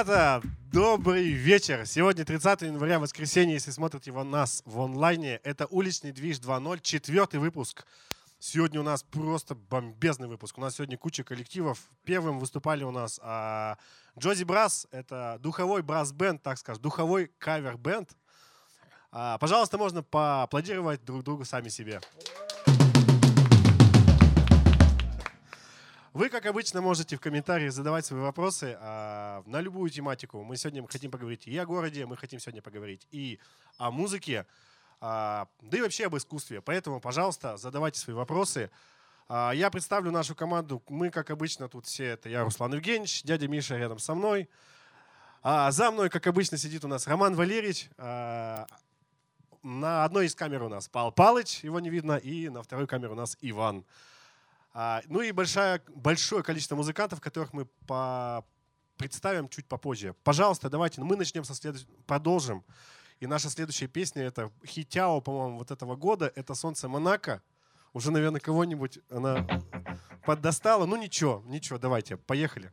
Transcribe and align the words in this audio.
Ребята, 0.00 0.40
добрый 0.72 1.28
вечер. 1.28 1.84
Сегодня 1.84 2.24
30 2.24 2.62
января, 2.62 2.98
воскресенье, 2.98 3.52
если 3.52 3.70
смотрите 3.70 4.10
нас 4.12 4.62
в 4.64 4.80
онлайне. 4.80 5.40
Это 5.44 5.66
«Уличный 5.66 6.10
движ 6.10 6.38
2.0», 6.38 6.78
четвертый 6.80 7.38
выпуск. 7.38 7.84
Сегодня 8.38 8.80
у 8.80 8.82
нас 8.82 9.02
просто 9.02 9.54
бомбезный 9.54 10.26
выпуск. 10.26 10.56
У 10.56 10.62
нас 10.62 10.76
сегодня 10.76 10.96
куча 10.96 11.22
коллективов. 11.22 11.78
Первым 12.04 12.38
выступали 12.38 12.82
у 12.82 12.90
нас 12.90 13.20
а, 13.22 13.76
Джози 14.18 14.44
Брас. 14.44 14.86
Это 14.90 15.36
духовой 15.42 15.82
брас-бенд, 15.82 16.42
так 16.42 16.56
скажем, 16.56 16.82
духовой 16.82 17.30
кавер-бенд. 17.38 18.08
А, 19.12 19.36
пожалуйста, 19.36 19.76
можно 19.76 20.02
поаплодировать 20.02 21.04
друг 21.04 21.24
другу 21.24 21.44
сами 21.44 21.68
себе. 21.68 22.00
Вы, 26.12 26.28
как 26.28 26.44
обычно, 26.46 26.80
можете 26.80 27.14
в 27.14 27.20
комментариях 27.20 27.72
задавать 27.72 28.04
свои 28.04 28.20
вопросы 28.20 28.76
а, 28.80 29.44
на 29.46 29.60
любую 29.60 29.90
тематику. 29.90 30.42
Мы 30.42 30.56
сегодня 30.56 30.84
хотим 30.88 31.08
поговорить 31.08 31.46
и 31.46 31.56
о 31.56 31.64
городе, 31.64 32.04
мы 32.04 32.16
хотим 32.16 32.40
сегодня 32.40 32.60
поговорить 32.60 33.06
и 33.12 33.38
о 33.78 33.92
музыке, 33.92 34.44
а, 35.00 35.46
да 35.62 35.78
и 35.78 35.80
вообще 35.80 36.06
об 36.06 36.16
искусстве. 36.16 36.62
Поэтому, 36.62 36.98
пожалуйста, 36.98 37.56
задавайте 37.56 38.00
свои 38.00 38.16
вопросы. 38.16 38.72
А, 39.28 39.52
я 39.52 39.70
представлю 39.70 40.10
нашу 40.10 40.34
команду. 40.34 40.82
Мы, 40.88 41.10
как 41.10 41.30
обычно, 41.30 41.68
тут 41.68 41.86
все 41.86 42.06
это 42.06 42.28
я, 42.28 42.42
Руслан 42.42 42.74
Евгеньевич, 42.74 43.22
дядя 43.22 43.46
Миша 43.46 43.76
рядом 43.76 44.00
со 44.00 44.16
мной. 44.16 44.48
А 45.44 45.70
за 45.70 45.92
мной, 45.92 46.10
как 46.10 46.26
обычно, 46.26 46.58
сидит 46.58 46.84
у 46.84 46.88
нас 46.88 47.06
Роман 47.06 47.36
Валерьевич. 47.36 47.88
А, 47.98 48.66
на 49.62 50.04
одной 50.04 50.26
из 50.26 50.34
камер 50.34 50.64
у 50.64 50.68
нас 50.68 50.88
Павел 50.88 51.12
Палыч, 51.12 51.62
его 51.62 51.78
не 51.78 51.88
видно, 51.88 52.16
и 52.16 52.48
на 52.48 52.64
второй 52.64 52.88
камере 52.88 53.12
у 53.12 53.14
нас 53.14 53.38
Иван. 53.40 53.84
А, 54.72 55.02
ну 55.06 55.20
и 55.20 55.32
большое, 55.32 55.82
большое 55.88 56.42
количество 56.42 56.76
музыкантов, 56.76 57.20
которых 57.20 57.52
мы 57.52 57.64
по 57.86 58.44
представим 58.96 59.48
чуть 59.48 59.66
попозже. 59.66 60.14
Пожалуйста, 60.22 60.68
давайте, 60.68 61.00
мы 61.00 61.16
начнем 61.16 61.42
со 61.44 61.54
следующего, 61.54 61.90
продолжим. 62.06 62.64
И 63.18 63.26
наша 63.26 63.48
следующая 63.48 63.86
песня 63.86 64.22
это 64.22 64.52
хитяо, 64.64 65.20
по-моему, 65.20 65.58
вот 65.58 65.70
этого 65.70 65.96
года. 65.96 66.32
Это 66.36 66.54
«Солнце 66.54 66.88
Монако». 66.88 67.42
Уже, 67.92 68.10
наверное, 68.12 68.40
кого-нибудь 68.40 69.00
она 69.10 69.46
поддостала. 70.24 70.86
Ну 70.86 70.96
ничего, 70.96 71.42
ничего, 71.46 71.78
давайте, 71.78 72.16
поехали. 72.16 72.72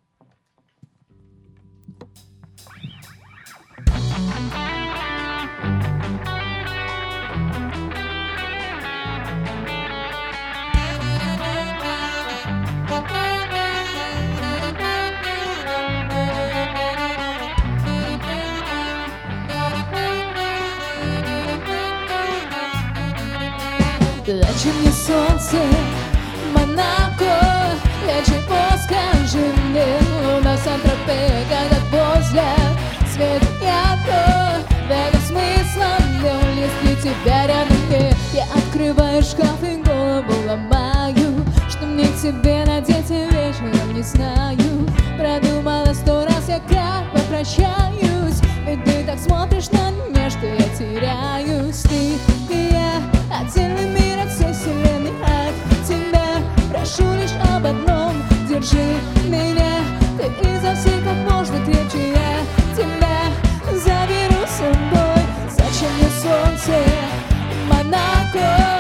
Лечи 24.28 24.68
мне 24.82 24.92
солнце, 24.92 25.56
Монако 26.54 27.72
Для 28.04 28.22
чего, 28.26 28.60
скажи 28.84 29.38
мне 29.70 29.86
Луна 30.26 30.58
Сан-Тропе, 30.58 31.46
когда 31.48 31.78
твой 31.90 32.22
взгляд 32.22 32.78
Свет 33.10 33.42
ярко, 33.62 34.62
да 34.90 35.18
смыслом 35.20 36.22
Дел, 36.22 36.42
если 36.58 37.02
тебя 37.02 37.48
рядом 37.48 37.90
нет. 37.90 38.18
Я 38.34 38.44
открываю 38.54 39.24
шкаф 39.24 39.64
и 39.64 39.78
голову 39.78 40.34
ломаю 40.46 41.46
Что 41.70 41.86
мне 41.86 42.08
тебе 42.22 42.66
надеть 42.66 43.10
вечером 43.10 43.94
не 43.94 44.04
знаю. 44.04 44.58
Продумала 45.18 45.94
сто 45.94 46.26
раз, 46.26 46.50
я 46.50 46.60
как 46.60 47.10
попрощаюсь 47.14 48.42
Ведь 48.66 48.84
ты 48.84 49.06
так 49.06 49.20
смотришь 49.20 49.70
на 49.72 49.92
меня, 49.92 50.30
что 50.30 50.48
я 50.48 50.68
теряюсь. 50.78 51.82
Ты 51.84 52.18
и 52.54 52.74
я 52.74 53.17
отдельный 53.32 53.90
мир 53.90 54.20
от 54.20 54.32
всей 54.32 54.54
вселенной 54.54 55.12
От 55.24 55.88
тебя. 55.88 56.42
Прошу 56.72 57.04
лишь 57.14 57.34
об 57.54 57.66
одном. 57.66 58.14
Держи 58.48 58.98
меня, 59.26 59.84
ты 60.18 60.26
изо 60.50 60.76
всех 60.76 61.04
как 61.04 61.32
можно 61.32 61.64
крепче. 61.66 62.12
Я 62.12 62.76
тебя 62.76 63.18
заберу 63.74 64.46
с 64.46 64.58
собой. 64.58 65.24
Зачем 65.50 65.94
мне 65.98 66.10
солнце, 66.22 66.78
Монако 67.70 68.77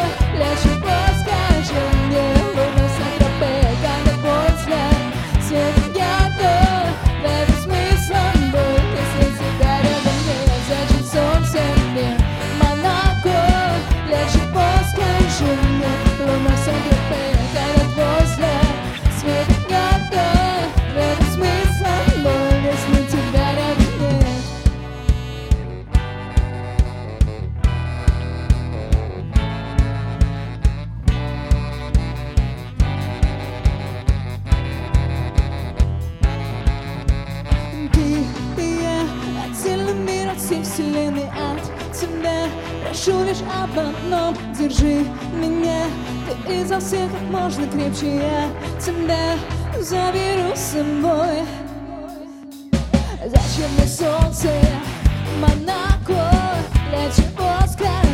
прошу 43.08 43.24
лишь 43.24 43.42
об 43.42 43.78
одном 43.78 44.36
Держи 44.58 45.06
меня, 45.34 45.86
ты 46.46 46.62
изо 46.62 46.80
всех 46.80 47.10
как 47.12 47.22
можно 47.30 47.68
крепче 47.68 48.16
Я 48.18 48.50
тебя 48.84 49.38
заберу 49.80 50.56
с 50.56 50.74
собой. 50.74 51.44
Зачем 53.26 53.72
мне 53.78 53.88
солнце, 53.88 54.50
Монако? 55.40 56.32
Для 56.90 57.10
чего, 57.12 57.68
скажи 57.68 58.07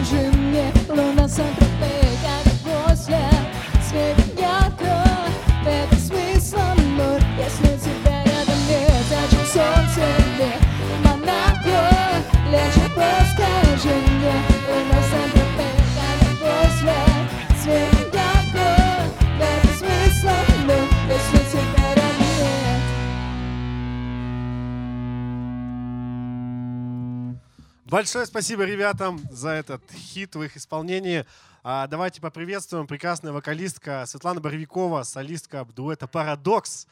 Большое 27.93 28.25
спасибо 28.25 28.63
ребятам 28.63 29.21
за 29.29 29.49
этот 29.49 29.83
хит 29.91 30.35
в 30.35 30.41
их 30.41 30.57
исполнении. 30.57 31.27
А, 31.61 31.85
давайте 31.85 32.21
поприветствуем 32.21 32.87
прекрасная 32.87 33.33
вокалистка 33.33 34.05
Светлана 34.07 34.41
Боровикова, 34.41 35.03
солистка 35.03 35.63
дуэта 35.63 36.07
«Парадокс». 36.07 36.87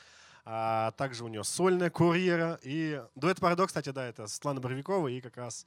А, 0.46 0.92
также 0.92 1.24
у 1.24 1.28
нее 1.28 1.44
сольная 1.44 1.90
карьера. 1.90 2.60
И 2.62 3.02
дуэт 3.16 3.40
«Парадокс», 3.40 3.70
кстати, 3.72 3.90
да, 3.90 4.06
это 4.06 4.28
Светлана 4.28 4.62
Боровикова 4.62 5.08
и 5.08 5.22
как 5.22 5.38
раз 5.38 5.66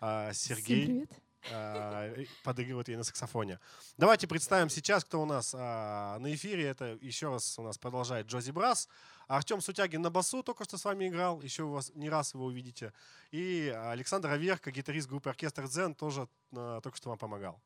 а, 0.00 0.32
Сергей. 0.32 1.08
А, 1.52 2.14
подыгрывает 2.44 2.86
ей 2.86 2.96
на 2.96 3.02
саксофоне. 3.02 3.58
Давайте 3.98 4.28
представим 4.28 4.68
сейчас, 4.68 5.04
кто 5.04 5.20
у 5.20 5.26
нас 5.26 5.52
а, 5.52 6.16
на 6.20 6.32
эфире. 6.32 6.64
Это 6.64 6.96
еще 7.00 7.30
раз 7.30 7.58
у 7.58 7.62
нас 7.62 7.76
продолжает 7.76 8.28
Джози 8.28 8.52
Брас. 8.52 8.88
Артем 9.26 9.60
Сутягин 9.60 10.02
на 10.02 10.10
басу 10.10 10.42
только 10.42 10.64
что 10.64 10.78
с 10.78 10.84
вами 10.84 11.08
играл. 11.08 11.40
Еще 11.40 11.64
у 11.64 11.72
вас 11.72 11.90
не 11.94 12.08
раз 12.08 12.34
его 12.34 12.46
увидите. 12.46 12.92
И 13.32 13.74
Александр 13.90 14.30
Аверка, 14.30 14.70
гитарист 14.70 15.08
группы 15.08 15.30
«Оркестр 15.30 15.66
Дзен», 15.68 15.94
тоже 15.94 16.28
а, 16.54 16.80
только 16.80 16.96
что 16.96 17.08
вам 17.08 17.18
помогал. 17.18 17.60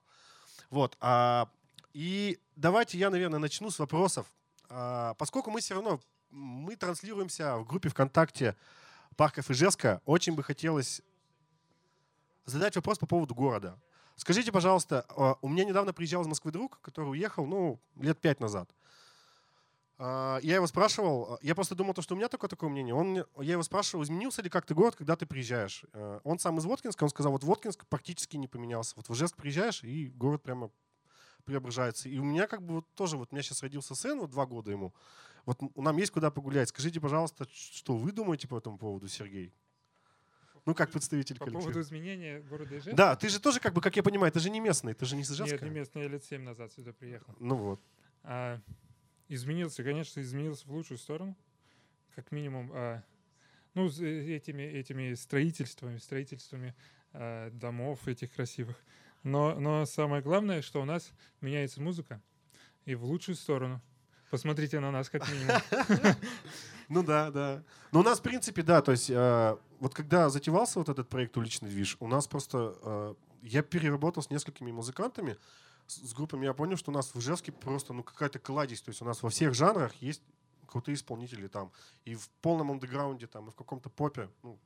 Вот. 0.70 0.96
а, 1.00 1.50
и 1.92 2.38
давайте 2.56 2.98
я, 2.98 3.10
наверное, 3.10 3.38
начну 3.38 3.70
с 3.70 3.78
вопросов. 3.78 4.26
А, 4.68 5.14
поскольку 5.14 5.50
мы 5.50 5.60
все 5.60 5.74
равно 5.74 6.00
мы 6.30 6.76
транслируемся 6.76 7.56
в 7.56 7.66
группе 7.66 7.88
ВКонтакте 7.88 8.56
Парков 9.16 9.50
Ижевска, 9.50 10.00
очень 10.04 10.34
бы 10.34 10.42
хотелось 10.42 11.02
задать 12.46 12.76
вопрос 12.76 12.98
по 12.98 13.06
поводу 13.06 13.34
города. 13.34 13.78
Скажите, 14.16 14.52
пожалуйста, 14.52 15.04
а, 15.08 15.36
у 15.42 15.48
меня 15.48 15.64
недавно 15.64 15.92
приезжал 15.92 16.22
из 16.22 16.26
Москвы 16.26 16.52
друг, 16.52 16.80
который 16.80 17.10
уехал, 17.10 17.46
ну, 17.46 17.80
лет 17.96 18.18
пять 18.20 18.40
назад. 18.40 18.70
А, 20.02 20.38
Я 20.42 20.54
его 20.54 20.66
спрашивал, 20.66 21.38
я 21.42 21.54
просто 21.54 21.74
думал, 21.74 21.92
то, 21.92 22.00
что 22.00 22.14
у 22.14 22.16
меня 22.16 22.28
такое 22.28 22.48
такое 22.48 22.70
мнение. 22.70 22.94
Он, 22.94 23.16
я 23.36 23.52
его 23.52 23.62
спрашивал, 23.62 24.02
изменился 24.02 24.40
ли 24.40 24.48
как-то 24.48 24.74
город, 24.74 24.96
когда 24.96 25.14
ты 25.14 25.26
приезжаешь. 25.26 25.84
Э, 25.92 26.20
Он 26.24 26.38
сам 26.38 26.56
из 26.56 26.64
Воткинска, 26.64 27.04
он 27.04 27.10
сказал, 27.10 27.32
вот 27.32 27.44
Воткинск 27.44 27.86
практически 27.86 28.38
не 28.38 28.48
поменялся. 28.48 28.94
Вот 28.96 29.10
в 29.10 29.12
Ижевск 29.12 29.36
приезжаешь, 29.36 29.84
и 29.84 30.08
город 30.08 30.42
прямо 30.42 30.70
преображается. 31.44 32.08
И 32.08 32.18
у 32.18 32.24
меня 32.24 32.46
как 32.46 32.62
бы 32.62 32.76
вот 32.76 32.86
тоже, 32.94 33.18
вот 33.18 33.28
у 33.30 33.34
меня 33.34 33.42
сейчас 33.42 33.62
родился 33.62 33.94
сын, 33.94 34.18
вот 34.18 34.30
два 34.30 34.46
года 34.46 34.70
ему. 34.70 34.94
Вот 35.44 35.58
нам 35.76 35.98
есть 35.98 36.12
куда 36.12 36.30
погулять. 36.30 36.70
Скажите, 36.70 36.98
пожалуйста, 36.98 37.46
что 37.52 37.94
вы 37.94 38.10
думаете 38.12 38.48
по 38.48 38.56
этому 38.56 38.78
поводу, 38.78 39.06
Сергей? 39.06 39.52
Ну, 40.64 40.74
как 40.74 40.90
представитель 40.90 41.36
По 41.36 41.44
коллектива. 41.44 41.62
поводу 41.62 41.80
изменения 41.82 42.40
города 42.40 42.74
Ижевск? 42.78 42.94
Да, 42.96 43.16
ты 43.16 43.28
же 43.28 43.38
тоже, 43.38 43.60
как 43.60 43.74
бы, 43.74 43.82
как 43.82 43.96
я 43.96 44.02
понимаю, 44.02 44.32
ты 44.32 44.40
же 44.40 44.48
не 44.48 44.60
местный, 44.60 44.94
ты 44.94 45.04
же 45.04 45.14
не 45.16 45.22
из 45.22 45.30
Ижевска. 45.30 45.56
Нет, 45.56 45.62
не 45.62 45.70
местный, 45.70 46.02
я 46.02 46.08
лет 46.08 46.24
7 46.24 46.42
назад 46.42 46.72
сюда 46.72 46.92
приехал. 46.94 47.34
Ну 47.38 47.56
вот. 47.56 47.80
А, 48.22 48.60
изменился, 49.30 49.84
конечно, 49.84 50.20
изменился 50.20 50.66
в 50.66 50.72
лучшую 50.72 50.98
сторону. 50.98 51.36
Как 52.14 52.32
минимум, 52.32 52.70
а, 52.74 53.02
ну, 53.74 53.88
э, 53.88 54.36
этими, 54.36 54.62
этими 54.62 55.14
строительствами, 55.14 55.98
строительствами 55.98 56.74
а, 57.12 57.50
домов 57.50 58.06
этих 58.08 58.32
красивых. 58.34 58.76
Но, 59.22 59.54
но 59.58 59.86
самое 59.86 60.22
главное, 60.22 60.62
что 60.62 60.82
у 60.82 60.84
нас 60.84 61.12
меняется 61.40 61.80
музыка 61.80 62.20
и 62.84 62.94
в 62.94 63.04
лучшую 63.04 63.36
сторону. 63.36 63.80
Посмотрите 64.30 64.80
на 64.80 64.90
нас 64.90 65.08
как 65.08 65.28
минимум. 65.30 65.56
Ну 66.88 67.04
да, 67.04 67.30
да. 67.30 67.62
Но 67.92 68.00
у 68.00 68.02
нас, 68.02 68.18
в 68.18 68.22
принципе, 68.22 68.64
да, 68.64 68.82
то 68.82 68.90
есть 68.90 69.08
э, 69.08 69.56
вот 69.78 69.94
когда 69.94 70.28
затевался 70.28 70.80
вот 70.80 70.88
этот 70.88 71.08
проект 71.08 71.36
«Уличный 71.36 71.70
движ», 71.70 71.96
у 72.00 72.08
нас 72.08 72.26
просто... 72.26 72.76
э, 72.82 73.14
я 73.42 73.62
переработал 73.62 74.24
с 74.24 74.28
несколькими 74.28 74.72
музыкантами, 74.72 75.36
с, 75.90 76.12
группами, 76.14 76.44
я 76.44 76.54
понял, 76.54 76.76
что 76.76 76.90
у 76.90 76.94
нас 76.94 77.14
в 77.14 77.18
Ижевске 77.18 77.52
просто 77.52 77.92
ну 77.92 78.02
какая-то 78.02 78.38
кладезь, 78.38 78.82
то 78.82 78.90
есть 78.90 79.02
у 79.02 79.04
нас 79.04 79.22
во 79.22 79.30
всех 79.30 79.54
жанрах 79.54 79.94
есть 79.96 80.22
крутые 80.66 80.94
исполнители 80.94 81.48
там, 81.48 81.72
и 82.04 82.14
в 82.14 82.28
полном 82.40 82.70
андеграунде 82.70 83.26
там, 83.26 83.48
и 83.48 83.50
в 83.50 83.56
каком-то 83.56 83.90
попе, 83.90 84.28
ну, 84.42 84.58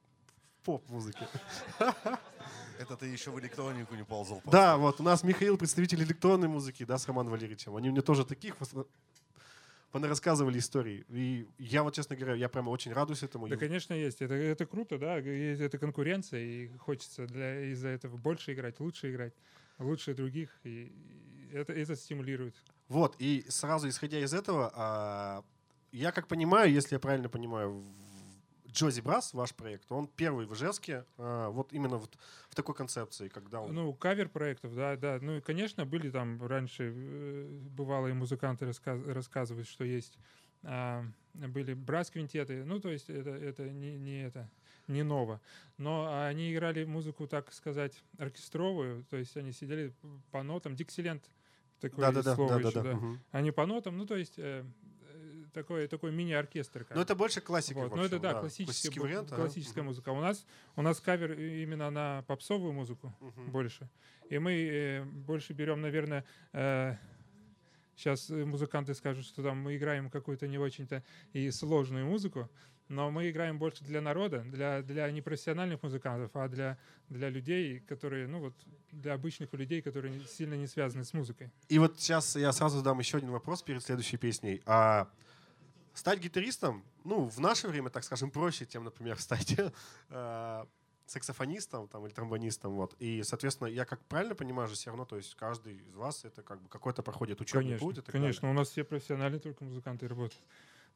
в 0.61 0.65
поп-музыке. 0.65 1.27
Это 2.79 2.97
ты 2.97 3.07
еще 3.07 3.31
в 3.31 3.41
электронику 3.41 3.95
не 3.95 4.05
ползал. 4.05 4.43
Да, 4.45 4.77
вот 4.77 5.01
у 5.01 5.03
нас 5.03 5.23
Михаил, 5.23 5.57
представитель 5.57 6.03
электронной 6.03 6.49
музыки, 6.49 6.85
да, 6.85 6.99
с 6.99 7.07
Романом 7.07 7.33
Валерьевичем. 7.33 7.75
Они 7.77 7.91
мне 7.91 8.03
тоже 8.03 8.25
таких 8.25 8.57
рассказывали 9.93 10.59
истории. 10.59 11.05
И 11.09 11.47
я 11.59 11.83
вот, 11.83 11.95
честно 11.95 12.17
говоря, 12.17 12.35
я 12.35 12.49
прямо 12.49 12.71
очень 12.71 12.93
радуюсь 12.93 13.23
этому. 13.23 13.49
Да, 13.49 13.57
конечно, 13.57 13.95
есть. 13.95 14.21
Это, 14.23 14.35
это 14.35 14.67
круто, 14.67 14.99
да. 14.99 15.19
Это 15.19 15.79
конкуренция, 15.79 16.41
и 16.41 16.69
хочется 16.79 17.27
для, 17.27 17.61
из-за 17.73 17.89
этого 17.89 18.17
больше 18.17 18.53
играть, 18.53 18.81
лучше 18.81 19.13
играть, 19.13 19.35
лучше 19.79 20.15
других. 20.15 20.51
И 20.65 20.93
и 21.55 21.57
это, 21.57 21.73
это 21.73 21.97
стимулирует. 21.97 22.55
Вот, 22.89 23.17
и 23.19 23.45
сразу 23.49 23.89
исходя 23.89 24.19
из 24.19 24.35
этого, 24.35 24.73
а, 24.75 25.45
я 25.93 26.13
как 26.13 26.29
понимаю, 26.29 26.73
если 26.73 26.97
я 26.97 26.99
правильно 26.99 27.29
понимаю, 27.29 27.85
Джози 28.69 29.01
Брас, 29.01 29.33
ваш 29.35 29.55
проект, 29.55 29.91
он 29.93 30.09
первый 30.09 30.47
в 30.47 30.55
Ижевске, 30.55 31.05
а, 31.17 31.51
вот 31.51 31.73
именно 31.73 31.97
вот 31.97 32.19
в 32.49 32.55
такой 32.55 32.75
концепции, 32.75 33.29
когда 33.29 33.61
он... 33.61 33.73
Ну, 33.73 33.95
кавер 33.95 34.29
проектов, 34.29 34.75
да, 34.75 34.97
да. 34.97 35.19
Ну 35.21 35.37
и, 35.37 35.41
конечно, 35.41 35.87
были 35.87 36.11
там 36.11 36.45
раньше 36.45 36.93
э, 36.95 37.59
бывалые 37.71 38.15
музыканты 38.15 38.67
рассказ- 38.67 39.07
рассказывают, 39.07 39.69
что 39.69 39.85
есть 39.85 40.19
а, 40.63 41.05
были 41.35 41.75
брас-квинтеты. 41.75 42.65
Ну, 42.65 42.81
то 42.81 42.91
есть 42.91 43.09
это, 43.11 43.31
это 43.31 43.71
не, 43.71 43.97
не 43.97 44.25
это 44.25 44.51
не 44.87 45.03
ново. 45.03 45.41
Но 45.79 46.25
они 46.27 46.53
играли 46.53 46.85
музыку, 46.85 47.27
так 47.27 47.53
сказать, 47.53 48.03
оркестровую, 48.19 49.05
то 49.11 49.17
есть 49.17 49.37
они 49.37 49.53
сидели 49.53 49.93
по 50.31 50.43
нотам. 50.43 50.77
Диксилент 50.77 51.25
такое 51.81 52.07
да, 52.07 52.13
да, 52.13 52.23
да, 52.23 52.35
слово 52.35 52.51
да, 52.51 52.59
да, 52.59 52.69
еще, 52.69 52.83
да. 52.83 52.91
да. 52.91 52.97
мгм. 52.97 53.21
Они 53.31 53.51
по 53.51 53.67
нотам, 53.67 53.97
ну, 53.99 54.07
то 54.07 54.17
есть 54.17 54.35
э, 54.39 54.65
э, 55.13 55.45
такой, 55.53 55.89
такой 55.89 56.13
мини-оркестр. 56.13 56.85
как 56.85 56.97
Но 56.97 57.03
это 57.03 57.15
больше 57.15 57.41
классика. 57.41 57.81
вот. 57.81 57.93
в 57.93 57.97
Ну, 57.97 58.03
это 58.03 58.17
общем, 58.17 58.23
да, 58.23 58.41
классический, 58.41 58.65
классический 58.65 59.01
вариант. 59.01 59.31
классическая 59.31 59.81
мгм, 59.81 59.89
музыка. 59.89 60.09
У 60.11 60.21
нас, 60.21 60.47
у 60.77 60.83
нас 60.83 61.01
кавер 61.01 61.33
именно 61.39 61.91
на 61.91 62.25
попсовую 62.27 62.73
музыку 62.73 63.15
мгм. 63.21 63.51
больше. 63.51 63.89
И 64.31 64.39
мы 64.39 64.53
э, 64.53 65.05
больше 65.05 65.53
берем, 65.53 65.81
наверное, 65.81 66.25
сейчас 67.97 68.29
музыканты 68.31 68.95
скажут, 68.95 69.25
что 69.27 69.43
там 69.43 69.59
мы 69.59 69.77
играем 69.77 70.11
какую-то 70.11 70.47
не 70.47 70.59
очень-то 70.59 71.03
и 71.33 71.51
сложную 71.51 72.07
музыку, 72.07 72.51
но 72.95 73.11
мы 73.11 73.31
играем 73.31 73.59
больше 73.59 73.85
для 73.85 74.01
народа, 74.01 74.41
для, 74.41 74.83
для 74.83 75.11
непрофессиональных 75.11 75.83
музыкантов, 75.83 76.31
а 76.35 76.49
для, 76.49 76.79
для 77.09 77.29
людей, 77.29 77.81
которые, 77.81 78.27
ну 78.27 78.41
вот, 78.41 78.55
для 78.93 79.15
обычных 79.15 79.53
людей, 79.53 79.83
которые 79.83 80.15
не- 80.15 80.25
сильно 80.25 80.55
не 80.55 80.67
связаны 80.67 81.05
с 81.05 81.13
музыкой. 81.13 81.51
И 81.69 81.79
вот 81.79 81.99
сейчас 81.99 82.37
я 82.37 82.53
сразу 82.53 82.79
задам 82.79 82.99
еще 82.99 83.19
один 83.19 83.31
вопрос 83.31 83.63
перед 83.63 83.83
следующей 83.83 84.17
песней. 84.17 84.63
А 84.67 85.09
стать 85.95 86.21
гитаристом, 86.21 86.85
ну, 87.05 87.29
в 87.29 87.41
наше 87.41 87.69
время, 87.69 87.91
так 87.91 88.05
скажем, 88.05 88.31
проще, 88.31 88.67
чем, 88.67 88.85
например, 88.85 89.19
стать 89.21 89.57
э, 90.11 90.65
саксофонистом 91.07 91.89
там, 91.89 92.07
или 92.07 92.13
тромбонистом. 92.13 92.75
Вот. 92.75 92.95
И, 92.99 93.23
соответственно, 93.23 93.69
я 93.69 93.85
как 93.85 94.01
правильно 94.07 94.35
понимаю 94.35 94.69
же 94.69 94.75
все 94.75 94.91
равно, 94.91 95.05
то 95.05 95.17
есть 95.17 95.35
каждый 95.35 95.77
из 95.77 95.95
вас 95.95 96.25
это 96.25 96.43
как 96.43 96.63
бы 96.63 96.69
какой-то 96.69 97.03
проходит 97.03 97.41
учебный 97.41 97.79
Конечно, 97.79 97.87
путь. 97.87 98.05
конечно. 98.07 98.51
У 98.51 98.53
нас 98.53 98.71
все 98.71 98.85
профессиональные 98.85 99.41
только 99.41 99.65
музыканты 99.65 100.09
работают. 100.09 100.43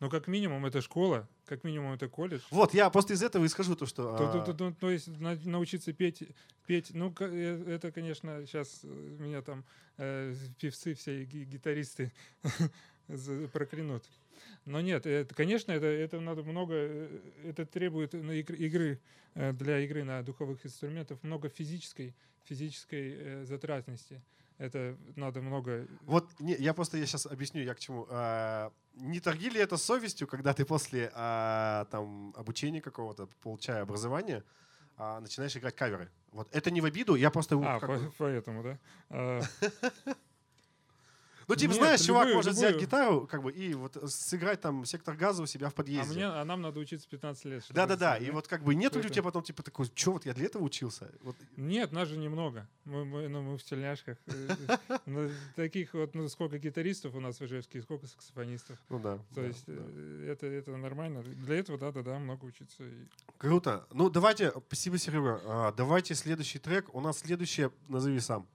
Но 0.00 0.08
как 0.08 0.28
минимум 0.28 0.64
это 0.64 0.80
школа, 0.80 1.28
как 1.44 1.64
минимум 1.64 1.92
это 1.92 2.08
колледж. 2.08 2.42
Вот, 2.50 2.72
я 2.72 2.88
просто 2.90 3.14
из 3.14 3.22
этого 3.22 3.44
и 3.44 3.48
скажу 3.48 3.74
то, 3.74 3.84
что... 3.86 4.16
То, 4.16 4.32
то- 4.32 4.42
а, 4.42 4.44
то- 4.44 4.52
то- 4.54 4.72
то 4.72 4.90
есть 4.90 5.08
на- 5.08 5.34
научиться 5.44 5.92
петь, 5.92 6.22
петь, 6.66 6.90
ну 6.94 7.12
э, 7.18 7.64
это, 7.66 7.90
конечно, 7.90 8.46
сейчас 8.46 8.80
меня 8.84 9.42
там 9.42 9.64
э, 9.96 10.34
певцы 10.60 10.94
все 10.94 11.22
и 11.22 11.24
ги- 11.24 11.44
гитаристы 11.44 12.12
проклянут. 13.52 14.04
Но 14.64 14.80
нет, 14.80 15.06
это, 15.06 15.34
конечно, 15.34 15.72
это, 15.72 15.86
это 15.86 16.20
надо 16.20 16.42
много, 16.44 16.74
э, 16.76 17.20
это 17.44 17.66
требует 17.66 18.12
ну, 18.12 18.32
игр- 18.32 18.54
игры 18.54 19.00
э, 19.34 19.52
для 19.52 19.80
игры 19.80 20.04
на 20.04 20.22
духовых 20.22 20.64
инструментах 20.64 21.22
много 21.22 21.48
физической, 21.48 22.14
физической 22.44 23.14
э, 23.18 23.44
затратности. 23.44 24.22
Это 24.58 24.96
надо 25.16 25.40
много. 25.40 25.86
Вот 26.02 26.28
не, 26.40 26.54
я 26.54 26.74
просто 26.74 26.98
я 26.98 27.06
сейчас 27.06 27.26
объясню, 27.26 27.62
я 27.62 27.74
к 27.74 27.78
чему. 27.78 28.06
А, 28.10 28.72
не 28.94 29.20
торги 29.20 29.50
ли 29.50 29.60
это 29.60 29.76
совестью, 29.76 30.26
когда 30.26 30.52
ты 30.52 30.64
после 30.64 31.10
а, 31.14 31.84
там, 31.90 32.34
обучения 32.36 32.80
какого-то, 32.80 33.28
получая 33.40 33.82
образование, 33.82 34.42
а, 34.96 35.20
начинаешь 35.20 35.56
играть 35.56 35.76
каверы? 35.76 36.10
Вот 36.32 36.48
это 36.52 36.72
не 36.72 36.80
в 36.80 36.84
обиду, 36.84 37.14
я 37.14 37.30
просто... 37.30 37.56
А, 37.64 37.78
как 37.78 37.88
по- 37.88 38.12
поэтому, 38.18 38.62
да? 38.62 38.78
А, 41.48 41.52
ну, 41.52 41.56
типа, 41.56 41.70
нет, 41.70 41.80
знаешь, 41.80 42.00
чувак 42.02 42.26
любую- 42.26 42.36
может 42.36 42.52
взять 42.52 42.72
любую. 42.72 42.86
гитару 42.86 43.26
как 43.26 43.42
бы, 43.42 43.50
и 43.50 43.72
вот 43.72 43.96
сыграть 44.12 44.60
там 44.60 44.84
сектор 44.84 45.16
газа 45.16 45.42
у 45.42 45.46
себя 45.46 45.70
в 45.70 45.72
а, 45.72 45.76
подъезде. 45.76 46.14
мне, 46.14 46.26
а 46.26 46.44
нам 46.44 46.60
надо 46.60 46.78
учиться 46.78 47.08
15 47.08 47.44
лет. 47.46 47.64
Да-да-да, 47.70 48.18
и 48.18 48.30
вот 48.30 48.46
как 48.46 48.62
бы 48.62 48.74
нет 48.74 48.94
ли 48.94 49.00
у 49.00 49.08
тебя 49.08 49.22
потом 49.22 49.42
типа 49.42 49.62
такой, 49.62 49.86
что 49.94 50.12
вот 50.12 50.26
я 50.26 50.34
для 50.34 50.44
этого 50.44 50.62
учился? 50.62 51.10
Вот, 51.22 51.36
Нет, 51.56 51.90
нас 51.92 52.08
же 52.08 52.18
немного. 52.18 52.68
Мы, 52.84 53.06
мы, 53.06 53.28
ну, 53.28 53.40
мы 53.40 53.56
в 53.56 53.62
тельняшках. 53.62 54.18
Ну, 55.06 55.30
Таких 55.56 55.94
вот, 55.94 56.14
ну, 56.14 56.28
сколько 56.28 56.58
гитаристов 56.58 57.14
у 57.14 57.20
нас 57.20 57.40
в 57.40 57.44
Ижевске, 57.44 57.80
сколько 57.80 58.06
саксофонистов. 58.06 58.78
ну 58.90 58.98
да. 58.98 59.18
То 59.34 59.42
есть 59.42 59.64
э, 59.66 60.28
это, 60.30 60.46
это 60.46 60.76
нормально. 60.76 61.22
Для 61.22 61.56
этого, 61.56 61.78
да-да-да, 61.78 62.18
много 62.18 62.44
учиться. 62.44 62.82
Круто. 63.38 63.86
Ну, 63.90 64.10
давайте, 64.10 64.52
спасибо, 64.66 64.98
Серега. 64.98 65.40
А, 65.46 65.72
давайте 65.72 66.14
следующий 66.14 66.58
трек. 66.58 66.94
У 66.94 67.00
нас 67.00 67.20
следующее, 67.20 67.70
назови 67.88 68.20
сам. 68.20 68.46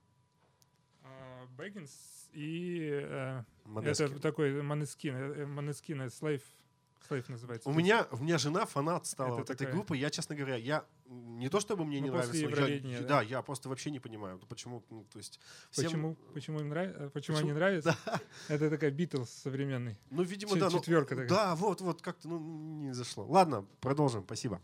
А, 1.02 1.46
Бэггинс 1.56 1.90
и 2.34 2.90
э, 2.92 3.42
Модестки. 3.64 4.02
это 4.04 4.18
такой 4.20 4.62
Манескин, 4.62 5.48
Манескин, 5.52 6.02
Slave, 6.02 6.42
Slave 7.08 7.24
называется. 7.28 7.68
У 7.68 7.72
меня, 7.72 8.06
у 8.10 8.16
меня 8.16 8.38
жена 8.38 8.64
фанат 8.66 9.06
стала 9.06 9.28
Это 9.28 9.36
вот 9.36 9.50
этой 9.50 9.58
такая- 9.58 9.74
группы. 9.74 9.96
Я, 9.96 10.10
честно 10.10 10.34
говоря, 10.34 10.56
я 10.56 10.84
не 11.06 11.48
то 11.50 11.60
чтобы 11.60 11.84
мне 11.84 11.98
Ну, 12.00 12.06
не 12.06 12.10
нравится, 12.10 12.36
я- 12.88 13.00
да? 13.02 13.06
да? 13.08 13.22
я 13.22 13.42
просто 13.42 13.68
вообще 13.68 13.90
не 13.90 14.00
понимаю, 14.00 14.38
ну, 14.40 14.46
почему, 14.46 14.82
ну, 14.90 15.04
то 15.12 15.18
есть 15.18 15.38
всем- 15.70 15.84
Почему, 15.84 16.14
почему 16.32 16.60
им 16.60 16.68
нравится? 16.70 17.10
Почему, 17.10 17.36
Почему- 17.36 17.50
они 17.50 17.52
нравятся? 17.52 17.94
Это 18.48 18.70
такая 18.70 18.90
Битлз 18.90 19.28
современный. 19.30 19.98
Ну, 20.10 20.22
видимо, 20.22 20.52
Чет- 20.52 20.60
да. 20.60 20.70
ну, 20.70 20.78
четверка 20.78 21.10
такая. 21.14 21.28
Да, 21.28 21.54
вот, 21.56 21.80
вот, 21.82 22.00
как-то, 22.00 22.26
ну, 22.28 22.38
не 22.82 22.94
зашло. 22.94 23.26
Ладно, 23.26 23.66
продолжим, 23.80 24.24
спасибо. 24.24 24.60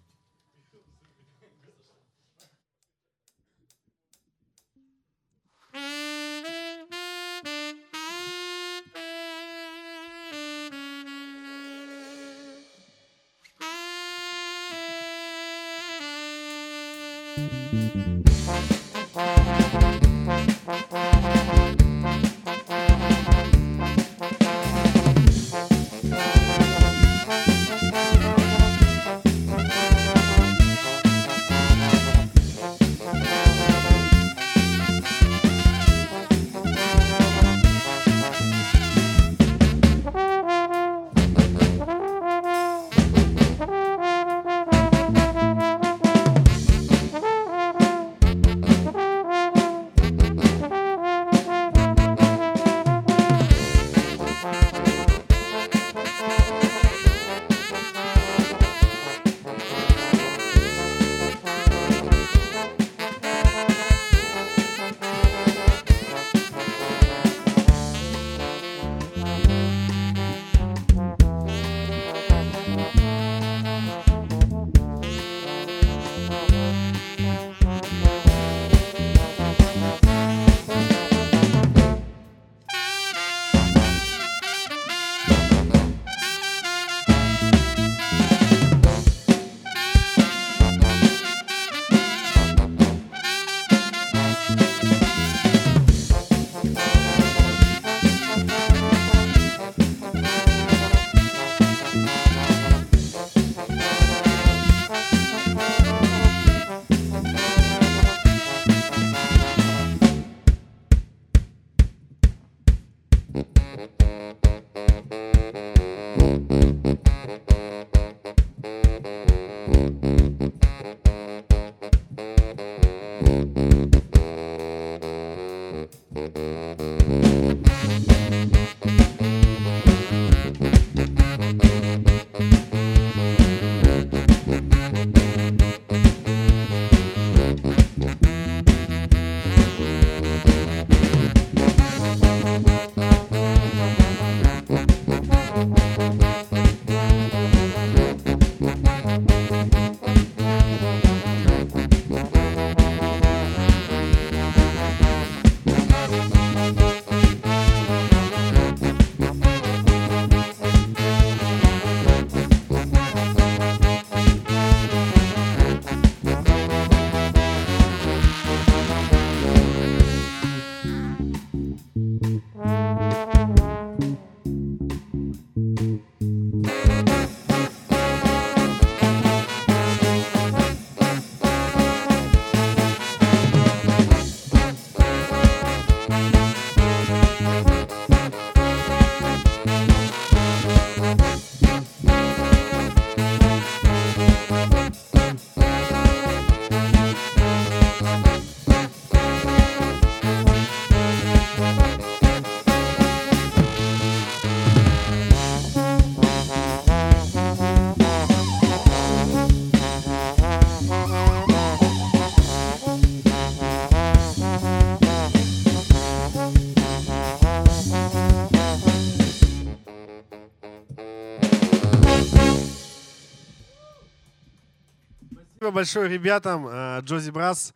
Спасибо 225.70 225.82
большое 225.82 226.08
ребятам, 226.08 226.66
э, 226.66 227.00
Джози 227.02 227.30
Брас. 227.30 227.74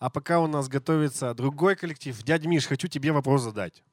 А 0.00 0.10
пока 0.10 0.40
у 0.40 0.48
нас 0.48 0.66
готовится 0.66 1.34
другой 1.34 1.76
коллектив. 1.76 2.20
Дядя 2.24 2.48
Миш, 2.48 2.66
хочу 2.66 2.88
тебе 2.88 3.12
вопрос 3.12 3.42
задать. 3.42 3.84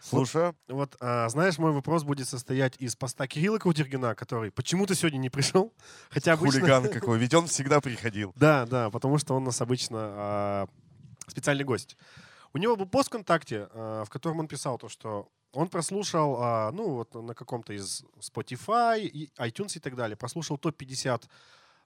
Слушаю. 0.00 0.56
Вот, 0.66 0.96
а, 0.98 1.28
знаешь, 1.28 1.56
мой 1.58 1.70
вопрос 1.70 2.02
будет 2.02 2.28
состоять 2.28 2.74
из 2.80 2.96
поста 2.96 3.28
Кирилла 3.28 3.58
Каутергина, 3.58 4.16
который 4.16 4.50
почему-то 4.50 4.96
сегодня 4.96 5.18
не 5.18 5.30
пришел. 5.30 5.72
Хотя 6.10 6.32
обычно... 6.32 6.58
Хулиган 6.58 6.88
какой. 6.92 7.16
Ведь 7.20 7.32
он 7.32 7.46
всегда 7.46 7.80
приходил. 7.80 8.32
Да, 8.34 8.66
да, 8.66 8.90
потому 8.90 9.18
что 9.18 9.36
он 9.36 9.44
у 9.44 9.46
нас 9.46 9.60
обычно 9.60 9.98
а, 10.00 10.66
специальный 11.28 11.64
гость. 11.64 11.96
У 12.52 12.58
него 12.58 12.74
был 12.74 12.86
пост 12.86 13.06
ВКонтакте, 13.06 13.68
а, 13.70 14.04
в 14.04 14.10
котором 14.10 14.40
он 14.40 14.48
писал 14.48 14.78
то, 14.78 14.88
что 14.88 15.28
он 15.52 15.68
прослушал, 15.68 16.38
а, 16.40 16.72
ну, 16.72 16.94
вот 16.94 17.14
на 17.14 17.34
каком-то 17.34 17.72
из 17.72 18.02
Spotify, 18.18 19.00
и 19.02 19.30
iTunes 19.38 19.76
и 19.76 19.80
так 19.80 19.94
далее, 19.94 20.16
прослушал 20.16 20.58
топ-50 20.58 21.22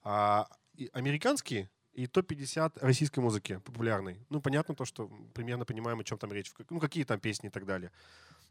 а, 0.04 0.48
и 0.78 0.90
американские 0.92 1.70
и 1.92 2.06
топ-50 2.06 2.78
российской 2.80 3.18
музыки 3.18 3.60
популярной. 3.64 4.24
Ну, 4.28 4.40
понятно 4.40 4.74
то, 4.76 4.84
что 4.84 5.10
примерно 5.34 5.64
понимаем, 5.64 5.98
о 5.98 6.04
чем 6.04 6.16
там 6.18 6.32
речь. 6.32 6.52
Ну, 6.70 6.78
какие 6.78 7.02
там 7.02 7.18
песни 7.18 7.48
и 7.48 7.50
так 7.50 7.66
далее. 7.66 7.90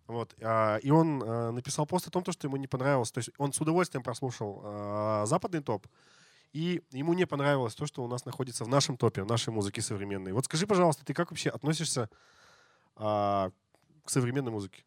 Вот. 0.07 0.35
а, 0.41 0.77
И 0.77 0.91
он 0.91 1.23
а, 1.23 1.51
написал 1.51 1.85
пост 1.85 2.07
о 2.07 2.11
том, 2.11 2.23
то, 2.23 2.33
что 2.33 2.47
ему 2.47 2.57
не 2.57 2.67
понравилось. 2.67 3.11
То 3.11 3.19
есть 3.19 3.29
он 3.37 3.53
с 3.53 3.61
удовольствием 3.61 4.03
прослушал 4.03 4.61
а, 4.63 5.25
западный 5.25 5.61
топ, 5.61 5.87
и 6.51 6.81
ему 6.91 7.13
не 7.13 7.25
понравилось 7.25 7.75
то, 7.75 7.85
что 7.85 8.03
у 8.03 8.07
нас 8.07 8.25
находится 8.25 8.65
в 8.65 8.67
нашем 8.67 8.97
топе, 8.97 9.23
в 9.23 9.27
нашей 9.27 9.53
музыке 9.53 9.81
современной. 9.81 10.33
Вот 10.33 10.45
скажи, 10.45 10.67
пожалуйста, 10.67 11.05
ты 11.05 11.13
как 11.13 11.31
вообще 11.31 11.49
относишься 11.49 12.09
а, 12.97 13.51
к 14.03 14.09
современной 14.09 14.51
музыке? 14.51 14.83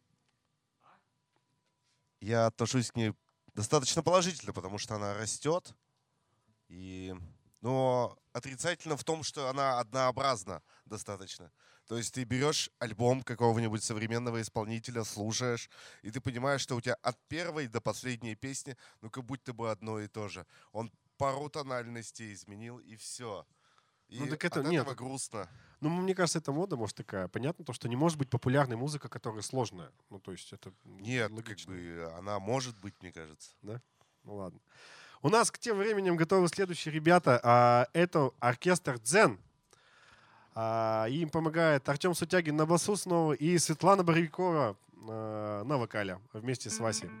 Я 2.19 2.45
отношусь 2.45 2.91
к 2.91 2.95
ней 2.95 3.13
достаточно 3.55 4.03
положительно, 4.03 4.53
потому 4.53 4.77
что 4.77 4.95
она 4.95 5.15
растет. 5.15 5.73
И... 6.71 7.13
Но 7.61 8.17
отрицательно 8.33 8.95
в 8.97 9.03
том, 9.03 9.23
что 9.23 9.49
она 9.49 9.79
однообразна 9.79 10.63
достаточно. 10.85 11.51
То 11.87 11.97
есть 11.97 12.13
ты 12.13 12.23
берешь 12.23 12.69
альбом 12.79 13.21
какого-нибудь 13.21 13.83
современного 13.83 14.41
исполнителя, 14.41 15.03
слушаешь, 15.03 15.69
и 16.01 16.09
ты 16.09 16.21
понимаешь, 16.21 16.61
что 16.61 16.75
у 16.75 16.81
тебя 16.81 16.95
от 17.03 17.17
первой 17.27 17.67
до 17.67 17.81
последней 17.81 18.35
песни, 18.35 18.77
ну 19.01 19.09
как 19.09 19.25
будто 19.25 19.53
бы 19.53 19.69
одно 19.69 19.99
и 19.99 20.07
то 20.07 20.29
же. 20.29 20.45
Он 20.71 20.91
пару 21.17 21.49
тональностей 21.49 22.33
изменил, 22.33 22.79
и 22.79 22.95
все. 22.95 23.45
И 24.07 24.19
Ну, 24.19 24.27
так 24.27 24.43
это- 24.45 24.61
от 24.61 24.67
нет. 24.67 24.83
этого 24.83 24.95
грустно. 24.95 25.49
Ну, 25.81 25.89
мне 25.89 26.15
кажется, 26.15 26.39
это 26.39 26.51
мода, 26.51 26.77
может, 26.77 26.95
такая. 26.95 27.27
Понятно 27.27 27.65
то, 27.65 27.73
что 27.73 27.89
не 27.89 27.95
может 27.95 28.17
быть 28.17 28.29
популярной 28.29 28.77
музыка, 28.77 29.09
которая 29.09 29.41
сложная. 29.41 29.91
Ну, 30.09 30.19
то 30.19 30.31
есть 30.31 30.51
это 30.53 30.73
Нет, 30.85 31.27
как 31.29 31.37
логично. 31.37 31.73
бы 31.73 32.11
она 32.17 32.39
может 32.39 32.77
быть, 32.79 32.95
мне 33.01 33.11
кажется. 33.11 33.51
Ну 34.23 34.35
ладно. 34.35 34.59
У 35.23 35.29
нас 35.29 35.51
к 35.51 35.59
тем 35.59 35.77
временем 35.77 36.15
готовы 36.15 36.47
следующие 36.47 36.91
ребята. 36.91 37.39
А, 37.43 37.87
это 37.93 38.31
оркестр 38.39 38.97
«Дзен». 38.97 39.39
А, 40.55 41.05
им 41.09 41.29
помогает 41.29 41.87
Артем 41.87 42.15
Сутягин 42.15 42.55
на 42.55 42.65
басу 42.65 42.95
снова 42.95 43.33
и 43.33 43.55
Светлана 43.59 44.03
Боровикова 44.03 44.75
а, 45.07 45.63
на 45.63 45.77
вокале 45.77 46.19
вместе 46.33 46.71
с 46.71 46.79
Васей. 46.79 47.11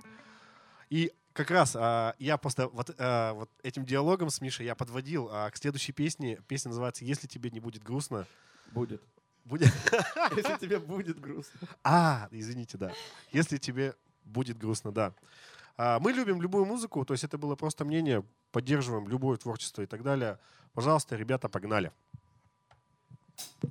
И 0.89 1.13
как 1.33 1.51
раз 1.51 1.75
а, 1.75 2.15
я 2.17 2.37
просто 2.37 2.69
вот, 2.69 2.89
а, 2.97 3.33
вот 3.33 3.51
этим 3.61 3.85
диалогом 3.85 4.31
с 4.31 4.41
Мишей 4.41 4.65
я 4.65 4.73
подводил 4.73 5.29
а, 5.31 5.51
к 5.51 5.57
следующей 5.57 5.91
песне. 5.91 6.39
Песня 6.47 6.69
называется 6.69 7.05
«Если 7.05 7.27
тебе 7.27 7.51
не 7.51 7.59
будет 7.59 7.83
грустно». 7.83 8.25
Будет. 8.71 9.03
Будет... 9.45 9.71
Если 10.35 10.57
тебе 10.57 10.79
будет 10.79 11.19
грустно. 11.19 11.67
А, 11.83 12.27
извините, 12.31 12.79
да. 12.79 12.93
Если 13.31 13.57
тебе 13.57 13.93
будет 14.25 14.57
грустно, 14.57 14.91
да. 14.91 15.13
А, 15.77 15.99
Мы 15.99 16.11
любим 16.11 16.41
любую 16.41 16.65
музыку, 16.65 17.05
то 17.05 17.13
есть 17.13 17.23
это 17.23 17.37
было 17.37 17.55
просто 17.55 17.85
мнение, 17.85 18.23
поддерживаем 18.51 19.07
любое 19.07 19.37
творчество 19.37 19.81
и 19.81 19.85
так 19.85 20.03
далее. 20.03 20.39
Пожалуйста, 20.73 21.15
ребята, 21.15 21.49
погнали. 21.49 21.91
Мы 23.61 23.69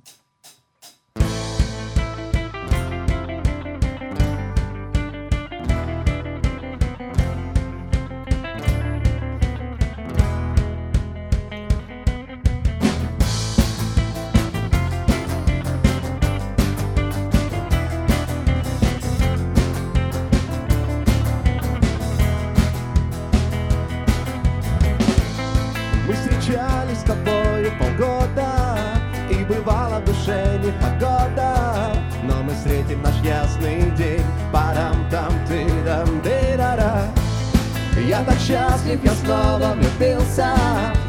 счастлив, 38.91 38.99
я 39.03 39.11
снова 39.11 39.73
влюбился 39.73 40.55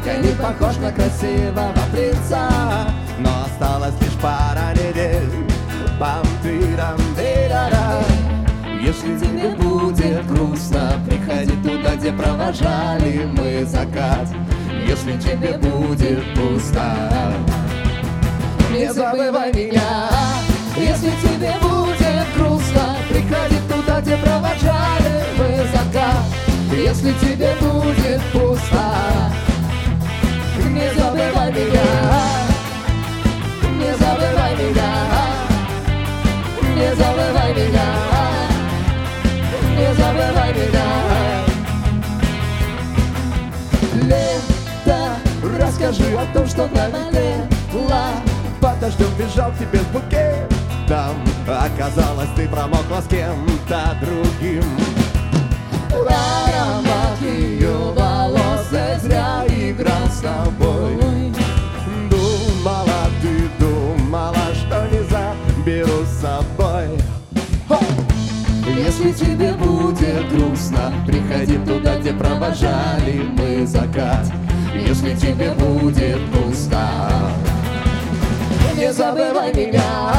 Я 0.05 0.17
не 0.17 0.31
похож 0.35 0.77
на 0.77 0.91
красивого 0.91 1.73
принца 1.91 2.49
Но 3.19 3.29
осталось 3.45 3.99
лишь 4.01 4.19
пара 4.21 4.71
недель 4.73 5.29
пам 5.99 6.23
ты 6.41 6.59
дам 6.75 6.97
дырара 7.15 8.03
если 8.81 9.17
тебе 9.17 9.55
будет 9.55 10.27
грустно, 10.27 10.91
приходи 11.07 11.53
туда, 11.63 11.95
где 11.95 12.11
провожали 12.11 13.25
мы 13.31 13.63
закат. 13.63 14.27
Если 14.85 15.13
тебе 15.13 15.57
будет 15.57 16.21
пусто, 16.35 16.93
не 18.73 18.91
забывай 18.91 19.53
меня. 19.53 20.09
Если 20.75 21.11
тебе 21.21 21.53
будет 21.61 22.27
грустно, 22.35 22.97
приходи 23.07 23.55
туда, 23.69 24.01
где 24.01 24.17
провожали 24.17 25.23
мы 25.37 25.65
закат. 25.71 26.52
Если 26.75 27.13
тебе 27.13 27.53
будет 27.61 28.21
пусто, 28.31 28.95
не 30.69 30.91
забывай 30.95 31.51
меня. 31.51 31.81
Не 33.77 33.95
забывай 33.95 34.55
меня. 34.55 34.91
Не 36.75 36.95
забывай 36.95 37.53
меня. 37.53 37.87
Не 39.77 39.93
забывай 39.93 40.53
меня. 40.53 40.87
Лето, 44.07 44.99
расскажи 45.59 46.17
о 46.17 46.25
том, 46.33 46.47
что 46.47 46.67
налило. 46.69 48.05
Подождем, 48.59 49.13
бежал 49.17 49.51
к 49.51 49.57
тебе 49.59 49.79
с 49.79 49.85
букетом. 49.85 51.15
Оказалось, 51.47 52.29
ты 52.35 52.47
промокла 52.47 53.01
с 53.01 53.07
кем-то 53.07 53.95
другим. 54.01 54.63
Аромат 56.01 57.21
ее 57.21 57.93
волос 57.95 58.67
я 58.71 58.99
зря 58.99 59.45
с 60.09 60.21
тобой. 60.21 60.97
Думала, 62.09 63.09
ты 63.21 63.49
что 64.55 64.87
не 64.91 65.03
заберу 65.09 66.03
с 66.05 66.21
собой. 66.21 66.87
Если 68.65 69.11
тебе 69.11 69.53
будет 69.53 70.29
грустно, 70.29 70.93
приходи 71.05 71.57
туда, 71.57 71.97
где 71.99 72.13
провожали 72.13 73.23
мы 73.37 73.65
закат. 73.65 74.25
Если 74.75 75.15
тебе 75.15 75.51
будет 75.51 76.19
пусто, 76.31 77.31
не 78.75 78.91
забывай 78.91 79.53
меня. 79.53 80.13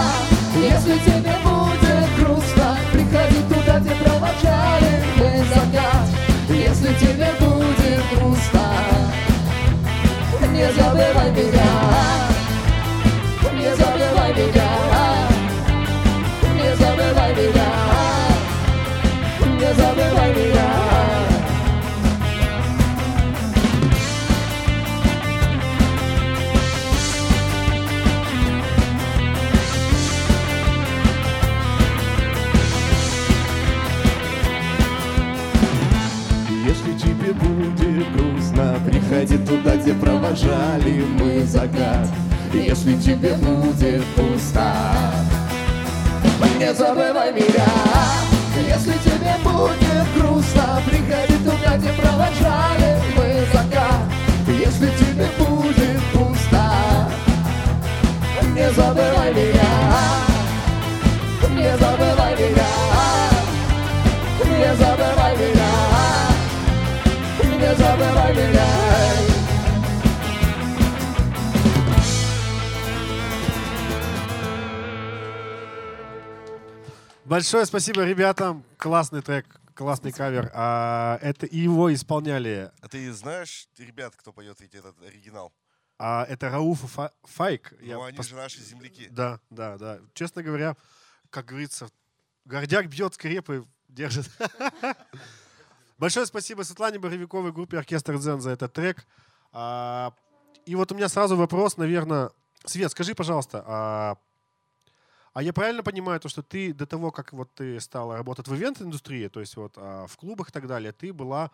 Если 0.56 0.98
тебе 0.98 1.34
будет 1.42 2.08
грустно, 2.18 2.76
приходи 2.92 3.42
туда, 3.48 3.80
где 3.80 3.90
провожали. 3.96 4.53
Если 6.84 6.98
тебе 6.98 7.32
будет 7.40 8.02
грустно, 8.10 8.60
не 10.52 10.70
забывай 10.70 11.30
меня. 11.30 11.64
Не 13.54 13.74
забывай 13.74 14.34
меня. 14.34 14.63
Приходи 39.14 39.38
туда, 39.38 39.76
где 39.76 39.94
провожали 39.94 41.04
мы 41.20 41.44
закат. 41.44 42.08
Если 42.52 42.96
тебе 42.96 43.34
будет 43.34 44.04
пусто 44.16 44.74
Не 46.58 46.74
забывай 46.74 47.32
меня 47.32 47.64
Если 48.66 48.92
тебе 49.04 49.36
будет 49.44 50.06
грустно 50.16 50.80
Приходи 50.84 51.36
туда, 51.44 51.76
где 51.76 51.90
провожали 51.90 52.98
мы 53.16 53.46
закат. 53.52 54.02
Если 54.48 54.88
тебе 54.98 55.28
будет 55.38 56.00
пусто 56.12 57.08
Не 58.52 58.68
забывай 58.72 59.32
меня 59.32 59.74
Не 61.50 61.76
забывай 61.78 62.34
меня 62.34 62.72
Не 64.44 64.76
забывай 64.76 65.36
меня 65.36 65.72
Не 67.60 67.74
забывай 67.76 68.32
меня 68.34 68.93
Большое 77.24 77.64
спасибо 77.66 78.04
ребятам. 78.04 78.64
Классный 78.76 79.22
трек, 79.22 79.46
классный 79.74 80.12
кавер. 80.12 80.50
А, 80.54 81.18
это 81.22 81.46
его 81.50 81.92
исполняли. 81.92 82.70
А 82.80 82.88
ты 82.88 83.10
знаешь, 83.12 83.68
ребят, 83.78 84.14
кто 84.16 84.32
поет 84.32 84.60
ведь 84.60 84.74
этот 84.74 85.00
оригинал? 85.02 85.52
А, 85.98 86.26
это 86.28 86.50
Рауф 86.50 86.84
и 86.84 86.86
Фа- 86.86 87.12
Файк. 87.22 87.72
Я 87.80 87.94
Ну, 87.96 88.04
они 88.04 88.18
пос- 88.18 88.24
же 88.28 88.34
наши 88.36 88.60
земляки. 88.60 89.08
Да, 89.10 89.40
да, 89.50 89.78
да. 89.78 90.00
Честно 90.12 90.42
говоря, 90.42 90.76
как 91.30 91.46
говорится, 91.46 91.88
гордяк 92.44 92.88
бьет 92.88 93.14
скрепы, 93.14 93.64
держит. 93.88 94.28
Большое 95.98 96.26
спасибо 96.26 96.62
Светлане 96.62 96.98
Боровиковой, 96.98 97.52
группе 97.52 97.78
Оркестр 97.78 98.18
Дзен 98.18 98.40
за 98.40 98.50
этот 98.50 98.72
трек. 98.72 99.06
А, 99.52 100.12
И 100.66 100.74
вот 100.74 100.92
у 100.92 100.94
меня 100.94 101.08
сразу 101.08 101.36
вопрос, 101.36 101.76
наверное. 101.78 102.30
Свет, 102.66 102.90
скажи, 102.90 103.14
пожалуйста, 103.14 104.18
а, 105.34 105.42
я 105.42 105.52
правильно 105.52 105.82
понимаю, 105.82 106.20
то, 106.20 106.28
что 106.28 106.42
ты 106.42 106.72
до 106.72 106.86
того, 106.86 107.10
как 107.10 107.32
вот 107.32 107.52
ты 107.54 107.78
стала 107.80 108.16
работать 108.16 108.48
в 108.48 108.54
ивент-индустрии, 108.54 109.28
то 109.28 109.40
есть 109.40 109.56
вот 109.56 109.74
а, 109.76 110.06
в 110.06 110.16
клубах 110.16 110.48
и 110.48 110.52
так 110.52 110.66
далее, 110.66 110.92
ты 110.92 111.12
была 111.12 111.50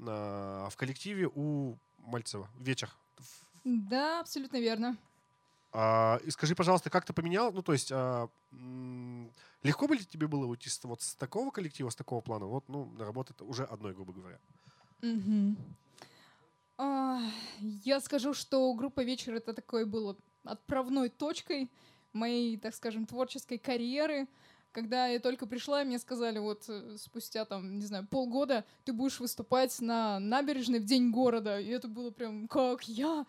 а, 0.00 0.68
в 0.68 0.76
коллективе 0.76 1.30
у 1.32 1.78
Мальцева 1.98 2.48
вечер. 2.58 2.90
Да, 3.64 4.20
абсолютно 4.20 4.58
верно. 4.58 4.96
А, 5.72 6.20
и 6.24 6.30
скажи, 6.30 6.54
пожалуйста, 6.54 6.90
как 6.90 7.04
ты 7.04 7.12
поменял? 7.12 7.52
Ну, 7.52 7.62
то 7.62 7.72
есть, 7.72 7.90
а, 7.92 8.28
м, 8.52 9.30
легко 9.62 9.88
бы 9.88 9.96
ли 9.96 10.04
тебе 10.04 10.26
было 10.26 10.46
уйти 10.46 10.68
с, 10.68 10.82
вот 10.84 11.02
с 11.02 11.14
такого 11.14 11.50
коллектива, 11.50 11.90
с 11.90 11.96
такого 11.96 12.20
плана, 12.20 12.46
вот, 12.46 12.68
ну, 12.68 12.86
на 12.98 13.04
работу 13.04 13.34
уже 13.44 13.64
одной, 13.64 13.94
грубо 13.94 14.12
говоря? 14.12 14.38
Мгм. 15.02 15.56
А, 16.78 17.20
Я 17.60 18.00
скажу, 18.00 18.34
что 18.34 18.72
группа 18.74 19.04
«Вечер»— 19.04 19.34
это 19.36 19.52
такой 19.52 19.84
было 19.84 20.16
отправной 20.44 21.08
точкой 21.08 21.70
моей, 22.14 22.56
так 22.56 22.74
скажем, 22.74 23.06
творческой 23.06 23.58
карьеры. 23.58 24.28
Когда 24.72 25.06
я 25.06 25.20
только 25.20 25.46
пришла, 25.46 25.84
мне 25.84 25.98
сказали, 25.98 26.38
вот 26.38 26.64
э, 26.68 26.96
спустя 26.98 27.44
там, 27.44 27.78
не 27.78 27.86
знаю, 27.86 28.08
полгода 28.10 28.64
ты 28.84 28.92
будешь 28.92 29.20
выступать 29.20 29.80
на 29.80 30.18
набережной 30.18 30.80
в 30.80 30.84
День 30.84 31.10
города. 31.10 31.60
И 31.60 31.68
это 31.68 31.86
было 31.86 32.10
прям, 32.10 32.48
как 32.48 32.82
я? 32.88 33.24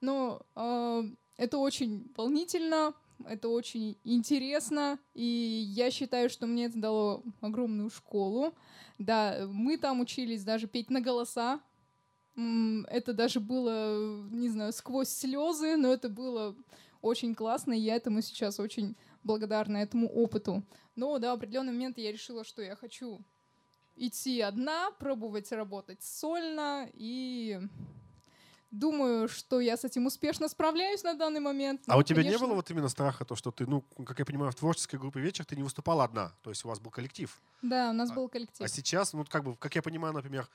Но 0.00 0.42
а, 0.54 1.04
это 1.36 1.58
очень 1.58 2.10
волнительно, 2.16 2.94
это 3.26 3.48
очень 3.48 3.96
интересно, 4.04 4.98
и 5.14 5.24
я 5.24 5.90
считаю, 5.90 6.30
что 6.30 6.46
мне 6.46 6.66
это 6.66 6.78
дало 6.78 7.22
огромную 7.40 7.90
школу. 7.90 8.54
Да, 8.98 9.46
мы 9.48 9.78
там 9.78 10.00
учились 10.00 10.44
даже 10.44 10.66
петь 10.66 10.90
на 10.90 11.00
голоса. 11.00 11.60
Это 12.36 13.12
даже 13.12 13.40
было, 13.40 14.22
не 14.30 14.48
знаю, 14.48 14.72
сквозь 14.72 15.08
слезы, 15.08 15.76
но 15.76 15.92
это 15.92 16.08
было 16.08 16.56
очень 17.02 17.34
классно, 17.34 17.72
и 17.72 17.80
я 17.80 17.96
этому 17.96 18.22
сейчас 18.22 18.60
очень 18.60 18.96
благодарна, 19.22 19.78
этому 19.78 20.08
опыту. 20.08 20.62
Но 20.96 21.18
да, 21.18 21.32
в 21.34 21.38
определенный 21.38 21.72
момент 21.72 21.98
я 21.98 22.12
решила, 22.12 22.44
что 22.44 22.62
я 22.62 22.76
хочу 22.76 23.20
идти 23.96 24.40
одна, 24.40 24.90
пробовать 24.92 25.52
работать 25.52 26.02
сольно, 26.02 26.88
и 26.94 27.60
думаю, 28.70 29.28
что 29.28 29.60
я 29.60 29.76
с 29.76 29.84
этим 29.84 30.06
успешно 30.06 30.48
справляюсь 30.48 31.02
на 31.02 31.14
данный 31.14 31.40
момент. 31.40 31.82
А 31.86 31.94
Но, 31.94 31.98
у 31.98 32.02
тебя 32.02 32.18
не 32.22 32.28
конечно, 32.28 32.46
было 32.46 32.54
вот 32.54 32.70
именно 32.70 32.88
страха, 32.88 33.24
то, 33.24 33.34
что 33.34 33.50
ты, 33.50 33.66
ну, 33.66 33.82
как 34.06 34.18
я 34.18 34.24
понимаю, 34.24 34.52
в 34.52 34.54
творческой 34.54 34.98
группе 34.98 35.20
«Вечер» 35.20 35.44
ты 35.44 35.56
не 35.56 35.62
выступала 35.62 36.04
одна, 36.04 36.32
то 36.42 36.50
есть 36.50 36.64
у 36.64 36.68
вас 36.68 36.78
был 36.78 36.90
коллектив. 36.90 37.40
Да, 37.62 37.90
у 37.90 37.92
нас 37.92 38.10
А- 38.10 38.14
был 38.14 38.28
коллектив. 38.28 38.64
А 38.64 38.68
сейчас, 38.68 39.12
ну, 39.12 39.24
как 39.28 39.44
бы, 39.44 39.56
как 39.56 39.74
я 39.74 39.82
понимаю, 39.82 40.14
например, 40.14 40.48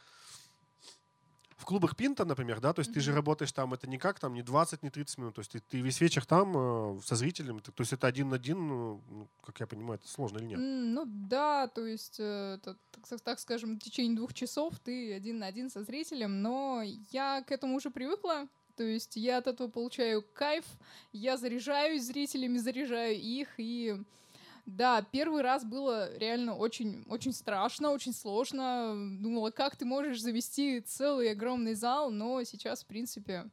в 1.58 1.66
клубах 1.66 1.96
Пинта, 1.96 2.26
например, 2.26 2.60
да, 2.60 2.74
то 2.74 2.82
есть 2.82 2.94
ты 2.94 3.00
же 3.00 3.14
работаешь 3.14 3.52
там, 3.52 3.74
это 3.74 3.88
не 3.90 3.98
как 3.98 4.20
там, 4.20 4.34
не 4.34 4.42
20, 4.44 4.84
не 4.84 4.90
30 4.90 5.18
минут, 5.18 5.36
то 5.36 5.40
есть 5.40 5.52
ты, 5.52 5.60
ты 5.60 5.80
весь 5.80 6.02
вечер 6.02 6.26
там 6.26 6.54
э, 6.98 7.00
со 7.04 7.16
зрителем, 7.16 7.60
ты- 7.62 7.72
то 7.72 7.82
есть 7.82 7.94
это 7.94 8.08
один 8.08 8.30
на 8.30 8.36
один, 8.36 8.68
ну, 8.68 9.02
ну, 9.10 9.30
как 9.42 9.60
я 9.62 9.68
понимаю, 9.68 10.00
это 10.00 10.08
сложно 10.10 10.38
или 10.40 10.46
нет? 10.46 10.60
М, 10.60 10.94
Ну 10.94 11.04
да, 11.06 11.68
то 11.68 11.86
есть, 11.86 12.18
э, 12.20 12.58
это, 12.60 12.78
так, 13.10 13.22
так 13.22 13.40
скажем, 13.40 13.76
в 13.78 13.80
течение 13.80 14.16
двух 14.18 14.34
часов 14.34 14.78
ты 14.80 15.14
один 15.14 15.40
на 15.40 15.48
один 15.48 15.70
со 15.70 15.84
зрителем, 15.84 16.42
но 16.42 16.82
я 17.12 17.42
к 17.48 17.52
этому 17.52 17.76
уже 17.76 17.90
привыкла. 17.90 18.48
То 18.76 18.84
есть 18.84 19.16
я 19.16 19.38
от 19.38 19.48
этого 19.48 19.70
получаю 19.70 20.22
кайф, 20.34 20.66
я 21.14 21.38
заряжаюсь 21.38 22.04
зрителями, 22.04 22.58
заряжаю 22.58 23.16
их, 23.18 23.48
и 23.58 23.96
да, 24.66 25.02
первый 25.04 25.42
раз 25.42 25.64
было 25.64 26.16
реально 26.18 26.56
очень, 26.56 27.06
очень 27.08 27.34
страшно, 27.34 27.92
очень 27.92 28.14
сложно. 28.14 28.96
Думала, 29.20 29.52
как 29.52 29.76
ты 29.76 29.86
можешь 29.86 30.22
завести 30.22 30.82
целый 30.82 31.32
огромный 31.32 31.76
зал, 31.76 32.10
но 32.10 32.44
сейчас, 32.44 32.84
в 32.84 32.88
принципе, 32.88 33.50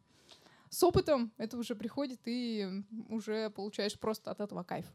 с 0.70 0.82
опытом 0.82 1.32
это 1.36 1.58
уже 1.58 1.74
приходит, 1.74 2.20
и 2.24 2.82
уже 3.08 3.50
получаешь 3.50 3.98
просто 3.98 4.30
от 4.30 4.40
этого 4.40 4.62
кайф. 4.62 4.86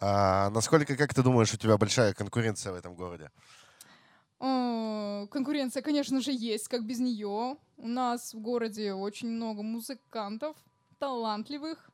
А 0.00 0.50
насколько, 0.50 0.96
как 0.96 1.14
ты 1.14 1.22
думаешь, 1.22 1.54
у 1.54 1.56
тебя 1.56 1.76
большая 1.76 2.12
конкуренция 2.12 2.72
в 2.72 2.76
этом 2.76 2.94
городе? 2.94 3.30
Э, 4.40 5.26
Конкуренция, 5.30 5.82
конечно 5.82 6.20
же, 6.20 6.32
есть, 6.32 6.68
как 6.68 6.84
без 6.84 6.98
нее. 6.98 7.56
У 7.76 7.86
нас 7.88 8.34
в 8.34 8.40
городе 8.40 8.92
очень 8.94 9.28
много 9.28 9.62
музыкантов, 9.62 10.56
талантливых, 10.98 11.90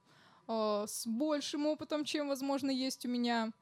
э, 0.48 0.84
с 0.88 1.06
большим 1.06 1.66
опытом, 1.66 2.04
чем, 2.04 2.28
возможно, 2.28 2.70
есть 2.70 3.04
у 3.06 3.08
меня. 3.08 3.52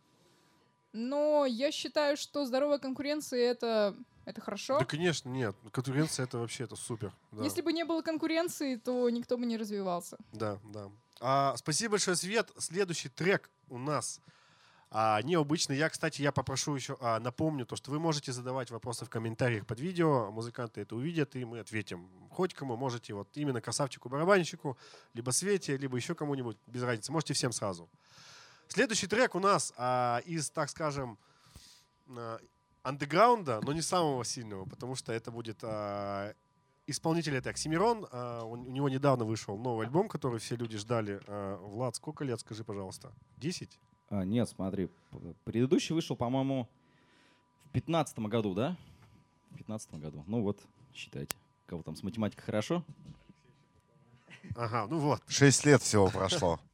Но 0.92 1.46
я 1.46 1.72
считаю, 1.72 2.16
что 2.16 2.44
здоровая 2.44 2.78
конкуренция 2.78 3.40
это, 3.50 3.96
это 4.26 4.40
хорошо. 4.40 4.78
Да, 4.78 4.84
конечно, 4.84 5.28
нет. 5.28 5.56
Конкуренция 5.72 6.24
это 6.24 6.38
вообще 6.38 6.64
это 6.64 6.76
супер. 6.76 7.14
Да, 7.32 7.44
Если 7.44 7.62
бы 7.62 7.72
не 7.72 7.84
было 7.84 8.02
конкуренции, 8.02 8.76
то 8.76 9.08
никто 9.10 9.38
бы 9.38 9.46
не 9.46 9.56
развивался. 9.56 10.18
да. 10.32 10.58
да. 10.64 10.90
А, 11.24 11.56
спасибо 11.56 11.92
большое, 11.92 12.16
Свет. 12.16 12.50
Следующий 12.58 13.08
трек 13.08 13.48
у 13.68 13.78
нас 13.78 14.20
а, 14.94 15.22
необычный. 15.22 15.78
Я, 15.78 15.88
кстати, 15.88 16.20
я 16.20 16.32
попрошу 16.32 16.74
еще, 16.74 16.98
а, 17.00 17.18
напомню 17.18 17.64
то, 17.64 17.76
что 17.76 17.90
вы 17.90 17.98
можете 17.98 18.30
задавать 18.30 18.70
вопросы 18.70 19.06
в 19.06 19.08
комментариях 19.08 19.66
под 19.66 19.80
видео. 19.80 20.30
Музыканты 20.30 20.82
это 20.82 20.94
увидят, 20.94 21.34
и 21.34 21.46
мы 21.46 21.60
ответим. 21.60 22.10
Хоть 22.30 22.52
кому 22.52 22.76
можете, 22.76 23.14
вот 23.14 23.28
именно 23.34 23.62
красавчику-барабанщику, 23.62 24.76
либо 25.14 25.30
Свете, 25.30 25.78
либо 25.78 25.96
еще 25.96 26.14
кому-нибудь, 26.14 26.58
без 26.66 26.82
разницы. 26.82 27.10
Можете 27.10 27.32
всем 27.32 27.52
сразу. 27.52 27.88
Следующий 28.68 29.06
трек 29.06 29.34
у 29.34 29.40
нас 29.40 29.72
а, 29.78 30.20
из, 30.26 30.50
так 30.50 30.68
скажем, 30.68 31.18
а, 32.10 32.38
андеграунда, 32.82 33.62
но 33.62 33.72
не 33.72 33.80
самого 33.80 34.26
сильного, 34.26 34.66
потому 34.66 34.94
что 34.94 35.10
это 35.10 35.30
будет 35.30 35.60
а, 35.62 36.34
исполнитель 36.86 37.36
это 37.36 37.48
Оксимирон. 37.48 38.06
У, 38.44 38.56
него 38.56 38.90
недавно 38.90 39.24
вышел 39.24 39.56
новый 39.56 39.86
альбом, 39.86 40.10
который 40.10 40.38
все 40.38 40.56
люди 40.56 40.76
ждали. 40.76 41.18
Влад, 41.60 41.96
сколько 41.96 42.24
лет, 42.24 42.40
скажи, 42.40 42.62
пожалуйста? 42.62 43.14
Десять? 43.38 43.78
А, 44.12 44.26
нет, 44.26 44.46
смотри, 44.46 44.90
предыдущий 45.44 45.94
вышел, 45.94 46.16
по-моему, 46.16 46.68
в 47.64 47.70
пятнадцатом 47.70 48.26
году, 48.26 48.52
да? 48.52 48.76
В 49.50 49.56
пятнадцатом 49.56 50.00
году. 50.00 50.22
Ну 50.26 50.42
вот, 50.42 50.60
считайте. 50.92 51.34
Кого 51.64 51.82
там 51.82 51.96
с 51.96 52.02
математикой 52.02 52.44
хорошо? 52.44 52.84
Ага, 54.54 54.86
ну 54.90 54.98
вот. 54.98 55.22
Шесть 55.28 55.64
лет 55.64 55.80
всего 55.80 56.10
прошло. 56.10 56.60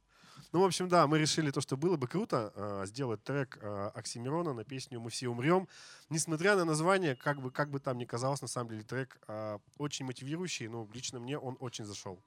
Ну, 0.51 0.61
в 0.61 0.63
общем, 0.63 0.89
да, 0.89 1.05
мы 1.05 1.19
решили 1.19 1.51
то, 1.51 1.61
что 1.61 1.77
было 1.77 1.95
бы 1.95 2.07
круто 2.07 2.51
а, 2.55 2.85
сделать 2.87 3.23
трек 3.23 3.59
а, 3.61 3.91
Оксимирона 3.93 4.51
на 4.51 4.63
песню 4.63 4.99
«Мы 4.99 5.11
все 5.11 5.27
умрем». 5.27 5.67
Несмотря 6.09 6.55
на 6.55 6.65
название, 6.65 7.15
как 7.15 7.39
бы, 7.39 7.51
как 7.51 7.69
бы 7.69 7.79
там 7.79 7.99
ни 7.99 8.05
казалось, 8.05 8.41
на 8.41 8.47
самом 8.47 8.71
деле 8.71 8.81
трек 8.81 9.19
а, 9.27 9.59
очень 9.77 10.05
мотивирующий, 10.05 10.67
но 10.67 10.89
лично 10.91 11.19
мне 11.19 11.37
он 11.37 11.55
очень 11.59 11.85
зашел. 11.85 12.19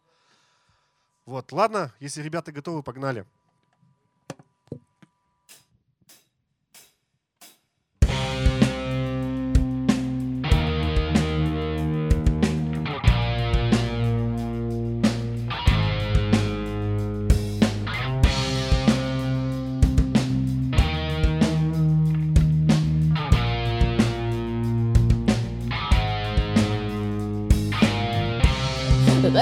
Вот, 1.27 1.51
ладно, 1.51 1.92
если 1.98 2.22
ребята 2.22 2.53
готовы, 2.53 2.85
погнали. 2.85 3.27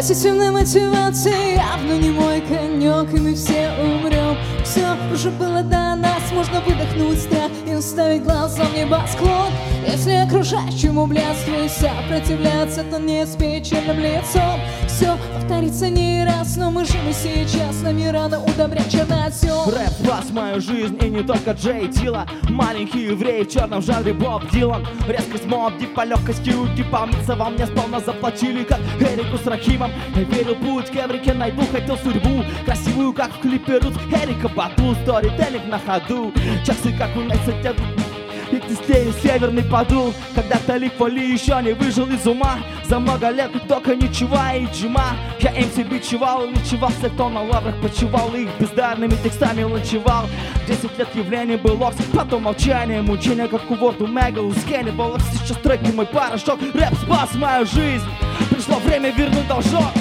Позитивная 0.00 0.50
мотивация 0.50 1.56
явно 1.56 1.98
не 1.98 2.08
мой 2.08 2.40
конек, 2.40 3.12
и 3.12 3.20
мы 3.20 3.34
все 3.34 3.70
умрем. 3.78 4.34
Все 4.64 4.96
уже 5.12 5.30
было 5.30 5.62
до 5.62 5.94
нас, 5.94 6.22
можно 6.32 6.62
выдохнуть 6.62 7.20
страх 7.20 7.50
и 7.66 7.74
уставить 7.74 8.24
глазом 8.24 8.68
небосклон 8.74 9.52
Если 9.86 10.12
окружающему 10.12 11.06
блядству 11.06 11.54
и 11.54 11.68
сопротивляться, 11.68 12.84
то 12.84 12.98
не 12.98 13.24
с 13.24 13.36
печальным 13.36 13.98
лицом. 13.98 14.60
Все 14.86 15.16
повторится 15.34 15.88
не 15.88 16.24
раз, 16.24 16.56
но 16.56 16.70
мы 16.70 16.84
живы 16.84 17.12
сейчас, 17.12 17.82
нами 17.82 18.06
рано 18.06 18.42
удобрять 18.42 18.90
чернозем. 18.90 19.68
Рэп 19.72 19.92
спас 20.04 20.30
мою 20.30 20.60
жизнь 20.60 20.98
и 21.02 21.08
не 21.08 21.22
только 21.22 21.52
Джей 21.52 21.88
Дила 21.88 22.26
Маленький 22.48 23.04
еврей 23.06 23.44
в 23.44 23.50
черном 23.50 23.82
жанре 23.82 24.12
Боб 24.12 24.42
Дилан. 24.50 24.86
Резкость 25.08 25.46
мод, 25.46 25.72
по 25.94 26.04
легкости 26.04 26.50
уйти 26.50 26.82
помнится 26.82 27.34
Вам 27.34 27.54
мне 27.54 27.66
сполна 27.66 28.00
заплатили, 28.00 28.64
как 28.64 28.80
Эрику 29.00 29.38
с 29.38 29.46
Рахимом. 29.46 29.90
Я 30.14 30.22
верил 30.22 30.54
путь 30.56 30.86
к 30.86 30.96
Эврике, 30.96 31.32
найду, 31.32 31.62
хотел 31.72 31.96
судьбу. 31.96 32.44
Красивую, 32.64 33.12
как 33.12 33.32
в 33.32 33.40
клипе 33.40 33.78
Рут 33.78 33.94
Эрика 34.12 34.48
Бату, 34.48 34.94
сторителлинг 35.02 35.66
на 35.66 35.78
ходу. 35.78 36.32
Часы, 36.64 36.92
как 36.96 37.16
у 37.16 37.20
Найса 37.20 37.52
и 38.52 38.60
теснее 38.60 39.12
северный 39.22 39.62
подул. 39.62 40.12
Когда-то 40.34 40.76
Лик 40.76 40.98
Вали 40.98 41.32
еще 41.32 41.60
не 41.62 41.72
выжил 41.72 42.06
из 42.06 42.26
ума 42.26 42.58
За 42.88 42.98
много 42.98 43.30
лет 43.30 43.50
только 43.68 43.94
ничего 43.94 44.38
и 44.54 44.66
джима. 44.66 45.16
Я 45.40 45.50
им 45.52 45.70
себе 45.70 46.00
чевал 46.00 46.44
и 46.44 46.50
ночевался, 46.50 47.08
кто 47.10 47.28
на 47.28 47.42
лаврах 47.42 47.80
почевал 47.80 48.34
Их 48.34 48.48
бездарными 48.58 49.14
текстами 49.22 49.62
ланчевал. 49.62 50.26
Десять 50.66 50.96
лет 50.98 51.08
явлений 51.14 51.56
был 51.56 51.82
окс, 51.82 51.96
потом 52.12 52.44
молчание. 52.44 53.02
Мучение, 53.02 53.48
как 53.48 53.70
у 53.70 53.74
Ворду 53.74 54.06
Мега, 54.06 54.40
у 54.40 54.52
Скенни 54.52 54.90
был 54.90 55.16
Сейчас 55.32 55.56
треки 55.58 55.90
мой 55.92 56.06
порошок, 56.06 56.60
рэп 56.74 56.94
спас 57.02 57.34
мою 57.34 57.66
жизнь. 57.66 58.04
Пришло 58.50 58.76
время 58.76 59.10
вернуть 59.10 59.46
должок. 59.48 59.92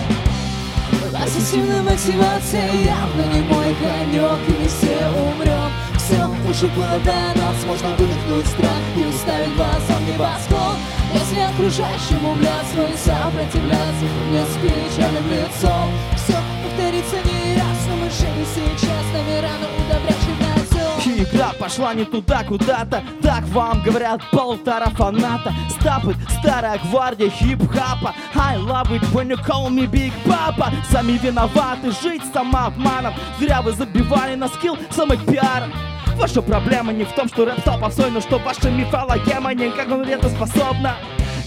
Ассасинная 1.14 1.82
мотивация 1.82 2.72
явно 2.72 3.34
не 3.34 3.42
мой 3.42 3.76
конек 3.76 4.40
И 4.48 4.68
все 4.68 5.08
умрем 5.10 5.89
Все 6.10 6.26
уже 6.26 6.68
было 6.74 7.00
до 7.06 7.40
нас 7.40 7.56
Можно 7.68 7.90
выдохнуть 7.90 8.48
страх 8.48 8.82
и 8.98 9.06
уставить 9.06 9.56
глазом 9.56 10.04
небосклон 10.08 10.76
Если 11.14 11.40
окружающему 11.40 12.34
блядству 12.34 12.82
и 12.82 12.98
сопротивляться 12.98 14.06
Не 14.32 14.44
с 14.44 14.58
печальным 14.58 15.24
лицом. 15.30 15.92
Все 16.16 16.36
повторится 16.64 17.16
не 17.18 17.56
раз 17.58 17.78
Но 17.88 17.96
мы 17.98 18.10
живы 18.10 18.44
сейчас 18.56 19.06
рано 19.40 19.68
удобрять 19.78 20.18
чернозем 20.26 21.20
И 21.20 21.24
игра 21.24 21.52
пошла 21.60 21.94
не 21.94 22.06
туда, 22.06 22.44
куда-то. 22.44 23.04
Так 23.22 23.44
вам 23.50 23.84
говорят 23.84 24.22
полтора 24.32 24.88
фаната. 24.88 25.54
Стапы, 25.80 26.16
старая 26.40 26.80
гвардия 26.90 27.30
хип-хапа. 27.30 28.16
I 28.34 28.58
love 28.58 28.92
it 28.92 29.04
when 29.14 29.30
you 29.30 29.38
call 29.38 29.70
me 29.70 29.86
Big 29.86 30.14
Papa. 30.26 30.74
Сами 30.92 31.20
виноваты, 31.20 31.92
жить 32.02 32.24
самообманом. 32.34 33.14
Зря 33.40 33.62
вы 33.62 33.74
забивали 33.74 34.34
на 34.34 34.48
скилл 34.48 34.76
самопиаром 34.90 35.72
Ваша 36.20 36.42
проблема 36.42 36.92
не 36.92 37.06
в 37.06 37.14
том, 37.14 37.30
что 37.30 37.46
рэп 37.46 37.62
стал 37.62 37.80
попсой 37.80 38.12
Но 38.12 38.20
что 38.20 38.40
ваша 38.40 38.70
не 38.70 38.84
конкурентоспособна 38.86 40.98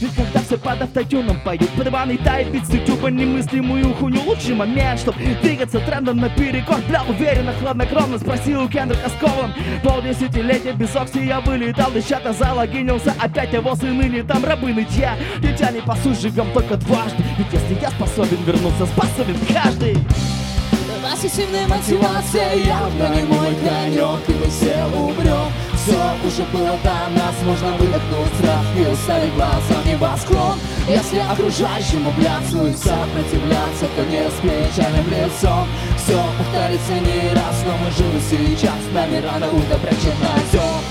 ведь 0.00 0.14
когда 0.16 0.40
все 0.40 0.56
под 0.58 0.82
автотюном 0.82 1.40
поют 1.42 1.70
Подваны 1.76 2.18
тайпит 2.18 2.66
с 2.66 2.74
ютуба 2.74 3.08
немыслимую 3.08 3.94
хуйню 3.94 4.20
Лучший 4.22 4.56
момент, 4.56 4.98
чтоб 4.98 5.16
двигаться 5.16 5.78
трендом 5.78 6.16
наперекор. 6.16 6.78
Бля, 6.88 7.04
уверенно, 7.08 7.52
хладнокровно 7.52 8.18
спросил 8.18 8.64
у 8.64 8.68
Кендрика 8.68 9.08
с 9.08 9.12
Ковом 9.20 9.54
Полдесятилетия 9.84 10.72
без 10.72 10.96
окси 10.96 11.24
я 11.24 11.40
вылетал 11.40 11.94
из 11.94 12.08
чата 12.08 12.32
залогинился 12.32 13.14
Опять 13.20 13.52
его 13.52 13.76
сыны 13.76 14.08
не 14.08 14.24
там 14.24 14.44
рабы 14.44 14.72
нытья. 14.72 15.16
Дитя 15.38 15.70
не 15.70 15.80
по 15.80 15.94
сути 15.94 16.22
живем 16.22 16.50
только 16.52 16.76
дважды 16.78 17.22
Ведь 17.38 17.52
если 17.52 17.78
я 17.80 17.90
способен 17.90 18.42
вернуться, 18.44 18.86
способен 18.86 19.36
каждый 19.52 19.96
Ассасинная 21.24 21.68
мотивация 21.68 22.54
явно 22.54 23.14
не 23.14 23.22
мой 23.22 23.54
конек 23.54 24.18
И 24.26 24.32
мы 24.32 24.50
все 24.50 24.84
умрем 24.86 25.52
Все 25.76 25.94
уже 26.26 26.42
было 26.50 26.76
до 26.82 27.10
нас 27.16 27.36
Можно 27.44 27.76
выдохнуть 27.76 28.34
страх 28.40 28.64
и 28.76 28.80
уставить 28.90 29.32
глазом 29.34 29.86
небосклон. 29.86 30.58
Если 30.88 31.18
окружающему 31.18 32.10
блядству 32.18 32.66
и 32.66 32.72
сопротивляться 32.72 33.86
То 33.94 34.04
не 34.06 34.28
с 34.28 34.34
печальным 34.42 35.06
лицом. 35.10 35.68
Все 35.96 36.20
повторится 36.38 36.94
не 36.94 37.32
раз 37.34 37.62
Но 37.66 37.76
мы 37.78 37.88
живы 37.92 38.20
сейчас 38.28 38.80
Нами 38.92 39.22
рано 39.22 39.46
удобрять 39.46 40.02
чернозем 40.02 40.82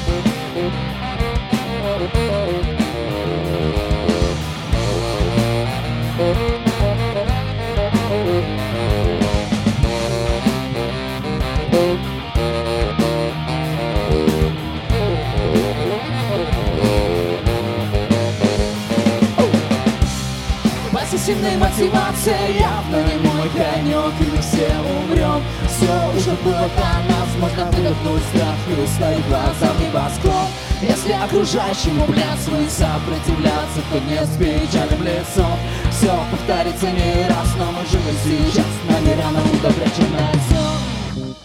Ассасинная 21.11 21.57
мотивация 21.57 22.51
явно 22.51 23.03
не 23.03 23.27
мой 23.27 23.49
конек 23.49 24.13
И 24.21 24.31
мы 24.31 24.41
все 24.41 24.69
умрем 24.79 25.43
Все 25.67 25.91
уже 26.15 26.31
было 26.41 26.69
до 26.69 27.11
нас 27.11 27.27
Можно 27.37 27.65
выдохнуть 27.65 28.23
страх 28.29 28.55
и 28.69 28.81
уставить 28.81 29.27
глаза 29.27 29.73
в 29.73 29.81
небосклон 29.81 30.47
Если 30.81 31.11
окружающему 31.11 32.05
блядству 32.05 32.55
и 32.55 32.69
сопротивляться 32.69 33.81
То 33.91 33.99
не 33.99 34.25
с 34.25 34.37
печальным 34.37 35.03
лицом 35.03 35.59
Все 35.91 36.17
повторится 36.31 36.89
не 36.89 37.27
раз 37.27 37.55
Но 37.57 37.73
мы 37.73 37.85
живы 37.87 38.13
сейчас 38.23 38.65
Нами 38.87 39.21
рано 39.21 39.41
удобрять 39.41 39.93
чернозем 39.93 41.35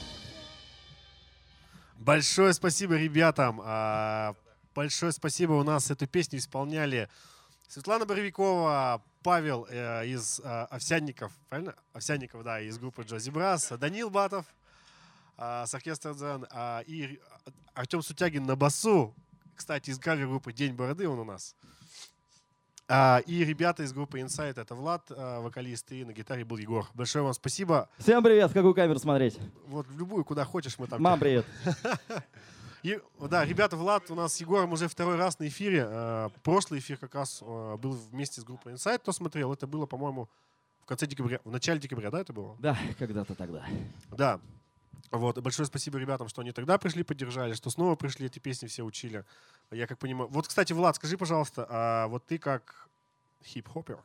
Большое 1.98 2.52
спасибо 2.52 2.94
ребятам. 2.94 3.61
А, 3.64 4.37
Большое 4.76 5.11
спасибо. 5.11 5.55
У 5.55 5.64
нас 5.64 5.90
эту 5.90 6.07
песню 6.07 6.38
исполняли 6.38 7.09
Светлана 7.68 8.07
Боровикова, 8.07 9.02
Павел 9.27 9.67
э, 9.69 10.07
из 10.07 10.39
э, 10.39 10.67
Овсянников, 10.71 11.33
правильно? 11.49 11.75
Овсянников, 11.93 12.45
да, 12.45 12.61
из 12.61 12.79
группы 12.79 13.03
Джози 13.03 13.31
Брас, 13.31 13.73
Данил 13.77 14.09
Батов 14.09 14.47
а, 15.37 15.67
с 15.67 15.75
оркестра 15.75 16.15
Дзен 16.15 16.47
а, 16.49 16.85
и 16.87 17.19
Артем 17.75 18.03
Сутягин 18.03 18.45
на 18.45 18.55
басу, 18.55 19.17
кстати, 19.57 19.91
из 19.91 19.99
кавер-группы 19.99 20.53
День 20.53 20.75
Бороды 20.75 21.09
он 21.09 21.19
у 21.19 21.25
нас. 21.25 21.57
А, 22.87 23.21
и 23.27 23.45
ребята 23.45 23.83
из 23.83 23.93
группы 23.93 24.21
Insight, 24.21 24.61
это 24.61 24.77
Влад, 24.77 25.11
э, 25.11 25.41
вокалист, 25.41 25.91
и 25.91 26.05
на 26.05 26.12
гитаре 26.12 26.45
был 26.45 26.59
Егор. 26.59 26.87
Большое 26.95 27.25
вам 27.25 27.35
спасибо. 27.35 27.89
Всем 27.99 28.23
привет, 28.23 28.53
в 28.53 28.55
какую 28.55 28.75
камеру 28.75 29.01
смотреть? 29.01 29.41
Вот 29.67 29.89
в 29.89 29.99
любую, 29.99 30.25
куда 30.25 30.45
хочешь, 30.45 30.79
мы 30.79 30.87
там... 30.87 31.03
Мам, 31.03 31.19
привет. 31.19 31.45
И, 32.87 33.01
да, 33.18 33.44
ребята, 33.44 33.77
Влад 33.77 34.12
у 34.12 34.14
нас 34.14 34.35
с 34.35 34.40
Егором 34.40 34.72
уже 34.72 34.87
второй 34.87 35.16
раз 35.16 35.40
на 35.40 35.49
эфире. 35.49 35.88
Э, 35.88 36.29
прошлый 36.44 36.79
эфир 36.79 36.99
как 36.99 37.16
раз 37.16 37.42
э, 37.42 37.77
был 37.79 37.99
вместе 38.12 38.40
с 38.40 38.44
группой 38.44 38.75
Insight, 38.75 39.01
кто 39.01 39.11
смотрел. 39.11 39.53
Это 39.53 39.66
было, 39.66 39.87
по-моему, 39.87 40.29
в 40.83 40.87
конце 40.87 41.09
декабря, 41.09 41.40
в 41.42 41.51
начале 41.51 41.81
декабря, 41.81 42.12
да, 42.12 42.20
это 42.20 42.33
было? 42.33 42.57
Да, 42.61 42.79
когда-то 42.96 43.35
тогда. 43.35 43.66
Да. 44.12 44.40
Вот, 45.11 45.37
и 45.37 45.40
большое 45.40 45.66
спасибо 45.66 45.99
ребятам, 45.99 46.29
что 46.29 46.42
они 46.42 46.53
тогда 46.53 46.79
пришли, 46.79 47.03
поддержали, 47.03 47.55
что 47.55 47.70
снова 47.70 47.96
пришли, 47.96 48.27
эти 48.27 48.38
песни 48.38 48.68
все 48.68 48.85
учили. 48.85 49.25
Я 49.72 49.88
как 49.88 49.99
понимаю... 49.99 50.31
Вот, 50.31 50.46
кстати, 50.46 50.72
Влад, 50.72 50.94
скажи, 50.94 51.18
пожалуйста, 51.18 51.66
а 51.68 52.07
вот 52.07 52.25
ты 52.27 52.38
как 52.38 52.88
хип-хоппер, 53.44 53.99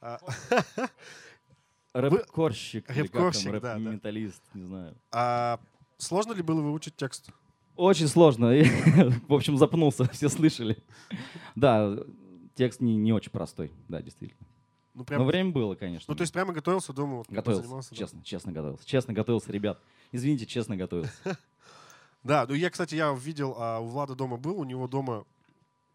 а, 0.00 0.20
Рэп-корщик, 1.94 2.88
Рэп-корщик, 2.88 3.50
да, 3.54 3.60
да. 3.60 3.74
рэп-менталист, 3.74 4.42
не 4.54 4.62
знаю. 4.62 4.94
а 5.10 5.58
сложно 5.98 6.32
ли 6.32 6.42
было 6.42 6.60
выучить 6.60 6.94
текст? 6.94 7.32
Очень 7.76 8.08
сложно. 8.08 8.48
В 9.28 9.34
общем, 9.34 9.56
запнулся, 9.56 10.04
все 10.12 10.28
слышали. 10.28 10.76
Да, 11.56 11.96
текст 12.54 12.80
не, 12.80 12.96
не 12.96 13.12
очень 13.12 13.30
простой, 13.30 13.72
да, 13.88 14.00
действительно. 14.00 14.46
Ну, 14.94 15.04
прям, 15.04 15.22
Но 15.22 15.26
время 15.26 15.50
было, 15.50 15.74
конечно. 15.74 16.04
ну, 16.06 16.14
то 16.16 16.22
есть 16.22 16.32
прямо 16.32 16.52
готовился 16.52 16.92
вот, 16.92 17.28
готовился, 17.28 17.62
занимался, 17.64 17.90
да? 17.90 17.96
честно, 17.96 18.22
честно 18.22 18.52
готовился. 18.52 18.86
Честно 18.86 19.12
готовился, 19.12 19.50
ребят. 19.50 19.80
Извините, 20.12 20.46
честно 20.46 20.76
готовился. 20.76 21.12
Да, 22.22 22.46
ну 22.48 22.54
я, 22.54 22.70
кстати, 22.70 22.94
я 22.94 23.12
видел, 23.12 23.54
а, 23.58 23.80
у 23.80 23.84
Влада 23.84 24.14
дома 24.14 24.38
был, 24.38 24.58
у 24.58 24.64
него 24.64 24.88
дома 24.88 25.26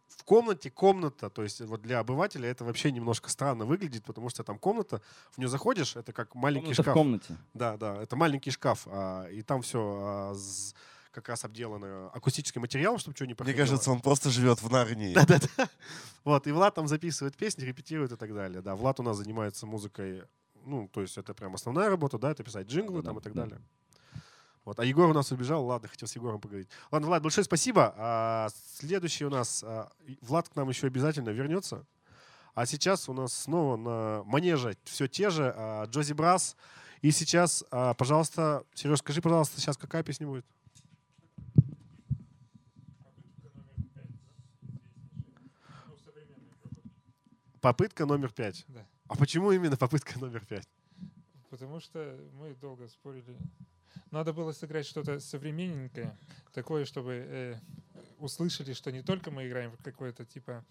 в 0.10 0.24
комнате 0.24 0.70
комната, 0.70 1.32
то 1.32 1.42
есть 1.42 1.60
вот 1.62 1.82
для 1.82 1.98
обывателя 1.98 2.48
это 2.48 2.64
вообще 2.64 2.92
немножко 2.92 3.32
странно 3.32 3.66
выглядит, 3.66 4.04
потому 4.04 4.30
что 4.30 4.44
там 4.44 4.60
комната, 4.60 5.02
в 5.32 5.40
нее 5.40 5.48
заходишь, 5.48 5.96
это 5.96 6.14
как 6.14 6.36
маленький 6.36 6.66
Комната 6.66 6.82
в 6.82 6.86
шкаф. 6.86 6.94
комнате. 6.94 7.38
Да, 7.56 7.78
да, 7.78 8.00
это 8.04 8.16
маленький 8.16 8.52
шкаф, 8.52 8.88
а, 8.92 9.26
и 9.30 9.42
там 9.42 9.64
все 9.64 10.36
как 11.12 11.30
раз 11.30 11.44
обделано 11.46 12.10
акустическим 12.10 12.62
материалом, 12.62 13.00
чтобы 13.00 13.16
что 13.16 13.26
не 13.26 13.30
Мне 13.30 13.36
проходило. 13.36 13.66
кажется, 13.66 13.92
он 13.92 14.02
просто 14.02 14.30
живет 14.30 14.62
в 14.62 14.72
Нарнии. 14.72 15.14
Да-да-да. 15.14 15.70
Вот, 16.24 16.48
и 16.48 16.52
Влад 16.52 16.76
там 16.76 16.88
записывает 16.88 17.36
песни, 17.36 17.64
репетирует 17.64 18.12
и 18.12 18.16
так 18.16 18.34
далее. 18.34 18.62
Да, 18.62 18.76
Влад 18.76 19.00
у 19.00 19.04
нас 19.04 19.18
занимается 19.18 19.66
музыкой, 19.66 20.24
ну, 20.66 20.88
то 20.88 21.02
есть 21.02 21.18
это 21.18 21.34
прям 21.34 21.56
основная 21.56 21.90
работа, 21.90 22.18
да, 22.18 22.32
это 22.32 22.44
писать 22.44 22.68
джинглы 22.68 23.02
там 23.02 23.18
и 23.18 23.22
так 23.22 23.34
да. 23.34 23.44
далее. 23.44 23.62
Вот, 24.66 24.80
а 24.80 24.86
Егор 24.86 25.10
у 25.10 25.14
нас 25.14 25.32
убежал, 25.32 25.66
ладно, 25.66 25.88
хотел 25.88 26.08
с 26.08 26.16
Егором 26.16 26.40
поговорить. 26.40 26.70
Ладно, 26.92 27.08
Влад, 27.08 27.24
большое 27.24 27.44
спасибо. 27.44 27.94
А, 27.98 28.50
следующий 28.76 29.26
у 29.26 29.30
нас, 29.30 29.64
а, 29.66 29.90
Влад 30.22 30.50
к 30.50 30.56
нам 30.56 30.70
еще 30.70 30.88
обязательно 30.88 31.30
вернется. 31.30 31.86
А 32.54 32.66
сейчас 32.66 33.08
у 33.10 33.14
нас 33.14 33.34
снова 33.34 33.78
на 33.78 34.24
манеже 34.26 34.78
все 34.84 35.08
те 35.08 35.30
же, 35.30 35.54
а, 35.56 35.86
Джози 35.86 36.14
Брас. 36.14 36.56
И 37.02 37.12
сейчас, 37.12 37.64
а, 37.72 37.94
пожалуйста, 37.94 38.64
Сереж, 38.74 39.00
скажи, 39.00 39.22
пожалуйста, 39.22 39.60
сейчас 39.60 39.78
какая 39.78 40.04
песня 40.04 40.28
будет? 40.28 40.46
Попытка 47.62 48.06
номер 48.06 48.32
пять. 48.32 48.66
Да. 48.68 48.86
А 49.08 49.16
почему 49.16 49.52
именно 49.52 49.78
попытка 49.78 50.20
номер 50.20 50.46
пять? 50.46 50.68
Потому 51.50 51.80
что 51.80 52.18
мы 52.34 52.56
долго 52.56 52.88
спорили. 52.88 53.38
Надо 54.12 54.34
было 54.34 54.52
сыграть 54.52 54.86
что-то 54.86 55.20
современненькое, 55.20 56.18
такое, 56.54 56.86
чтобы 56.86 57.14
э, 57.28 57.60
услышали, 58.20 58.74
что 58.74 58.92
не 58.92 59.02
только 59.02 59.32
мы 59.32 59.48
играем 59.48 59.72
в 59.72 59.84
какое-то 59.84 60.26
типа 60.26 60.64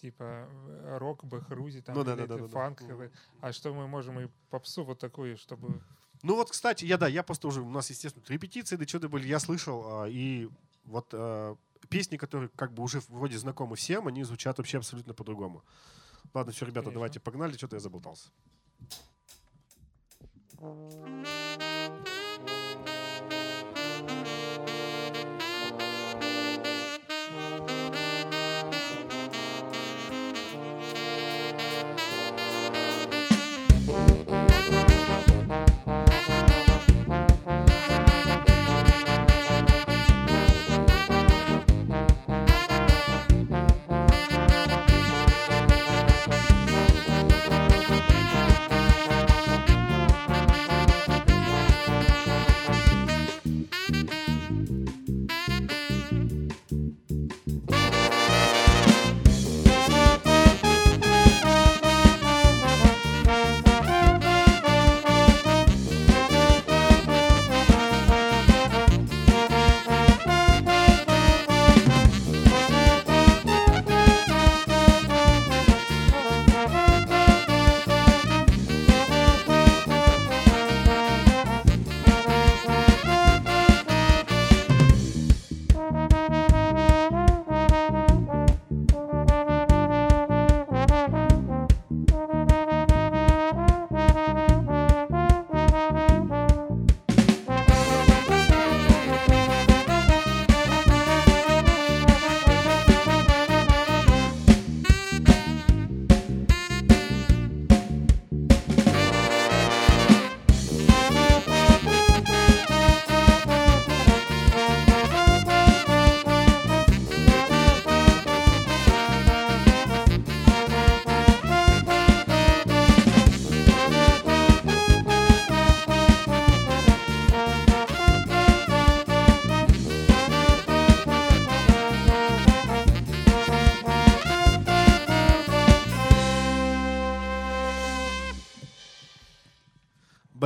типа 0.00 0.48
э, 0.68 0.98
рок, 0.98 1.24
бахрузи, 1.24 1.80
там, 1.80 1.96
Ну 1.96 2.04
да, 2.04 2.14
да, 2.14 2.26
да, 2.26 2.36
это 2.36 2.48
да, 2.48 3.04
э, 3.04 3.10
а 3.40 3.52
что 3.52 3.74
мы 3.74 3.88
можем 3.88 4.20
и 4.20 4.28
попсу 4.50 4.84
вот 4.84 4.98
такую, 4.98 5.36
чтобы... 5.36 5.80
Ну 6.22 6.36
вот, 6.36 6.50
кстати, 6.50 6.84
я 6.84 6.98
да, 6.98 7.08
я 7.08 7.22
просто 7.22 7.48
уже, 7.48 7.62
у 7.62 7.68
нас, 7.68 7.90
естественно, 7.90 8.24
репетиции, 8.28 8.76
да 8.76 8.86
что-то 8.86 9.08
были, 9.08 9.26
я 9.26 9.38
слышал, 9.38 10.02
а, 10.02 10.08
и 10.08 10.48
вот 10.84 11.08
а, 11.12 11.56
песни, 11.88 12.16
которые 12.16 12.48
как 12.56 12.72
бы 12.72 12.82
уже 12.82 13.00
вроде 13.08 13.38
знакомы 13.38 13.76
всем, 13.76 14.08
они 14.08 14.24
звучат 14.24 14.58
вообще 14.58 14.78
абсолютно 14.78 15.14
по-другому. 15.14 15.64
Ладно, 16.34 16.52
все, 16.52 16.66
ребята, 16.66 16.80
Конечно. 16.86 16.94
давайте 16.94 17.20
погнали, 17.20 17.56
что-то 17.56 17.76
я 17.76 17.80
заболтался. 17.80 18.28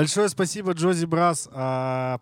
Большое 0.02 0.28
спасибо, 0.28 0.72
Джози 0.72 1.04
Брас. 1.04 1.48
А, 1.52 2.18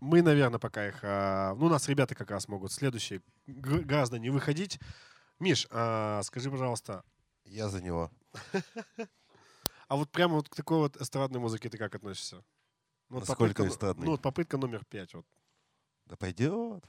Мы, 0.00 0.20
наверное, 0.20 0.58
пока 0.58 0.88
их... 0.88 0.98
а, 1.04 1.54
Ну, 1.54 1.66
у 1.66 1.68
нас 1.68 1.88
ребята 1.88 2.16
как 2.16 2.32
раз 2.32 2.48
могут 2.48 2.72
следующие 2.72 3.22
гораздо 3.46 4.18
не 4.18 4.30
выходить. 4.30 4.80
Миш, 5.38 5.68
а, 5.70 6.22
скажи, 6.24 6.50
пожалуйста, 6.50 7.04
Я 7.44 7.68
за 7.68 7.80
него. 7.80 8.10
а 9.86 9.94
вот 9.94 10.10
прямо 10.10 10.34
вот 10.34 10.48
к 10.48 10.56
такой 10.56 10.78
вот 10.78 10.96
эстрадной 10.96 11.38
музыке 11.38 11.68
ты 11.70 11.78
как 11.78 11.94
относишься? 11.94 12.42
Ну, 13.10 13.20
вот 13.20 13.28
Насколько 13.28 13.62
попытка- 13.62 13.68
эстрадной? 13.68 14.06
Ну, 14.06 14.10
вот 14.10 14.20
попытка 14.20 14.58
номер 14.58 14.84
пять. 14.84 15.14
Вот. 15.14 15.24
Да 16.06 16.16
пойдет. 16.16 16.84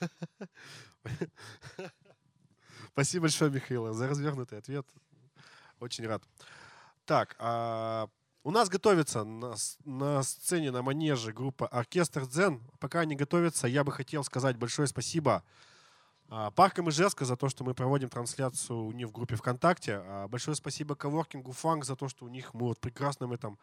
Спасибо 2.92 3.24
большое, 3.24 3.50
Михаил, 3.50 3.92
за 3.92 4.08
развернутый 4.08 4.56
ответ. 4.56 4.86
Очень 5.78 6.06
рад. 6.06 6.22
Так, 7.04 7.36
а, 7.38 8.08
у 8.44 8.50
нас 8.50 8.68
готовится 8.68 9.24
на, 9.24 9.54
на 9.84 10.22
сцене, 10.22 10.70
на 10.70 10.82
манеже 10.82 11.32
группа 11.32 11.66
«Оркестр 11.68 12.26
Дзен». 12.26 12.60
Пока 12.80 13.00
они 13.00 13.14
готовятся, 13.14 13.68
я 13.68 13.84
бы 13.84 13.92
хотел 13.92 14.24
сказать 14.24 14.56
большое 14.56 14.88
спасибо 14.88 15.44
а, 16.28 16.50
Парком 16.50 16.90
Ижевска 16.90 17.24
за 17.24 17.36
то, 17.36 17.48
что 17.48 17.62
мы 17.62 17.72
проводим 17.74 18.08
трансляцию 18.08 18.84
у 18.84 18.92
них 18.92 19.08
в 19.08 19.12
группе 19.12 19.36
ВКонтакте. 19.36 20.02
А, 20.04 20.28
Большое 20.28 20.56
спасибо 20.56 20.96
коворкингу 20.96 21.52
Фанк 21.52 21.84
за 21.84 21.94
то, 21.94 22.08
что 22.08 22.24
у 22.24 22.28
них 22.28 22.52
мы 22.52 22.66
вот 22.66 22.78
в 22.78 22.80
прекрасном 22.80 23.32
этом 23.32 23.58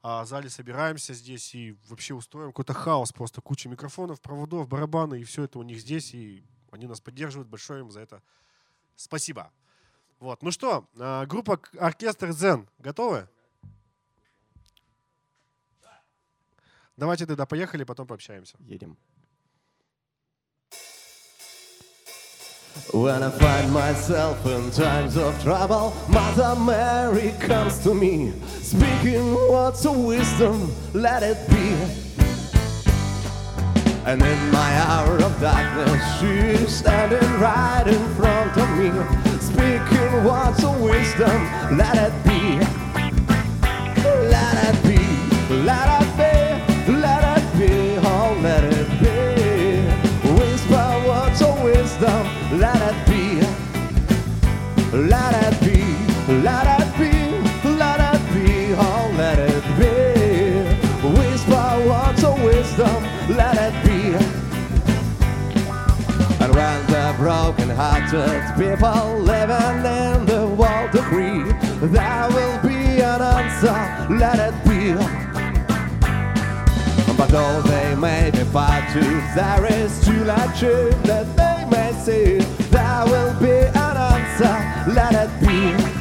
а, 0.00 0.24
зале 0.24 0.48
собираемся 0.48 1.12
здесь 1.12 1.52
и 1.54 1.76
вообще 1.88 2.14
устроим 2.14 2.50
какой-то 2.50 2.72
хаос, 2.72 3.12
просто 3.12 3.40
куча 3.40 3.68
микрофонов, 3.68 4.20
проводов, 4.20 4.68
барабаны, 4.68 5.20
и 5.20 5.24
все 5.24 5.44
это 5.44 5.58
у 5.58 5.62
них 5.64 5.80
здесь, 5.80 6.14
и 6.14 6.44
они 6.70 6.86
нас 6.86 7.00
поддерживают. 7.00 7.48
Большое 7.48 7.80
им 7.80 7.90
за 7.90 8.00
это 8.00 8.22
спасибо. 8.94 9.50
Вот, 10.20 10.42
ну 10.42 10.52
что, 10.52 10.86
группа 11.26 11.60
Оркестр 11.78 12.32
Дзен 12.32 12.68
готовы? 12.78 13.28
Давайте 16.97 17.25
тогда 17.25 17.45
поехали, 17.45 17.83
потом 17.83 18.07
пообщаемся. 18.07 18.57
Едем. 18.65 18.97
When 22.93 23.21
I 23.21 23.29
find 23.29 23.71
myself 23.71 24.43
in 24.47 24.71
times 24.71 25.15
of 25.15 25.39
trouble, 25.43 25.93
Mother 26.07 26.55
Mary 26.55 27.33
comes 27.39 27.77
to 27.83 27.93
me, 27.93 28.33
speaking 28.61 29.35
words 29.49 29.85
of 29.85 29.97
wisdom, 29.97 30.73
let 30.93 31.21
it 31.21 31.37
be. 31.49 31.75
And 34.05 34.21
in 34.23 34.51
my 34.51 34.71
hour 34.87 35.17
of 35.17 35.39
darkness, 35.39 36.19
she 36.19 36.63
is 36.63 36.75
standing 36.75 37.29
right 37.39 37.85
in 37.85 38.03
front 38.15 38.57
of 38.57 38.69
me, 38.77 38.89
speaking 39.39 40.23
words 40.25 40.63
of 40.63 40.81
wisdom, 40.81 41.77
let 41.77 41.95
it 41.95 42.13
be. 42.23 42.82
Broken-hearted 68.14 68.54
people 68.56 69.18
living 69.20 69.84
in 69.84 70.26
the 70.26 70.46
world 70.46 70.94
agree, 70.94 71.42
there 71.88 72.28
will 72.30 72.58
be 72.62 73.02
an 73.02 73.20
answer, 73.20 74.14
let 74.14 74.38
it 74.38 74.54
be. 74.64 74.94
But 77.16 77.28
though 77.28 77.62
they 77.62 77.94
may 77.96 78.30
be 78.30 78.44
far 78.44 78.80
too, 78.92 79.20
there 79.34 79.66
is 79.66 80.06
a 80.08 80.54
truth 80.58 81.02
that 81.04 81.26
they 81.36 81.64
may 81.70 81.92
see. 81.92 82.38
There 82.70 83.04
will 83.06 83.34
be 83.40 83.50
an 83.50 83.96
answer, 83.96 84.92
let 84.92 85.14
it 85.14 85.30
be. 85.40 85.93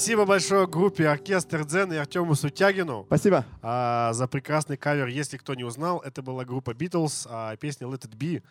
Спасибо 0.00 0.24
большое 0.24 0.66
группе 0.66 1.06
Оркестр 1.06 1.66
Дзен 1.66 1.92
и 1.92 1.96
Артему 1.96 2.34
Сутягину 2.34 3.04
Спасибо. 3.04 3.44
а, 3.60 4.14
за 4.14 4.26
прекрасный 4.28 4.78
кавер. 4.78 5.08
Если 5.08 5.36
кто 5.36 5.52
не 5.54 5.62
узнал, 5.62 5.98
это 5.98 6.22
была 6.22 6.46
группа 6.46 6.70
Beatles, 6.70 7.26
а 7.28 7.54
песня 7.56 7.86
Let 7.86 8.08
It 8.08 8.16
Be. 8.16 8.42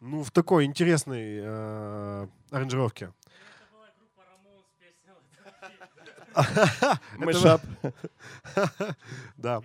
Ну, 0.00 0.24
в 0.24 0.32
такой 0.32 0.64
интересной 0.64 1.38
э, 1.44 2.26
аранжировке. 2.50 3.12
Мышап. 7.18 7.62
Да. 9.36 9.62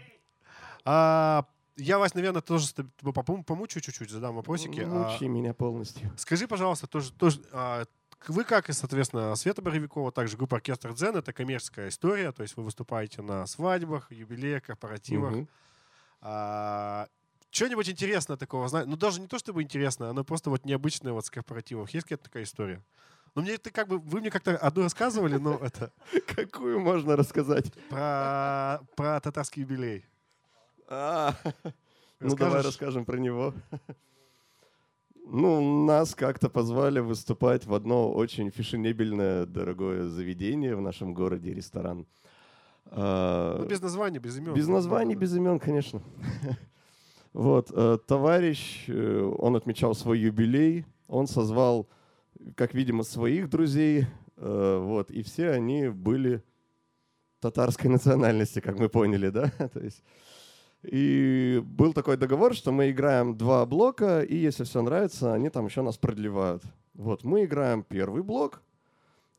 А, 0.85 1.43
я 1.75 1.97
вас, 1.97 2.13
наверное, 2.13 2.43
тоже 2.43 2.67
с 2.67 2.73
тобой 2.73 3.13
попом- 3.13 3.43
помучу 3.43 3.79
чуть-чуть, 3.79 4.11
задам 4.11 4.35
вопросики. 4.35 4.81
А, 4.85 5.15
Учи 5.15 5.27
меня 5.27 5.55
полностью. 5.55 6.11
Скажи, 6.17 6.47
пожалуйста, 6.47 6.85
тоже, 6.85 7.11
тоже 7.13 7.41
а, 7.51 7.85
вы 8.27 8.43
как 8.43 8.69
и, 8.69 8.73
соответственно, 8.73 9.35
Света 9.35 9.61
Боровикова, 9.61 10.11
также 10.11 10.35
группа 10.35 10.57
Оркестр 10.57 10.93
Дзен, 10.93 11.15
это 11.15 11.31
коммерческая 11.31 11.89
история, 11.89 12.31
то 12.31 12.43
есть 12.43 12.57
вы 12.57 12.63
выступаете 12.63 13.21
на 13.21 13.45
свадьбах, 13.45 14.11
юбилеях, 14.11 14.63
корпоративах. 14.63 15.31
Мгм. 15.31 15.47
А, 16.21 17.07
что-нибудь 17.51 17.89
интересное 17.89 18.37
такого? 18.37 18.67
Ну, 18.85 18.95
даже 18.95 19.21
не 19.21 19.27
то, 19.27 19.39
чтобы 19.39 19.63
интересное, 19.63 20.09
оно 20.09 20.23
просто 20.23 20.49
вот 20.49 20.65
необычное 20.65 21.13
вот 21.13 21.25
с 21.25 21.29
корпоративов. 21.29 21.89
Есть 21.91 22.05
какая-то 22.05 22.25
такая 22.25 22.43
история? 22.43 22.83
Ну, 23.35 23.41
мне 23.41 23.53
это 23.53 23.71
как 23.71 23.87
бы, 23.87 23.99
вы 23.99 24.19
мне 24.19 24.31
как-то 24.31 24.57
одну 24.57 24.83
рассказывали, 24.83 25.37
но 25.37 25.55
это 25.55 25.91
Какую 26.35 26.79
можно 26.79 27.15
рассказать? 27.15 27.71
про, 27.89 28.81
про 28.95 29.19
татарский 29.19 29.61
юбилей. 29.61 30.05
А, 30.87 31.35
Ну, 32.19 32.35
давай 32.35 32.61
расскажем 32.61 33.05
про 33.05 33.17
него. 33.17 33.53
Ну, 35.31 35.85
нас 35.85 36.15
как-то 36.15 36.49
позвали 36.49 36.99
выступать 36.99 37.67
в 37.67 37.73
одно 37.75 38.11
очень 38.11 38.49
фешенебельное, 38.49 39.45
дорогое 39.45 40.07
заведение 40.07 40.75
в 40.75 40.81
нашем 40.81 41.13
городе, 41.13 41.53
ресторан. 41.53 42.07
А, 42.87 43.59
Ну, 43.59 43.67
без 43.67 43.79
названия, 43.79 44.17
без 44.17 44.37
имен. 44.39 44.55
Без 44.55 44.67
названий, 44.67 45.15
без 45.15 45.35
имен, 45.35 45.59
конечно. 45.59 46.01
Вот, 47.31 47.69
э, 47.71 47.99
товарищ, 48.07 48.85
э, 48.87 49.21
он 49.37 49.55
отмечал 49.55 49.93
свой 49.93 50.17
юбилей, 50.17 50.87
он 51.07 51.27
созвал, 51.27 51.87
как 52.55 52.73
видимо, 52.73 53.03
своих 53.03 53.51
друзей, 53.51 54.07
э, 54.37 54.79
вот, 54.81 55.11
и 55.11 55.21
все 55.21 55.51
они 55.51 55.89
были 55.89 56.41
татарской 57.39 57.87
национальности, 57.91 58.61
как 58.61 58.79
мы 58.79 58.89
поняли, 58.89 59.29
да? 59.29 59.51
То 59.73 59.79
есть, 59.79 60.03
и 60.83 61.61
был 61.65 61.93
такой 61.93 62.17
договор, 62.17 62.55
что 62.55 62.71
мы 62.71 62.91
играем 62.91 63.37
два 63.37 63.65
блока, 63.65 64.21
и 64.21 64.35
если 64.35 64.63
все 64.63 64.81
нравится, 64.81 65.33
они 65.33 65.49
там 65.49 65.65
еще 65.65 65.81
нас 65.81 65.97
продлевают. 65.97 66.63
Вот, 66.93 67.23
мы 67.23 67.45
играем 67.45 67.83
первый 67.83 68.23
блок, 68.23 68.61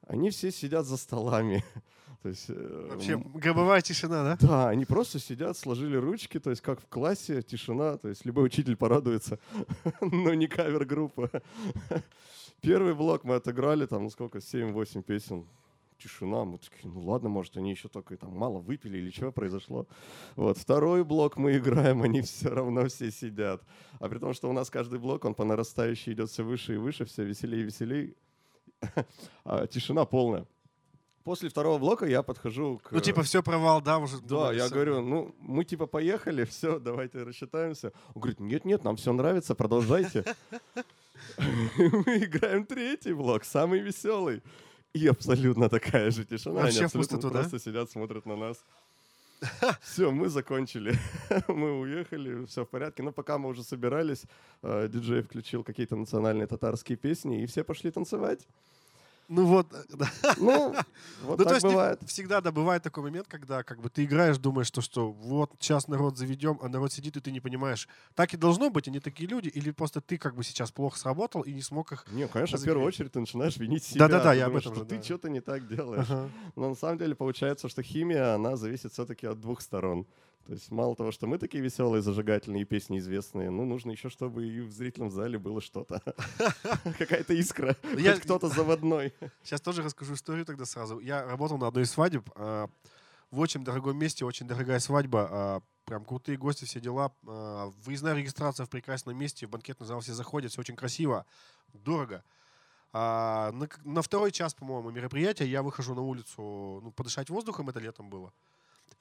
они 0.07 0.31
все 0.31 0.51
сидят 0.51 0.87
за 0.87 0.97
столами. 0.97 1.65
То 2.23 2.29
есть, 2.29 2.47
э, 2.49 2.89
Вообще, 2.91 3.17
гробовая 3.17 3.81
тишина, 3.81 4.23
да? 4.23 4.47
да, 4.47 4.69
они 4.69 4.85
просто 4.85 5.19
сидят, 5.19 5.57
сложили 5.57 5.97
ручки, 5.97 6.39
то 6.39 6.51
есть 6.51 6.61
как 6.61 6.79
в 6.79 6.87
классе, 6.87 7.41
тишина, 7.41 7.97
то 7.97 8.09
есть 8.09 8.27
любой 8.27 8.45
учитель 8.45 8.77
порадуется, 8.77 9.39
но 10.03 10.35
не 10.35 10.47
кавер-группа. 10.47 11.31
Первый 12.61 12.95
блок 12.95 13.25
мы 13.25 13.37
отыграли, 13.37 13.87
там, 13.87 14.11
сколько, 14.11 14.37
7-8 14.37 15.03
песен, 15.03 15.47
тишина, 16.03 16.45
мы 16.45 16.59
такие, 16.59 16.91
ну 16.91 17.01
ладно, 17.03 17.29
может, 17.29 17.57
они 17.57 17.71
еще 17.71 17.89
только 17.89 18.17
там 18.17 18.37
мало 18.37 18.59
выпили 18.59 18.99
или 18.99 19.11
что 19.11 19.33
произошло. 19.33 19.87
Вот, 20.37 20.59
второй 20.59 21.05
блок 21.05 21.37
мы 21.37 21.57
играем, 21.57 22.03
они 22.03 22.23
все 22.23 22.49
равно 22.49 22.87
все 22.87 23.11
сидят. 23.11 23.63
А 23.99 24.09
при 24.09 24.19
том, 24.19 24.33
что 24.33 24.49
у 24.49 24.53
нас 24.53 24.71
каждый 24.71 24.99
блок, 24.99 25.25
он 25.25 25.35
по 25.35 25.45
нарастающей 25.45 26.13
идет 26.13 26.31
все 26.31 26.43
выше 26.43 26.75
и 26.75 26.77
выше, 26.77 27.05
все 27.05 27.25
веселее 27.25 27.63
и 27.63 27.65
веселее, 27.65 28.15
а 29.45 29.67
тишина 29.67 30.05
полная. 30.05 30.47
После 31.23 31.51
второго 31.51 31.79
блока 31.79 32.07
я 32.07 32.23
подхожу 32.23 32.81
к... 32.83 32.93
Ну, 32.93 33.01
типа, 33.01 33.23
все 33.23 33.43
провал, 33.43 33.83
да, 33.83 33.99
уже. 33.99 34.21
Да, 34.23 34.53
я 34.53 34.65
всё. 34.65 34.75
говорю, 34.75 35.03
ну, 35.03 35.35
мы 35.39 35.65
типа 35.65 35.87
поехали, 35.87 36.45
все, 36.45 36.79
давайте 36.81 37.23
рассчитаемся. 37.23 37.93
Он 38.15 38.23
говорит, 38.23 38.41
нет-нет, 38.41 38.85
нам 38.85 38.97
все 38.97 39.13
нравится, 39.13 39.55
продолжайте. 39.55 40.25
Мы 41.37 42.25
играем 42.25 42.65
третий 42.67 43.13
блок, 43.13 43.45
самый 43.45 43.81
веселый. 43.81 44.43
И 44.93 45.07
абсолютно 45.07 45.69
такая 45.69 46.11
же 46.11 46.25
тишина. 46.25 46.63
Они 46.63 46.65
Вообще 46.65 46.81
в 46.81 46.85
абсолютно 46.87 47.17
пустоту, 47.17 47.35
да? 47.35 47.41
просто 47.41 47.59
сидят, 47.59 47.91
смотрят 47.91 48.27
на 48.27 48.37
нас. 48.37 48.65
Все, 49.83 50.11
мы 50.11 50.29
закончили. 50.29 50.95
Мы 51.49 51.81
уехали, 51.81 52.45
все 52.45 52.65
в 52.65 52.69
порядке. 52.69 53.03
Но 53.03 53.13
пока 53.13 53.39
мы 53.39 53.49
уже 53.49 53.63
собирались, 53.63 54.25
э, 54.63 54.89
диджей 54.89 55.23
включил 55.23 55.65
какие-то 55.65 55.97
национальные 55.97 56.47
татарские 56.47 56.99
песни, 56.99 57.43
и 57.43 57.47
все 57.47 57.65
пошли 57.65 57.91
танцевать. 57.91 58.47
Ну 59.33 59.45
вот, 59.47 59.69
да. 59.91 60.11
Ну, 60.39 60.75
вот 61.23 61.39
Ну, 61.39 61.45
то 61.45 61.45
так 61.45 61.53
есть 61.55 61.65
не- 61.65 61.71
бывает. 61.71 62.01
всегда, 62.05 62.41
да, 62.41 62.51
бывает 62.51 62.83
такой 62.83 63.05
момент, 63.05 63.29
когда 63.29 63.63
как 63.63 63.81
бы 63.81 63.89
ты 63.89 64.03
играешь, 64.05 64.39
думаешь, 64.39 64.67
что, 64.67 64.81
что 64.81 65.13
вот 65.13 65.53
сейчас 65.61 65.87
народ 65.87 66.19
заведем, 66.19 66.59
а 66.61 66.69
народ 66.69 66.93
сидит, 66.93 67.17
и 67.17 67.21
ты 67.21 67.31
не 67.31 67.39
понимаешь, 67.39 67.87
так 68.17 68.35
и 68.35 68.37
должно 68.37 68.71
быть, 68.71 68.89
они 68.89 68.99
такие 68.99 69.29
люди, 69.29 69.47
или 69.47 69.71
просто 69.71 70.01
ты 70.01 70.19
как 70.19 70.35
бы 70.35 70.43
сейчас 70.43 70.73
плохо 70.73 70.99
сработал 70.99 71.43
и 71.43 71.53
не 71.53 71.63
смог 71.63 71.93
их... 71.93 72.05
Не, 72.11 72.27
конечно, 72.27 72.59
в 72.59 72.65
первую 72.65 72.85
очередь 72.85 73.13
ты 73.13 73.21
начинаешь 73.21 73.57
винить 73.57 73.85
себя. 73.85 74.09
Да-да-да, 74.09 74.33
я 74.35 74.47
об 74.47 74.57
этом 74.57 74.73
что 74.75 74.83
же, 74.83 74.85
ты 74.89 74.97
да. 74.97 75.03
что-то 75.05 75.31
не 75.31 75.41
так 75.41 75.69
делаешь. 75.75 76.07
Ага. 76.11 76.29
Но 76.57 76.71
на 76.71 76.75
самом 76.75 76.99
деле 76.99 77.15
получается, 77.15 77.69
что 77.69 77.85
химия, 77.85 78.35
она 78.35 78.57
зависит 78.57 78.93
все-таки 78.93 79.29
от 79.29 79.39
двух 79.41 79.61
сторон. 79.61 80.07
То 80.51 80.55
есть 80.55 80.69
мало 80.73 80.97
того, 80.97 81.13
что 81.13 81.29
мы 81.29 81.39
такие 81.39 81.63
веселые, 81.63 82.03
зажигательные, 82.03 82.65
песни 82.65 82.99
известные, 82.99 83.51
ну, 83.51 83.65
нужно 83.65 83.93
еще, 83.93 84.09
чтобы 84.09 84.49
и 84.49 84.61
в 84.63 84.73
зрительном 84.73 85.13
зале 85.13 85.39
было 85.39 85.61
что-то. 85.61 86.03
Какая-то 86.99 87.35
искра, 87.35 87.77
Я- 87.97 88.15
хоть 88.15 88.25
кто-то 88.25 88.49
заводной. 88.49 89.15
Сейчас 89.45 89.61
тоже 89.61 89.85
расскажу 89.85 90.15
историю 90.15 90.45
тогда 90.45 90.65
сразу. 90.65 90.99
Я 90.99 91.25
работал 91.25 91.57
на 91.57 91.69
одной 91.69 91.85
из 91.85 91.93
свадеб 91.93 92.29
а, 92.35 92.69
в 93.31 93.39
очень 93.39 93.63
дорогом 93.63 93.97
месте, 93.97 94.25
очень 94.25 94.49
дорогая 94.49 94.81
свадьба, 94.81 95.29
а, 95.31 95.63
прям 95.85 96.05
крутые 96.05 96.37
гости, 96.37 96.65
все 96.65 96.81
дела. 96.81 97.13
а, 97.29 97.71
выездная 97.85 98.15
регистрация 98.15 98.67
в 98.67 98.71
прекрасном 98.71 99.17
месте, 99.17 99.47
в 99.47 99.51
банкетный 99.51 99.87
зал 99.87 100.01
все 100.01 100.15
заходят, 100.15 100.51
все 100.51 100.63
очень 100.63 100.75
красиво, 100.75 101.27
дорого. 101.75 102.25
А, 102.93 103.53
на, 103.53 103.69
на 103.85 104.03
второй 104.03 104.33
час, 104.33 104.55
по-моему, 104.55 104.91
мероприятия 104.91 105.47
я 105.47 105.63
выхожу 105.63 105.95
на 105.95 106.03
улицу 106.03 106.81
ну, 106.83 106.91
подышать 106.91 107.31
воздухом, 107.31 107.69
это 107.69 107.79
летом 107.79 108.11
было. 108.11 108.33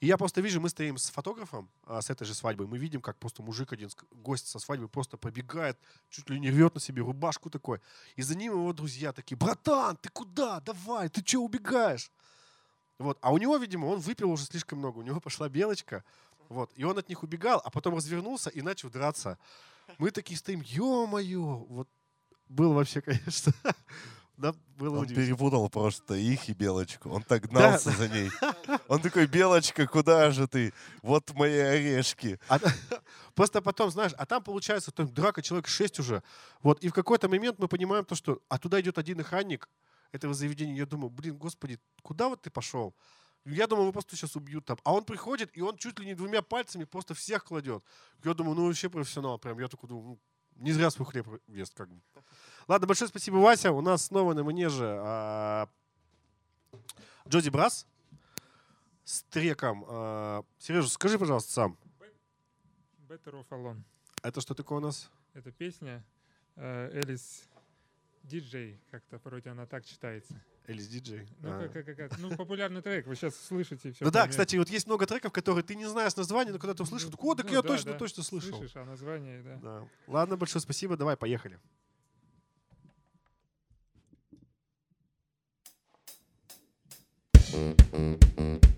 И 0.00 0.06
я 0.06 0.16
просто 0.16 0.40
вижу, 0.40 0.62
мы 0.62 0.70
стоим 0.70 0.96
с 0.96 1.10
фотографом 1.10 1.70
а, 1.84 2.00
с 2.00 2.08
этой 2.08 2.24
же 2.24 2.34
свадьбы, 2.34 2.66
мы 2.66 2.78
видим, 2.78 3.02
как 3.02 3.18
просто 3.18 3.42
мужик 3.42 3.74
один, 3.74 3.90
гость 4.10 4.48
со 4.48 4.58
свадьбы, 4.58 4.88
просто 4.88 5.18
пробегает, 5.18 5.78
чуть 6.08 6.30
ли 6.30 6.40
не 6.40 6.50
рвет 6.50 6.74
на 6.74 6.80
себе 6.80 7.02
рубашку 7.02 7.50
такой. 7.50 7.80
И 8.16 8.22
за 8.22 8.34
ним 8.34 8.54
его 8.54 8.72
друзья 8.72 9.12
такие, 9.12 9.36
братан, 9.36 9.98
ты 9.98 10.08
куда? 10.08 10.60
Давай, 10.60 11.10
ты 11.10 11.22
че 11.22 11.38
убегаешь? 11.38 12.10
Вот. 12.98 13.18
А 13.20 13.30
у 13.30 13.36
него, 13.36 13.58
видимо, 13.58 13.86
он 13.86 14.00
выпил 14.00 14.30
уже 14.30 14.44
слишком 14.44 14.78
много, 14.78 14.98
у 14.98 15.02
него 15.02 15.20
пошла 15.20 15.50
белочка. 15.50 16.02
Вот. 16.48 16.72
И 16.76 16.84
он 16.84 16.96
от 16.96 17.10
них 17.10 17.22
убегал, 17.22 17.60
а 17.62 17.70
потом 17.70 17.94
развернулся 17.94 18.48
и 18.48 18.62
начал 18.62 18.88
драться. 18.88 19.38
Мы 19.98 20.10
такие 20.12 20.38
стоим, 20.38 20.62
ё-моё, 20.62 21.66
вот 21.68 21.88
был 22.48 22.72
вообще, 22.72 23.00
конечно. 23.02 23.52
Да, 24.40 24.54
было 24.78 24.96
Он 24.96 25.02
удивительно. 25.02 25.26
перепутал 25.26 25.68
просто 25.68 26.14
их 26.14 26.48
и 26.48 26.54
Белочку. 26.54 27.10
Он 27.10 27.22
так 27.22 27.42
гнался 27.42 27.90
за 27.90 28.08
ней. 28.08 28.30
Он 28.88 28.98
такой, 28.98 29.26
Белочка, 29.26 29.86
куда 29.86 30.30
же 30.30 30.48
ты? 30.48 30.72
Вот 31.02 31.30
мои 31.34 31.58
орешки. 31.58 32.38
А- 32.48 32.58
просто 33.34 33.60
потом, 33.60 33.90
знаешь, 33.90 34.12
а 34.16 34.24
там 34.24 34.42
получается, 34.42 34.92
там 34.92 35.12
драка 35.12 35.42
человек 35.42 35.68
6 35.68 36.00
уже. 36.00 36.22
Вот, 36.62 36.82
и 36.82 36.88
в 36.88 36.94
какой-то 36.94 37.28
момент 37.28 37.58
мы 37.58 37.68
понимаем 37.68 38.06
то, 38.06 38.14
что, 38.14 38.40
а 38.48 38.58
туда 38.58 38.80
идет 38.80 38.96
один 38.96 39.20
охранник 39.20 39.68
этого 40.10 40.32
заведения. 40.32 40.74
Я 40.74 40.86
думаю, 40.86 41.10
блин, 41.10 41.36
господи, 41.36 41.78
куда 42.02 42.28
вот 42.28 42.40
ты 42.40 42.48
пошел? 42.50 42.94
Я 43.44 43.66
думаю, 43.66 43.84
его 43.84 43.92
просто 43.92 44.16
сейчас 44.16 44.36
убьют 44.36 44.64
там. 44.64 44.78
А 44.84 44.94
он 44.94 45.04
приходит, 45.04 45.50
и 45.54 45.60
он 45.60 45.76
чуть 45.76 45.98
ли 45.98 46.06
не 46.06 46.14
двумя 46.14 46.40
пальцами 46.40 46.84
просто 46.84 47.12
всех 47.12 47.44
кладет. 47.44 47.84
Я 48.24 48.32
думаю, 48.32 48.56
ну 48.56 48.66
вообще 48.66 48.88
профессионал. 48.88 49.38
Прям 49.38 49.58
я 49.58 49.68
такой 49.68 49.88
думаю, 49.88 50.06
ну, 50.06 50.18
не 50.56 50.72
зря 50.72 50.90
свой 50.90 51.06
хлеб 51.06 51.26
ест 51.48 51.74
как 51.74 51.90
бы. 51.90 52.00
Ладно, 52.70 52.86
большое 52.86 53.08
спасибо, 53.08 53.34
Вася. 53.38 53.72
У 53.72 53.80
нас 53.80 54.04
снова 54.04 54.32
на 54.32 54.44
манеже 54.44 54.96
а, 55.02 55.68
Джоди 57.28 57.48
Брас 57.48 57.84
с 59.02 59.24
треком. 59.24 59.84
а, 59.88 60.44
Сережа, 60.60 60.88
скажи, 60.88 61.18
пожалуйста, 61.18 61.50
сам, 61.50 61.78
Better 63.08 63.32
Off 63.32 63.48
Alone. 63.50 63.82
это 64.22 64.40
что 64.40 64.54
такое 64.54 64.78
у 64.78 64.80
нас? 64.80 65.10
Это 65.34 65.50
песня 65.50 66.04
э, 66.54 66.90
Элис 67.02 67.42
Диджей, 68.22 68.80
как-то 68.92 69.20
вроде 69.24 69.50
она 69.50 69.66
так 69.66 69.84
читается. 69.84 70.40
Элис 70.68 70.86
Диджей. 70.86 71.26
Ну, 71.40 71.50
А. 71.50 71.68
как, 71.68 71.84
как- 71.84 71.96
как- 71.96 72.18
ну, 72.20 72.36
популярный 72.36 72.82
трек, 72.82 73.04
вы 73.08 73.16
сейчас 73.16 73.34
слышите 73.34 73.90
все. 73.90 74.04
Ну 74.04 74.12
да, 74.12 74.28
кстати, 74.28 74.54
вот 74.54 74.68
есть 74.68 74.86
много 74.86 75.06
треков, 75.06 75.32
которые 75.32 75.64
ты 75.64 75.74
не 75.74 75.86
знаешь 75.86 76.14
названия, 76.14 76.52
но 76.52 76.60
когда 76.60 76.74
ты 76.74 76.84
услышал, 76.84 77.10
такой, 77.10 77.32
о, 77.32 77.34
так 77.34 77.46
Ну 77.46 77.52
я 77.52 77.62
да, 77.62 77.68
точно, 77.68 77.92
да. 77.94 77.98
точно 77.98 78.22
слышал. 78.22 78.58
Слышишь, 78.58 78.76
а 78.76 78.84
название, 78.84 79.42
да. 79.42 79.56
Да. 79.56 79.88
Ладно, 80.06 80.36
большое 80.36 80.62
спасибо, 80.62 80.96
давай, 80.96 81.16
поехали. 81.16 81.58
Mm-hmm. 87.52 88.69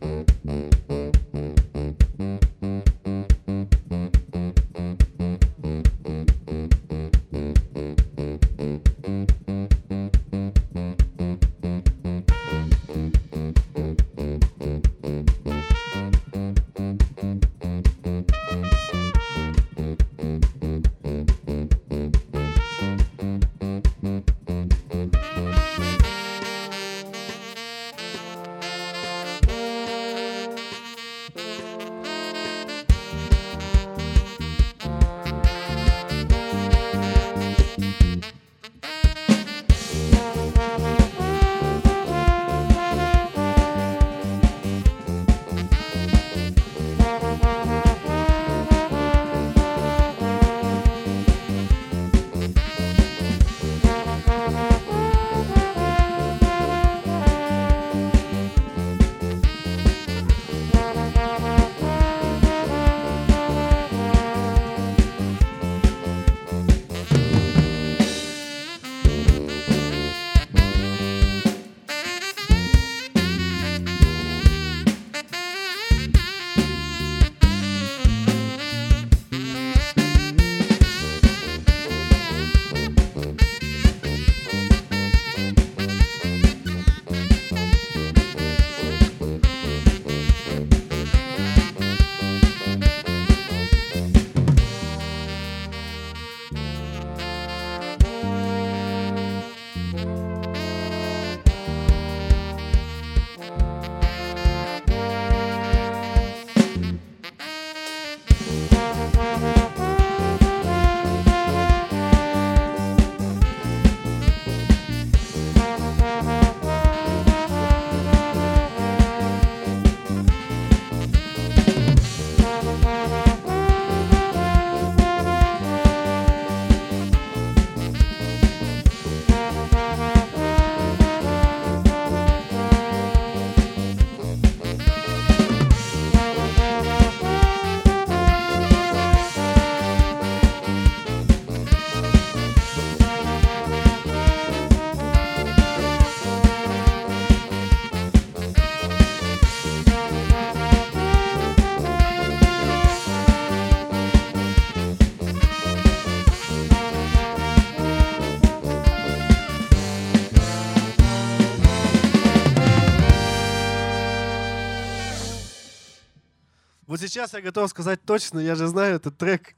Сейчас 167.08 167.32
я 167.34 167.40
готов 167.40 167.68
сказать 167.70 168.02
точно, 168.04 168.38
я 168.38 168.54
же 168.54 168.66
знаю 168.66 168.96
этот 168.96 169.16
трек. 169.18 169.54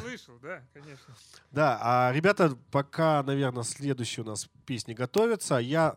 Слышал, 0.00 0.38
да, 0.42 0.62
конечно. 0.72 1.14
Да, 1.50 1.78
а 1.80 2.12
ребята, 2.12 2.56
пока, 2.70 3.22
наверное, 3.22 3.62
следующие 3.62 4.24
у 4.24 4.26
нас 4.26 4.48
песни 4.66 4.94
готовятся, 4.94 5.56
я 5.56 5.96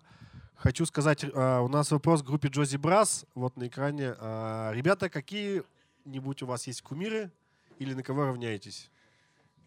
хочу 0.56 0.86
сказать, 0.86 1.26
а, 1.34 1.62
у 1.62 1.68
нас 1.68 1.92
вопрос 1.92 2.22
к 2.22 2.26
группе 2.26 2.50
Джози 2.50 2.78
Брас, 2.78 3.26
вот 3.36 3.58
на 3.58 3.68
экране. 3.68 4.16
А, 4.18 4.72
Ребята, 4.74 5.10
какие-нибудь 5.10 6.44
у 6.44 6.46
вас 6.46 6.68
есть 6.68 6.82
кумиры 6.82 7.32
или 7.80 7.94
на 7.94 8.04
кого 8.04 8.26
равняетесь? 8.26 8.90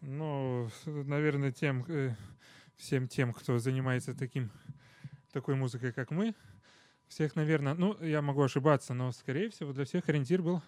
Ну, 0.01 0.69
наверное, 0.85 1.51
тем, 1.51 1.83
э, 1.87 2.15
всем 2.77 3.07
тем, 3.07 3.33
кто 3.33 3.57
занимается 3.57 4.13
таким, 4.13 4.51
такой 5.31 5.55
музыкой, 5.55 5.91
как 5.91 6.11
мы, 6.11 6.35
всех, 7.07 7.35
наверное, 7.35 7.73
ну, 7.73 7.97
я 8.03 8.21
могу 8.21 8.43
ошибаться, 8.43 8.93
но, 8.93 9.11
скорее 9.11 9.49
всего, 9.49 9.73
для 9.73 9.85
всех 9.85 10.07
ориентир 10.09 10.41
был 10.41 10.61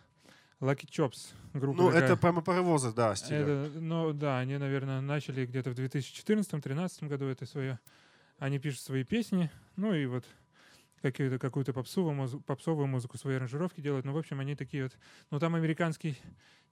Lucky 0.62 0.88
Chops. 0.90 1.34
Группа 1.54 1.78
Ну, 1.82 1.88
такая. 1.92 2.04
это 2.06 2.18
прямо 2.18 2.42
паровозы, 2.42 2.92
да, 2.94 3.16
стиля. 3.16 3.40
Это, 3.40 3.72
ну 3.80 4.14
да, 4.14 4.40
они, 4.40 4.58
наверное, 4.58 5.02
начали 5.02 5.46
где-то 5.46 5.72
в 5.72 5.74
2014-2013 5.80 7.08
году 7.08 7.26
это 7.26 7.46
свое. 7.46 7.80
Они 8.38 8.60
пишут 8.60 8.82
свои 8.82 9.04
песни, 9.04 9.50
ну 9.76 9.94
и 9.94 10.06
вот 10.06 10.26
какую-то, 11.02 11.40
какую-то 11.40 11.74
попсовую, 11.74 12.14
музы- 12.14 12.42
попсовую 12.42 12.88
музыку, 12.88 13.18
свои 13.18 13.36
аранжировки 13.36 13.80
делают. 13.82 14.06
Ну, 14.06 14.14
в 14.14 14.18
общем, 14.18 14.40
они 14.40 14.56
такие 14.56 14.84
вот... 14.84 14.98
Ну, 15.32 15.40
там 15.40 15.56
американский 15.56 16.18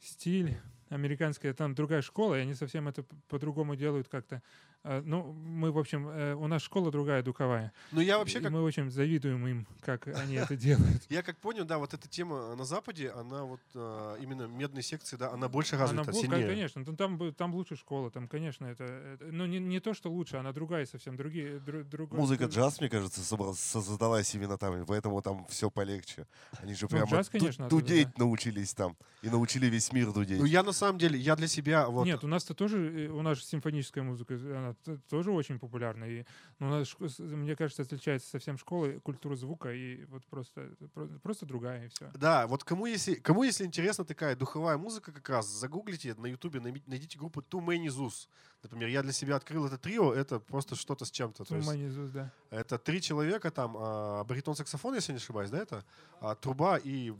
стиль, 0.01 0.57
американская, 0.89 1.53
там 1.53 1.75
другая 1.75 2.01
школа, 2.01 2.35
и 2.35 2.41
они 2.41 2.53
совсем 2.53 2.87
это 2.87 3.03
по-другому 3.27 3.75
делают 3.75 4.07
как-то. 4.07 4.41
э, 4.83 5.01
ну, 5.03 5.33
мы, 5.33 5.71
в 5.73 5.77
общем, 5.77 6.07
э, 6.07 6.33
у 6.35 6.47
нас 6.47 6.61
школа 6.61 6.91
другая, 6.91 7.21
духовая. 7.21 7.73
Ну, 7.91 7.99
я 7.99 8.17
вообще 8.17 8.39
И 8.39 8.41
как 8.41 8.51
мы 8.53 8.61
очень 8.61 8.89
завидуем 8.89 9.45
им, 9.45 9.67
как 9.81 10.07
они 10.07 10.35
это 10.35 10.55
делают. 10.55 11.03
Я 11.09 11.23
как 11.23 11.37
понял, 11.39 11.65
да, 11.65 11.77
вот 11.77 11.93
эта 11.93 12.07
тема 12.07 12.55
на 12.55 12.63
Западе, 12.63 13.09
она 13.09 13.43
вот 13.43 13.59
а, 13.75 14.15
именно 14.21 14.43
медной 14.43 14.81
секции, 14.83 15.17
да, 15.17 15.31
она 15.31 15.49
больше 15.49 15.77
развита, 15.77 16.13
сильнее. 16.13 16.47
Конечно, 16.47 16.83
ну, 16.85 16.95
там, 16.95 17.33
там 17.33 17.53
лучше 17.53 17.75
школа, 17.75 18.09
там, 18.11 18.29
конечно, 18.29 18.65
это... 18.65 19.17
ну, 19.19 19.45
не, 19.45 19.59
не 19.59 19.81
то, 19.81 19.93
что 19.93 20.09
лучше, 20.09 20.37
она 20.37 20.53
другая 20.53 20.85
совсем, 20.85 21.17
другие... 21.17 21.57
дру- 21.57 21.83
другой- 21.83 22.19
Музыка 22.19 22.45
джаз, 22.45 22.79
мне 22.79 22.89
кажется, 22.89 23.21
создалась 23.55 24.33
именно 24.35 24.57
там, 24.57 24.81
и 24.81 24.85
поэтому 24.85 25.21
там 25.21 25.45
все 25.47 25.69
полегче. 25.69 26.27
Они 26.61 26.73
же 26.73 26.85
Ну, 26.85 26.89
прямо 26.89 27.11
джаз, 27.11 27.27
конечно, 27.27 27.67
дудеть 27.67 28.17
научились 28.17 28.73
там. 28.73 28.95
И 29.21 29.29
научили 29.29 29.65
весь 29.65 29.86
мир 29.93 30.11
дудеть. 30.11 30.39
Ну, 30.39 30.45
я 30.45 30.63
на 30.63 30.71
самом 30.71 30.97
деле, 30.97 31.19
я 31.19 31.35
для 31.35 31.47
себя 31.47 31.87
вот... 31.87 32.05
Нет, 32.05 32.23
у 32.23 32.27
нас-то 32.27 32.53
тоже, 32.53 33.07
э, 33.07 33.09
у 33.09 33.21
нас 33.21 33.37
же 33.37 33.43
симфоническая 33.43 34.03
музыка, 34.03 34.33
э, 34.33 34.55
она 34.55 34.97
тоже 35.09 35.31
очень 35.31 35.59
популярна. 35.59 36.05
И, 36.05 36.25
ну, 36.59 36.67
у 36.67 36.69
нас, 36.69 36.95
мне 37.19 37.55
кажется, 37.55 37.83
отличается 37.83 38.29
совсем 38.29 38.57
школы 38.57 38.99
культура 38.99 39.35
звука, 39.35 39.73
и 39.73 40.05
вот 40.05 40.25
просто, 40.27 40.69
про- 40.93 41.07
просто 41.21 41.45
другая, 41.45 41.85
и 41.85 41.89
все. 41.89 42.11
Да, 42.15 42.47
вот 42.47 42.63
кому 42.63 42.85
если, 42.85 43.15
кому 43.15 43.43
если 43.43 43.65
интересна 43.65 44.05
такая 44.05 44.35
духовая 44.35 44.77
музыка 44.77 45.11
как 45.11 45.29
раз, 45.29 45.47
загуглите 45.47 46.15
на 46.15 46.27
ютубе, 46.27 46.59
найдите 46.59 47.17
группу 47.17 47.41
Too 47.41 47.63
Many 47.65 47.87
Zoos. 47.87 48.27
Например, 48.63 48.89
я 48.89 49.03
для 49.03 49.13
себя 49.13 49.35
открыл 49.35 49.65
это 49.65 49.77
трио, 49.77 50.13
это 50.13 50.39
просто 50.39 50.75
что-то 50.75 51.05
с 51.05 51.11
чем-то. 51.11 51.45
То 51.45 51.55
есть 51.55 52.11
да. 52.13 52.31
это 52.49 52.77
три 52.77 53.01
человека, 53.01 53.51
там 53.51 53.75
а, 53.77 54.23
баритон-саксофон, 54.23 54.95
если 54.95 55.11
не 55.13 55.17
ошибаюсь, 55.17 55.49
да, 55.49 55.59
это? 55.59 55.85
А, 56.19 56.35
труба 56.35 56.77
и 56.77 57.13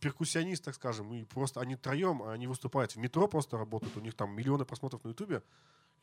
перкуссионист, 0.00 0.64
так 0.64 0.74
скажем, 0.74 1.12
и 1.12 1.24
просто 1.24 1.60
они 1.60 1.76
троем, 1.76 2.22
они 2.22 2.46
выступают 2.46 2.92
в 2.92 2.96
метро, 2.96 3.28
просто 3.28 3.56
работают, 3.58 3.96
у 3.96 4.00
них 4.00 4.14
там 4.14 4.34
миллионы 4.34 4.64
просмотров 4.64 5.04
на 5.04 5.08
ютубе, 5.10 5.42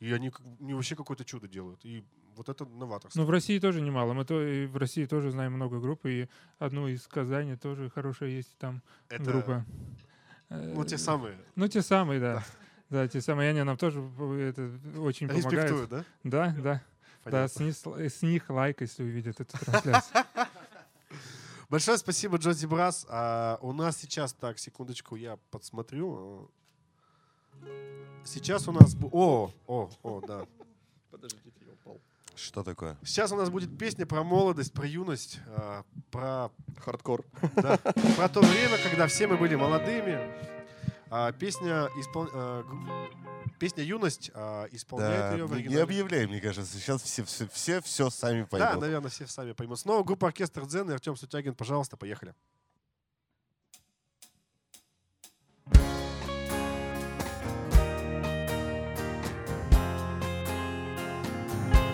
и 0.00 0.12
они, 0.12 0.30
они 0.60 0.74
вообще 0.74 0.94
какое-то 0.96 1.24
чудо 1.24 1.48
делают. 1.48 1.84
И 1.84 2.04
вот 2.36 2.48
это 2.48 2.64
новаторство. 2.64 3.20
Ну, 3.20 3.26
в 3.26 3.30
России 3.30 3.58
тоже 3.58 3.80
немало. 3.80 4.12
Мы 4.12 4.24
то, 4.24 4.40
и 4.40 4.66
в 4.66 4.76
России 4.76 5.04
тоже 5.06 5.30
знаем 5.32 5.52
много 5.54 5.80
групп, 5.80 6.06
и 6.06 6.28
одну 6.58 6.86
из 6.86 7.06
Казани 7.08 7.56
тоже 7.56 7.90
хорошая 7.90 8.28
есть 8.30 8.56
там 8.58 8.80
это, 9.08 9.24
группа. 9.24 9.64
Ну, 10.50 10.84
те 10.84 10.94
Э, 10.94 10.98
самые. 10.98 11.36
Ну, 11.56 11.68
те 11.68 11.82
самые, 11.82 12.20
да. 12.20 12.44
Да, 12.90 13.06
те 13.08 13.20
самые. 13.20 13.50
Они 13.50 13.62
нам 13.62 13.76
тоже 13.76 14.00
это 14.00 14.70
очень 14.98 15.28
помогают. 15.28 15.52
Респектуют, 15.52 15.90
да? 15.90 16.04
Да, 16.24 16.54
да. 16.56 16.62
Да, 16.62 16.82
Понятно. 17.24 17.48
с, 17.48 17.60
них- 17.60 18.12
с 18.12 18.22
них 18.22 18.48
лайк, 18.48 18.80
если 18.80 19.02
увидят 19.02 19.40
эту 19.40 19.58
трансляцию. 19.58 20.24
Большое 21.68 21.98
спасибо, 21.98 22.38
Джози 22.38 22.66
Брас. 22.66 23.06
А, 23.10 23.58
у 23.60 23.72
нас 23.72 23.98
сейчас, 23.98 24.32
так, 24.32 24.58
секундочку, 24.58 25.16
я 25.16 25.36
подсмотрю. 25.50 26.50
Сейчас 28.24 28.66
у 28.68 28.72
нас... 28.72 28.96
О, 29.12 29.52
о, 29.66 29.90
о, 30.02 30.20
да. 30.26 30.46
Что 32.34 32.62
такое? 32.62 32.96
Сейчас 33.04 33.32
у 33.32 33.36
нас 33.36 33.50
будет 33.50 33.76
песня 33.76 34.06
про 34.06 34.22
молодость, 34.22 34.72
про 34.72 34.86
юность, 34.86 35.40
а, 35.48 35.84
про, 36.10 36.50
Хардкор. 36.78 37.24
да, 37.56 37.76
про 38.16 38.28
то 38.28 38.40
время, 38.40 38.78
когда 38.82 39.06
все 39.08 39.26
мы 39.26 39.36
были 39.36 39.56
молодыми. 39.56 40.32
А, 41.10 41.32
песня, 41.32 41.88
испол- 41.98 42.30
а, 42.32 42.62
г- 42.62 43.27
песня 43.58 43.82
«Юность» 43.84 44.30
а, 44.34 44.66
исполняет 44.72 45.20
Да, 45.20 45.32
ее 45.36 45.44
в 45.46 45.50
не- 45.50 45.54
не 45.56 45.60
оригинале. 45.62 45.82
объявляй, 45.82 46.26
мне 46.26 46.40
кажется. 46.40 46.78
Сейчас 46.78 47.02
все 47.02 47.24
все, 47.24 47.48
все, 47.52 47.80
все 47.82 48.10
сами 48.10 48.42
Да, 48.42 48.46
поймут. 48.46 48.80
наверное, 48.80 49.10
все 49.10 49.26
сами 49.26 49.52
поймут. 49.52 49.78
Снова 49.80 50.02
группа 50.04 50.28
«Оркестр 50.28 50.66
Дзен» 50.66 50.90
и 50.90 50.94
Артем 50.94 51.16
Сутягин. 51.16 51.54
Пожалуйста, 51.54 51.96
поехали. 51.96 52.34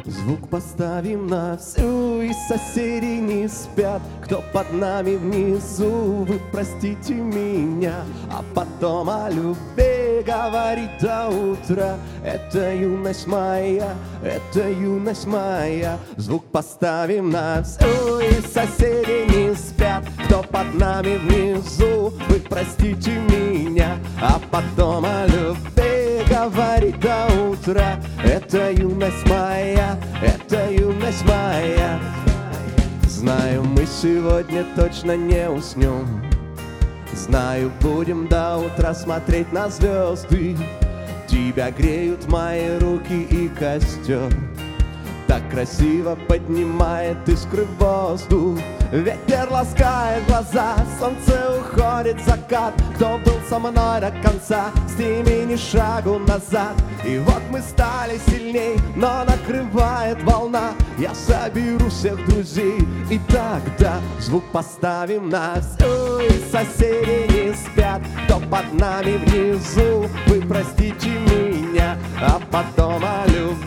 Звук 0.06 0.48
поставим 0.50 1.26
на 1.28 1.56
всю, 1.56 2.20
и 2.20 2.32
соседи 2.48 3.20
не 3.20 3.48
спят. 3.48 4.02
Кто 4.22 4.42
под 4.52 4.70
нами 4.74 5.16
внизу, 5.16 6.24
вы 6.24 6.38
простите 6.52 7.14
меня. 7.14 8.04
А 8.30 8.44
потом 8.54 9.08
о 9.08 9.30
любви 9.30 10.03
говорить 10.24 10.98
до 11.00 11.28
утра. 11.28 11.96
Это 12.24 12.74
юность 12.74 13.26
моя, 13.26 13.94
это 14.22 14.68
юность 14.70 15.26
моя. 15.26 15.98
Звук 16.16 16.44
поставим 16.46 17.30
на 17.30 17.62
всю, 17.62 18.20
и 18.20 18.40
соседи 18.40 19.30
не 19.30 19.54
спят. 19.54 20.04
Кто 20.24 20.42
под 20.42 20.74
нами 20.74 21.16
внизу, 21.16 22.12
вы 22.28 22.40
простите 22.48 23.12
меня. 23.12 23.98
А 24.20 24.40
потом 24.50 25.04
о 25.04 25.26
любви 25.26 26.24
говорить 26.28 26.98
до 27.00 27.26
утра. 27.48 28.00
Это 28.24 28.72
юность 28.72 29.26
моя, 29.28 29.98
это 30.22 30.70
юность 30.70 31.24
моя. 31.24 31.98
Знаю, 33.08 33.64
мы 33.64 33.86
сегодня 33.86 34.64
точно 34.76 35.16
не 35.16 35.48
уснем. 35.48 36.34
Знаю, 37.14 37.70
будем 37.80 38.26
до 38.26 38.56
утра 38.56 38.92
смотреть 38.92 39.52
на 39.52 39.68
звезды. 39.68 40.56
Тебя 41.28 41.70
греют 41.70 42.28
мои 42.28 42.76
руки 42.78 43.22
и 43.22 43.48
костер. 43.48 44.32
Так 45.45 45.51
красиво 45.51 46.16
поднимает 46.28 47.28
искры 47.28 47.66
воздух. 47.78 48.59
Ветер 48.92 49.49
ласкает 49.51 50.26
глаза, 50.26 50.76
солнце 50.99 51.61
уходит 51.61 52.18
закат. 52.24 52.74
Кто 52.95 53.18
был 53.18 53.38
со 53.49 53.59
мной 53.59 54.01
до 54.01 54.12
конца, 54.22 54.70
с 54.88 54.99
ними 54.99 55.53
ни 55.53 55.57
шагу 55.57 56.18
назад. 56.18 56.74
И 57.05 57.18
вот 57.18 57.42
мы 57.51 57.61
стали 57.61 58.18
сильней, 58.26 58.76
но 58.97 59.24
накрывает 59.24 60.22
волна. 60.22 60.72
Я 60.99 61.14
соберу 61.14 61.88
всех 61.88 62.24
друзей, 62.26 62.78
и 63.11 63.18
тогда 63.28 64.01
звук 64.20 64.45
поставим 64.53 65.28
на 65.28 65.55
всю. 65.61 66.20
И 66.20 66.51
соседи 66.51 67.32
не 67.32 67.55
спят, 67.55 68.01
кто 68.24 68.38
под 68.38 68.72
нами 68.72 69.16
внизу. 69.16 70.09
Вы 70.26 70.40
простите 70.49 71.11
меня, 71.11 71.99
а 72.20 72.40
потом 72.51 73.03
о 73.05 73.26
любви 73.26 73.64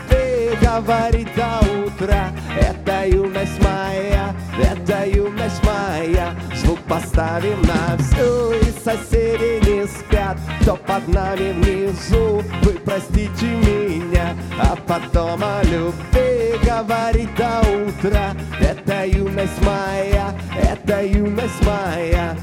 говорить 0.60 1.28
до 1.34 1.67
утра. 1.88 2.32
Это 2.58 3.06
юность 3.06 3.62
моя, 3.62 4.34
это 4.60 5.06
юность 5.06 5.62
моя. 5.64 6.34
Звук 6.54 6.78
поставим 6.88 7.60
на 7.62 7.96
всю 7.98 8.52
и 8.52 8.70
соседи 8.84 9.64
не 9.68 9.86
спят. 9.86 10.38
Кто 10.60 10.76
под 10.76 11.08
нами 11.08 11.52
внизу, 11.52 12.42
вы 12.62 12.72
простите 12.84 13.46
меня. 13.46 14.34
А 14.60 14.76
потом 14.76 15.42
о 15.42 15.62
любви 15.64 16.58
говорить 16.64 17.34
до 17.36 17.60
утра. 17.60 18.34
Это 18.60 19.06
юность 19.06 19.60
моя, 19.62 20.34
это 20.60 21.02
юность 21.04 21.64
моя 21.64 22.36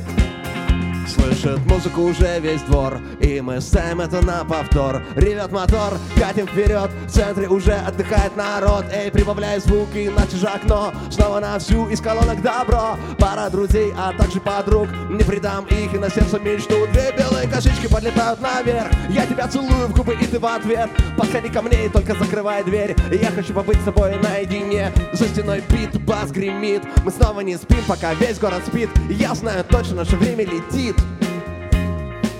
Слышит 1.46 1.66
музыку 1.68 2.02
уже 2.02 2.39
весь 2.39 2.62
двор 2.64 3.00
И 3.20 3.39
мы 3.39 3.62
ставим 3.62 4.02
это 4.02 4.26
на 4.26 4.43
повтор. 4.43 5.04
Ревет 5.16 5.52
мотор, 5.52 5.93
катим 6.18 6.48
вперед 6.48 6.89
В 7.06 7.12
центре 7.12 7.48
уже 7.48 7.74
отдыхает 7.74 8.36
народ. 8.36 8.86
Эй, 8.91 9.12
прибавляй 9.12 9.60
звук, 9.60 9.89
иначе 9.93 10.38
же 10.38 10.48
окно 10.48 10.91
Снова 11.12 11.39
на 11.39 11.60
всю 11.60 11.88
из 11.88 12.02
колонок 12.02 12.41
добро. 12.41 12.98
Пара 13.20 13.48
друзей, 13.52 13.93
а 13.96 14.14
также 14.14 14.39
подруг 14.39 14.88
Не 15.12 15.24
предам 15.24 15.66
их 15.66 15.93
и 15.93 16.00
на 16.00 16.10
сердце 16.10 16.39
мечту. 16.39 16.88
Две 16.91 17.14
белые 17.16 17.48
кошечки 17.48 17.88
подлетают 17.88 18.41
наверх. 18.41 18.88
Я 19.10 19.28
тебя 19.28 19.48
целую 19.48 19.88
в 19.88 19.96
губы 19.96 20.16
и 20.20 20.26
ты 20.26 20.39
в 20.39 20.46
ответ. 20.48 20.89
Подходи 21.16 21.50
ко 21.50 21.62
мне 21.62 21.86
и 21.86 21.89
только 21.89 22.16
закрывай 22.16 22.64
дверь. 22.64 22.96
Я 23.12 23.30
хочу 23.30 23.54
побыть 23.54 23.80
с 23.82 23.84
тобой 23.84 24.16
наедине. 24.18 24.91
За 25.14 25.28
стеной 25.28 25.64
бит, 25.70 26.02
бас 26.06 26.32
гремит. 26.32 26.82
Мы 27.04 27.12
снова 27.12 27.41
не 27.41 27.56
спим, 27.56 27.84
пока 27.88 28.16
весь 28.16 28.39
город 28.39 28.64
спит. 28.66 28.89
Я 29.10 29.36
знаю 29.36 29.64
точно, 29.64 29.98
наше 29.98 30.16
время 30.16 30.43
летит 30.43 30.96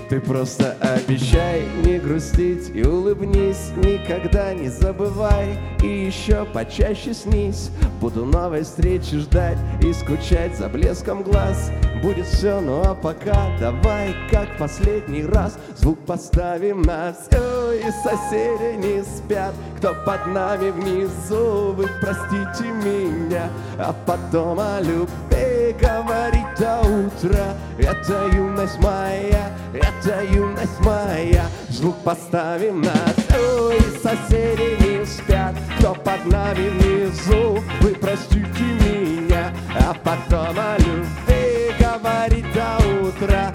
ты 0.08 0.20
просто 0.20 0.76
обещай 0.80 1.64
не 1.84 1.98
грустить 1.98 2.70
и 2.74 2.84
улыбнись, 2.84 3.72
никогда 3.76 4.54
не 4.54 4.68
забывай 4.68 5.58
и 5.82 6.06
еще 6.06 6.44
почаще 6.44 7.12
снись. 7.12 7.70
Буду 8.00 8.24
новой 8.24 8.62
встречи 8.62 9.16
ждать 9.18 9.58
и 9.82 9.92
скучать 9.92 10.56
за 10.56 10.68
блеском 10.68 11.22
глаз. 11.22 11.70
Будет 12.02 12.26
все, 12.26 12.60
ну 12.60 12.82
а 12.82 12.94
пока 12.94 13.56
давай 13.58 14.14
как 14.30 14.56
последний 14.58 15.24
раз 15.24 15.58
звук 15.76 15.98
поставим 16.06 16.82
на 16.82 17.12
все 17.12 17.65
и 17.76 17.90
соседи 17.90 18.76
не 18.76 19.02
спят. 19.02 19.54
Кто 19.78 19.94
под 20.04 20.26
нами 20.26 20.70
внизу, 20.70 21.72
вы 21.72 21.86
простите 22.00 22.70
меня, 22.72 23.50
а 23.78 23.94
потом 24.06 24.58
о 24.58 24.80
любви 24.80 25.76
говорить 25.78 26.46
до 26.58 26.80
утра. 26.80 27.54
Это 27.78 28.28
юность 28.34 28.78
моя, 28.80 29.50
это 29.74 30.24
юность 30.24 30.80
моя. 30.80 31.46
Звук 31.68 31.96
поставим 32.04 32.80
на 32.80 32.94
всю, 33.16 33.70
и 33.70 33.98
соседи 33.98 34.82
не 34.82 35.04
спят. 35.04 35.54
Кто 35.78 35.94
под 35.94 36.24
нами 36.26 36.68
внизу, 36.70 37.62
вы 37.80 37.90
простите 37.94 38.64
меня, 38.80 39.52
а 39.78 39.94
потом 39.94 40.56
о 40.58 40.78
любви 40.78 41.74
говорить 41.78 42.46
до 42.52 42.78
утра. 43.06 43.52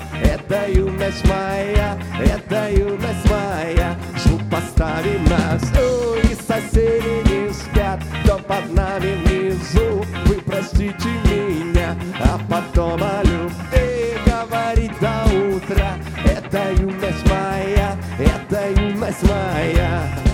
Это 0.52 0.70
юность 0.70 1.26
моя, 1.30 1.98
это 2.20 2.70
юность 2.72 3.30
моя. 3.30 3.96
Звук 4.18 4.42
поставим 4.52 5.24
нас, 5.24 5.64
у, 5.78 6.16
и 6.16 6.36
соседи 6.36 7.24
не 7.30 7.54
спят 7.54 8.04
Кто 8.22 8.38
под 8.38 8.74
нами 8.74 9.16
внизу, 9.24 10.06
вы 10.26 10.36
простите 10.46 11.08
меня 11.24 11.96
А 12.20 12.38
потом 12.50 13.02
о 13.02 13.24
любви 13.24 14.18
говорить 14.26 14.92
до 15.00 15.24
утра. 15.56 15.94
Это 16.26 16.74
юность 16.82 17.26
моя, 17.30 17.96
это 18.20 18.72
юность 18.78 19.24
моя. 19.24 20.31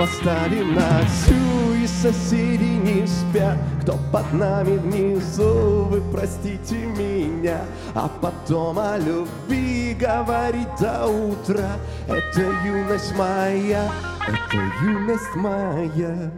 Поставим 0.00 0.74
на 0.74 1.04
всю, 1.04 1.74
и 1.74 1.86
соседи 1.86 2.64
не 2.64 3.06
спят. 3.06 3.58
Кто 3.82 3.98
под 4.10 4.32
нами 4.32 4.78
внизу, 4.78 5.84
вы 5.84 6.00
простите 6.10 6.86
меня. 6.86 7.66
А 7.94 8.08
потом 8.08 8.78
о 8.78 8.96
любви 8.96 9.94
говорить 9.94 10.68
до 10.80 11.06
утра. 11.06 11.76
Это 12.08 12.40
юность 12.64 13.14
моя, 13.14 13.92
это 14.26 14.56
юность 14.82 15.34
моя. 15.34 16.32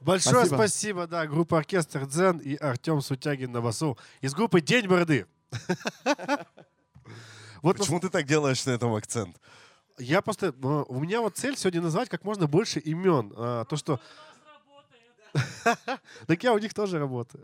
Большое 0.00 0.46
Спасибо. 0.46 0.56
спасибо, 0.56 1.06
да, 1.06 1.26
группа 1.26 1.58
Оркестр 1.58 2.06
Дзен 2.06 2.38
и 2.38 2.56
Артем 2.56 3.02
Сутягин 3.02 3.52
на 3.52 3.60
басу. 3.60 3.98
Из 4.22 4.34
группы 4.34 4.62
День 4.62 4.86
Бороды. 4.86 5.26
Вот 7.64 7.78
Почему 7.78 7.98
ты 7.98 8.10
так 8.10 8.26
делаешь 8.26 8.66
на 8.66 8.72
этом 8.72 8.94
акцент? 8.94 9.40
я 9.98 10.20
просто, 10.20 10.48
э, 10.48 10.84
у 10.86 11.00
меня 11.00 11.22
вот 11.22 11.38
цель 11.38 11.56
сегодня 11.56 11.80
назвать 11.80 12.10
как 12.10 12.22
можно 12.22 12.46
больше 12.46 12.78
имен. 12.78 13.32
А, 13.36 13.64
То, 13.64 13.76
что... 13.76 14.00
Так 16.26 16.42
я 16.42 16.52
у 16.52 16.58
них 16.58 16.74
тоже 16.74 16.98
работаю. 16.98 17.42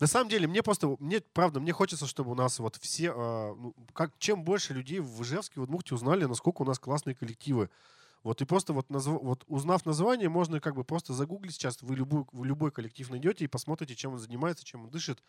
На 0.00 0.06
самом 0.06 0.30
деле, 0.30 0.46
мне 0.48 0.62
просто, 0.62 0.96
мне, 0.98 1.20
правда, 1.20 1.60
мне 1.60 1.72
хочется, 1.72 2.06
чтобы 2.06 2.30
у 2.30 2.34
нас 2.34 2.58
вот 2.58 2.76
все, 2.76 3.12
а, 3.14 3.54
ну, 3.54 3.74
как, 3.92 4.12
чем 4.18 4.44
больше 4.44 4.72
людей 4.72 5.00
в 5.00 5.22
Ижевске, 5.22 5.60
в 5.60 5.64
Удмуртии 5.64 5.92
узнали, 5.92 6.24
насколько 6.24 6.62
у 6.62 6.64
нас 6.64 6.78
классные 6.78 7.14
коллективы. 7.14 7.68
Вот 8.22 8.40
и 8.40 8.46
просто 8.46 8.72
вот, 8.72 8.88
назв- 8.88 9.20
вот 9.22 9.44
узнав 9.46 9.84
название, 9.84 10.30
можно 10.30 10.58
как 10.58 10.74
бы 10.74 10.84
просто 10.84 11.12
загуглить 11.12 11.54
сейчас, 11.54 11.82
вы 11.82 11.96
любой, 11.96 12.24
вы 12.32 12.46
любой 12.46 12.70
коллектив 12.70 13.10
найдете 13.10 13.44
и 13.44 13.48
посмотрите, 13.48 13.94
чем 13.94 14.14
он 14.14 14.18
занимается, 14.18 14.64
чем 14.64 14.84
он 14.84 14.90
дышит. 14.90 15.22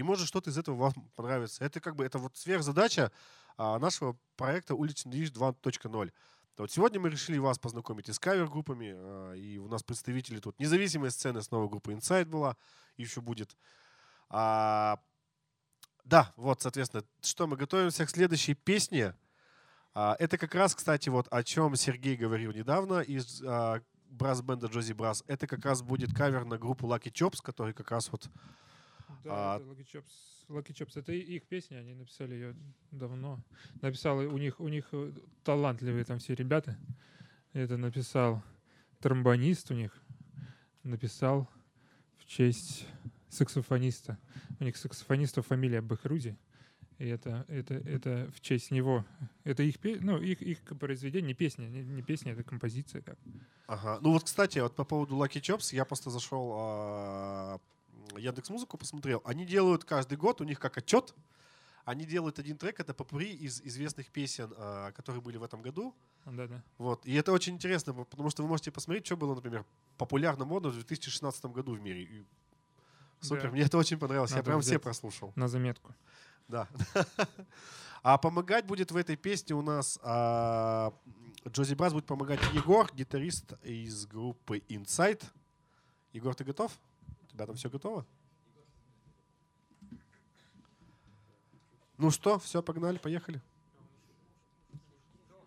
И 0.00 0.02
может 0.02 0.26
что-то 0.26 0.48
из 0.48 0.56
этого 0.56 0.76
вам 0.76 0.94
понравится. 1.14 1.62
Это 1.62 1.78
как 1.78 1.94
бы, 1.94 2.06
это 2.06 2.16
вот 2.16 2.34
сверхзадача 2.34 3.12
а, 3.58 3.78
нашего 3.78 4.16
проекта 4.36 4.74
«Уличный 4.74 5.12
движ 5.12 5.30
2.0». 5.30 6.10
Вот 6.56 6.72
сегодня 6.72 6.98
мы 6.98 7.10
решили 7.10 7.36
вас 7.36 7.58
познакомить 7.58 8.08
и 8.08 8.14
с 8.14 8.18
кавер-группами, 8.18 8.94
а, 8.94 9.34
и 9.34 9.58
у 9.58 9.68
нас 9.68 9.82
представители 9.82 10.38
тут 10.38 10.58
независимой 10.58 11.10
сцены, 11.10 11.42
снова 11.42 11.68
группа 11.68 11.90
Inside 11.90 12.24
была, 12.24 12.56
еще 12.96 13.20
будет. 13.20 13.58
А, 14.30 14.98
да, 16.04 16.32
вот, 16.36 16.62
соответственно, 16.62 17.04
что 17.20 17.46
мы 17.46 17.58
готовимся 17.58 18.06
к 18.06 18.10
следующей 18.10 18.54
песне. 18.54 19.14
А, 19.92 20.16
это 20.18 20.38
как 20.38 20.54
раз, 20.54 20.74
кстати, 20.74 21.10
вот 21.10 21.28
о 21.30 21.44
чем 21.44 21.76
Сергей 21.76 22.16
говорил 22.16 22.52
недавно 22.52 23.00
из 23.00 23.42
а, 23.44 23.82
брас-бенда 24.08 24.68
Джози 24.68 24.94
Брас. 24.94 25.24
Это 25.26 25.46
как 25.46 25.62
раз 25.66 25.82
будет 25.82 26.14
кавер 26.14 26.46
на 26.46 26.56
группу 26.56 26.86
Lucky 26.86 27.12
Chops, 27.12 27.40
который 27.42 27.74
как 27.74 27.90
раз 27.90 28.10
вот 28.10 28.30
Да, 29.24 29.54
А- 29.54 29.56
это 29.56 29.66
Lucky 29.66 29.86
Chops. 29.86 30.48
Lucky 30.48 30.72
Chops. 30.72 30.98
Это 30.98 31.12
их 31.12 31.44
песня, 31.44 31.78
они 31.78 31.94
написали 31.94 32.34
ее 32.34 32.56
давно. 32.90 33.40
Написал, 33.82 34.18
у 34.18 34.38
них, 34.38 34.60
у 34.60 34.68
них 34.68 34.88
э, 34.92 35.12
талантливые 35.44 36.04
там 36.04 36.18
все 36.18 36.34
ребята. 36.34 36.78
Это 37.52 37.76
написал 37.76 38.42
тромбонист 39.00 39.70
у 39.70 39.74
них. 39.74 39.96
Написал 40.82 41.48
в 42.16 42.26
честь 42.26 42.86
саксофониста. 43.28 44.18
У 44.58 44.64
них 44.64 44.76
саксофониста 44.76 45.42
фамилия 45.42 45.80
Бахруди. 45.80 46.36
И 46.98 47.06
это, 47.06 47.46
это, 47.48 47.74
это 47.74 48.30
в 48.34 48.40
честь 48.40 48.70
него. 48.70 49.06
Это 49.44 49.62
их, 49.62 49.76
ну, 50.02 50.18
их, 50.18 50.42
их 50.42 50.58
произведение, 50.78 51.28
не 51.28 51.34
песня, 51.34 51.66
не, 51.66 51.82
не 51.82 52.02
песня, 52.02 52.32
это 52.32 52.42
композиция. 52.42 53.00
Как. 53.00 53.18
Ага. 53.66 53.98
Ну 54.02 54.12
вот, 54.12 54.24
кстати, 54.24 54.58
вот 54.58 54.76
по 54.76 54.84
поводу 54.84 55.16
Lucky 55.16 55.40
Chops, 55.40 55.74
я 55.74 55.86
просто 55.86 56.10
зашел 56.10 56.52
а, 56.58 57.58
Яндекс 58.18 58.50
Музыку, 58.50 58.76
посмотрел. 58.78 59.20
Они 59.24 59.44
делают 59.46 59.84
каждый 59.84 60.16
год, 60.18 60.40
у 60.40 60.44
них 60.44 60.58
как 60.58 60.76
отчет, 60.78 61.14
они 61.84 62.04
делают 62.04 62.38
один 62.38 62.56
трек, 62.58 62.78
это 62.80 62.92
попри 62.94 63.32
из 63.34 63.60
известных 63.62 64.10
песен, 64.10 64.52
а, 64.56 64.92
которые 64.92 65.22
были 65.22 65.38
в 65.38 65.42
этом 65.42 65.62
году. 65.62 65.94
Да-да. 66.26 66.62
Вот. 66.78 67.04
И 67.06 67.14
это 67.14 67.32
очень 67.32 67.54
интересно, 67.54 67.94
по- 67.94 68.04
потому 68.04 68.30
что 68.30 68.42
вы 68.42 68.48
можете 68.48 68.70
посмотреть, 68.70 69.06
что 69.06 69.16
было, 69.16 69.34
например, 69.34 69.64
популярно 69.96 70.44
модно 70.44 70.68
в 70.70 70.74
2016 70.74 71.46
году 71.46 71.74
в 71.74 71.80
мире. 71.80 72.02
И 72.02 72.24
Супер, 73.22 73.44
Да. 73.44 73.50
мне 73.50 73.62
это 73.62 73.76
очень 73.76 73.98
понравилось. 73.98 74.30
я 74.30 74.36
Надо 74.38 74.46
прям 74.46 74.60
все 74.62 74.78
прослушал. 74.78 75.32
На 75.36 75.48
заметку. 75.48 75.94
Да. 76.48 76.68
А 78.02 78.16
помогать 78.16 78.64
будет 78.66 78.92
в 78.92 78.96
этой 78.96 79.14
песне 79.16 79.54
у 79.54 79.60
нас 79.60 79.98
а, 80.02 80.94
Джози 81.46 81.74
Брас 81.74 81.92
будет 81.92 82.06
помогать 82.06 82.40
Егор, 82.54 82.90
гитарист 82.94 83.52
из 83.62 84.06
группы 84.06 84.58
Inside. 84.70 85.22
Егор, 86.14 86.34
ты 86.34 86.44
готов? 86.44 86.72
У 87.30 87.32
тебя 87.32 87.46
там 87.46 87.56
все 87.56 87.70
готово? 87.70 88.04
Ну 91.96 92.10
что, 92.10 92.38
все, 92.38 92.62
погнали, 92.62 92.98
поехали. 92.98 93.40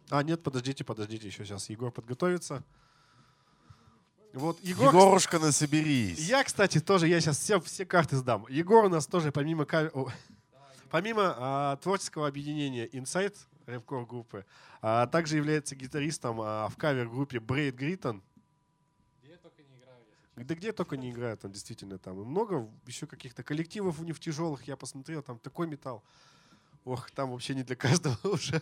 А, 0.10 0.22
нет, 0.24 0.44
подождите, 0.44 0.84
подождите, 0.84 1.28
еще 1.28 1.44
сейчас 1.46 1.70
Егор 1.70 1.92
подготовится. 1.92 2.64
Вот, 4.34 4.60
Егор, 4.62 4.88
Егорушка, 4.88 5.40
на 5.40 5.52
соберись. 5.52 6.20
я, 6.20 6.44
кстати, 6.44 6.80
тоже, 6.80 7.08
я 7.08 7.20
сейчас 7.20 7.38
все, 7.40 7.60
все 7.60 7.86
карты 7.86 8.18
сдам. 8.18 8.46
Егор 8.50 8.86
у 8.86 8.90
нас 8.90 9.08
тоже, 9.08 9.32
помимо, 9.32 9.66
о, 9.72 10.08
помимо 10.90 11.36
а, 11.38 11.76
творческого 11.78 12.28
объединения 12.28 12.88
Insight, 12.88 13.36
рэп-кор 13.66 14.06
группы, 14.06 14.46
а, 14.82 15.08
также 15.08 15.38
является 15.38 15.76
гитаристом 15.76 16.40
а, 16.42 16.68
в 16.70 16.78
кавер-группе 16.78 17.40
Брейд 17.40 17.76
Гриттон. 17.76 18.24
Да 20.36 20.56
где 20.56 20.72
только 20.72 20.98
не 20.98 21.12
играют, 21.12 21.46
он 21.46 21.52
действительно 21.52 22.00
там. 22.00 22.20
И 22.22 22.26
много 22.26 22.68
еще 22.88 23.06
каких-то 23.06 23.44
коллективов 23.44 24.00
у 24.00 24.04
них 24.04 24.20
тяжелых, 24.20 24.68
я 24.68 24.76
посмотрел, 24.76 25.22
там 25.22 25.38
такой 25.38 25.68
металл. 25.68 26.04
Ох, 26.86 27.12
там 27.12 27.32
вообще 27.32 27.54
не 27.54 27.64
для 27.64 27.76
каждого 27.76 28.18
уже. 28.24 28.62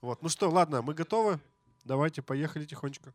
Вот, 0.00 0.22
ну 0.22 0.28
что, 0.28 0.50
ладно, 0.50 0.82
мы 0.82 0.94
готовы. 0.94 1.38
Давайте, 1.84 2.22
поехали 2.22 2.64
тихонечко. 2.64 3.12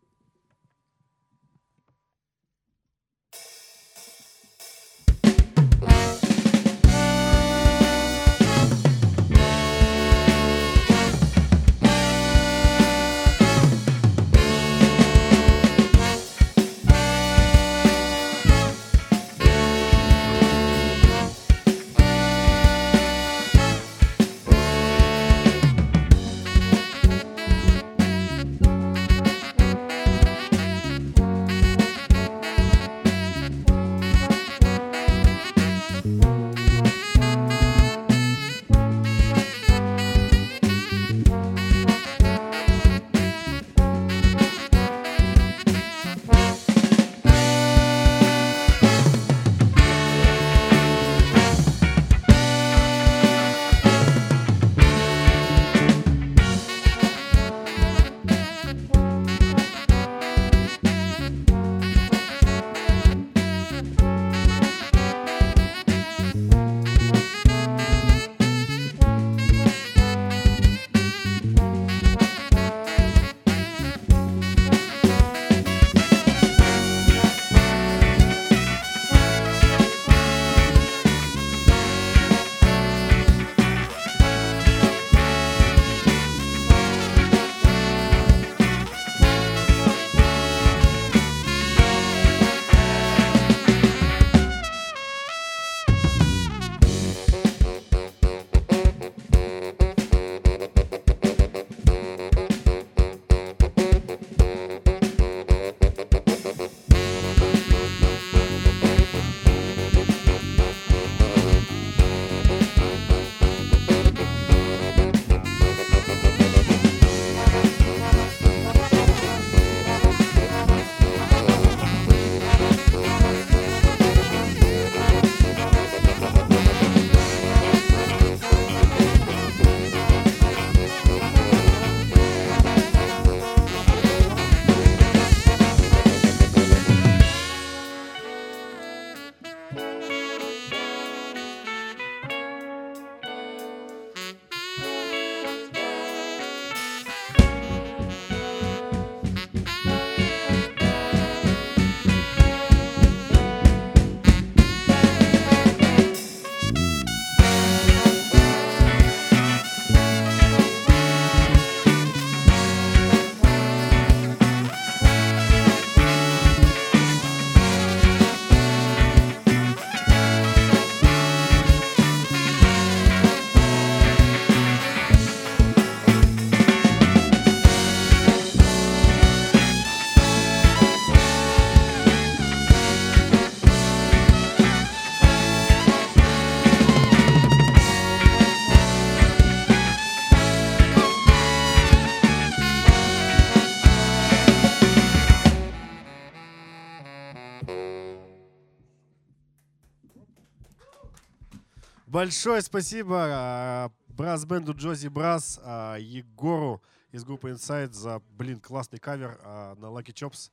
Большое 202.10 202.60
спасибо 202.64 203.18
а, 203.22 203.92
брас-бенду 204.08 204.74
Джози 204.74 205.10
Брас, 205.10 205.60
а, 205.62 205.98
Егору 205.98 206.82
из 207.12 207.24
группы 207.24 207.52
Inside 207.52 207.92
за, 207.92 208.20
блин, 208.32 208.60
классный 208.60 208.98
кавер 208.98 209.40
а, 209.44 209.76
на 209.76 209.86
Lucky 209.86 210.12
Chops. 210.12 210.50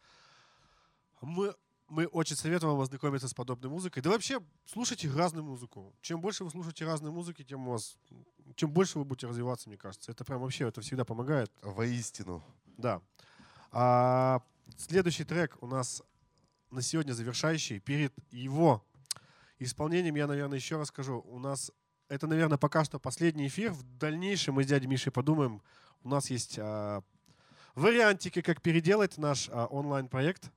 Мы, 1.22 1.54
мы 1.88 2.08
очень 2.08 2.36
советуем 2.36 2.74
вам 2.74 2.82
ознакомиться 2.82 3.26
с 3.26 3.32
подобной 3.32 3.70
музыкой. 3.70 4.02
Да 4.02 4.10
вообще, 4.10 4.38
слушайте 4.66 5.10
разную 5.10 5.46
музыку. 5.46 5.94
Чем 6.02 6.20
больше 6.20 6.44
вы 6.44 6.50
слушаете 6.50 6.84
разной 6.84 7.10
музыки, 7.10 7.42
тем 7.42 7.66
у 7.66 7.70
вас, 7.70 7.96
чем 8.54 8.70
больше 8.70 8.98
вы 8.98 9.06
будете 9.06 9.26
развиваться, 9.26 9.70
мне 9.70 9.78
кажется. 9.78 10.12
Это 10.12 10.26
прям 10.26 10.42
вообще, 10.42 10.68
это 10.68 10.82
всегда 10.82 11.06
помогает. 11.06 11.50
Воистину. 11.62 12.44
Да. 12.76 13.00
А, 13.72 14.42
следующий 14.76 15.24
трек 15.24 15.56
у 15.62 15.66
нас 15.66 16.02
на 16.70 16.82
сегодня 16.82 17.14
завершающий. 17.14 17.78
Перед 17.78 18.12
его 18.30 18.84
исполнением 19.58 20.14
я, 20.16 20.26
наверное, 20.26 20.58
еще 20.58 20.76
раз 20.76 20.88
скажу. 20.88 21.20
У 21.26 21.38
нас 21.38 21.70
это, 22.08 22.26
наверное, 22.26 22.58
пока 22.58 22.84
что 22.84 22.98
последний 22.98 23.46
эфир. 23.48 23.72
В 23.72 23.82
дальнейшем 23.98 24.54
мы 24.54 24.64
с 24.64 24.66
дядей 24.66 24.86
Мишей 24.86 25.12
подумаем. 25.12 25.62
У 26.02 26.08
нас 26.08 26.30
есть 26.30 26.58
а, 26.58 27.02
вариантики, 27.74 28.40
как 28.42 28.62
переделать 28.62 29.18
наш 29.18 29.48
а, 29.50 29.66
онлайн-проект. 29.66 30.50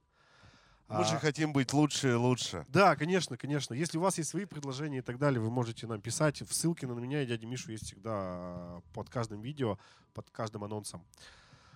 Мы 0.87 1.03
же 1.05 1.15
А, 1.15 1.19
хотим 1.19 1.53
быть 1.53 1.71
лучше 1.71 2.09
и 2.09 2.13
лучше. 2.13 2.65
да, 2.67 2.95
конечно, 2.95 3.37
конечно. 3.37 3.75
Если 3.75 3.99
у 3.99 4.01
вас 4.01 4.17
есть 4.17 4.31
свои 4.31 4.45
предложения 4.45 4.99
и 4.99 5.01
так 5.01 5.19
далее, 5.19 5.39
вы 5.39 5.51
можете 5.51 5.85
нам 5.85 6.01
писать. 6.01 6.41
В 6.41 6.51
ссылке 6.53 6.87
на 6.87 6.93
меня 6.93 7.21
и 7.21 7.27
дядю 7.27 7.47
Мишу 7.47 7.71
есть 7.71 7.85
всегда 7.85 8.11
а, 8.13 8.81
под 8.93 9.09
каждым 9.09 9.41
видео, 9.41 9.77
под 10.13 10.29
каждым 10.31 10.63
анонсом. 10.63 11.05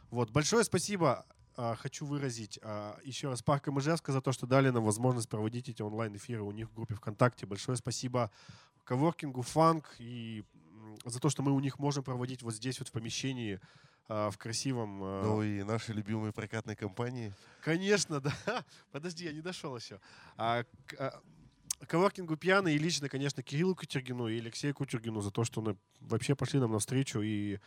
Вот, 0.09 0.29
большое 0.31 0.63
спасибо 0.63 1.25
хочу 1.55 2.05
выразить 2.05 2.59
а, 2.61 2.99
еще 3.03 3.29
раз 3.29 3.41
Парком 3.41 3.79
Ижевска 3.79 4.11
за 4.11 4.21
то, 4.21 4.31
что 4.31 4.47
дали 4.47 4.69
нам 4.69 4.83
возможность 4.83 5.29
проводить 5.29 5.69
эти 5.69 5.81
онлайн-эфиры 5.81 6.41
у 6.41 6.51
них 6.51 6.69
в 6.69 6.73
группе 6.73 6.95
ВКонтакте. 6.95 7.45
Большое 7.45 7.77
спасибо 7.77 8.31
Коворкингу 8.83 9.41
Фанк 9.41 9.95
и 9.99 10.43
за 11.05 11.19
то, 11.19 11.29
что 11.29 11.43
мы 11.43 11.51
у 11.51 11.59
них 11.59 11.79
можем 11.79 12.03
проводить 12.03 12.41
вот 12.43 12.53
здесь 12.53 12.79
вот 12.79 12.89
в 12.89 12.91
помещении 12.91 13.59
а, 14.07 14.29
в 14.29 14.37
красивом... 14.37 14.99
а, 15.03 15.23
Ну 15.23 15.43
и 15.43 15.63
нашей 15.63 15.95
любимой 15.95 16.31
прокатной 16.31 16.75
компании. 16.75 17.33
Конечно, 17.61 18.19
да. 18.45 18.65
Подожди, 18.91 19.25
я 19.25 19.31
не 19.31 19.41
дошел 19.41 19.75
еще. 19.75 19.99
А, 20.37 20.63
а, 20.97 21.21
Коворкингу 21.87 22.37
пьяный 22.37 22.75
и 22.75 22.77
лично, 22.77 23.09
конечно, 23.09 23.43
Кириллу 23.43 23.75
Кутергину 23.75 24.27
и 24.27 24.39
Алексею 24.39 24.73
Кутергину 24.73 25.21
за 25.21 25.31
то, 25.31 25.43
что 25.43 25.61
они 25.61 25.77
вообще 25.99 26.35
пошли 26.35 26.59
нам 26.59 26.71
навстречу 26.71 27.21
и 27.21 27.59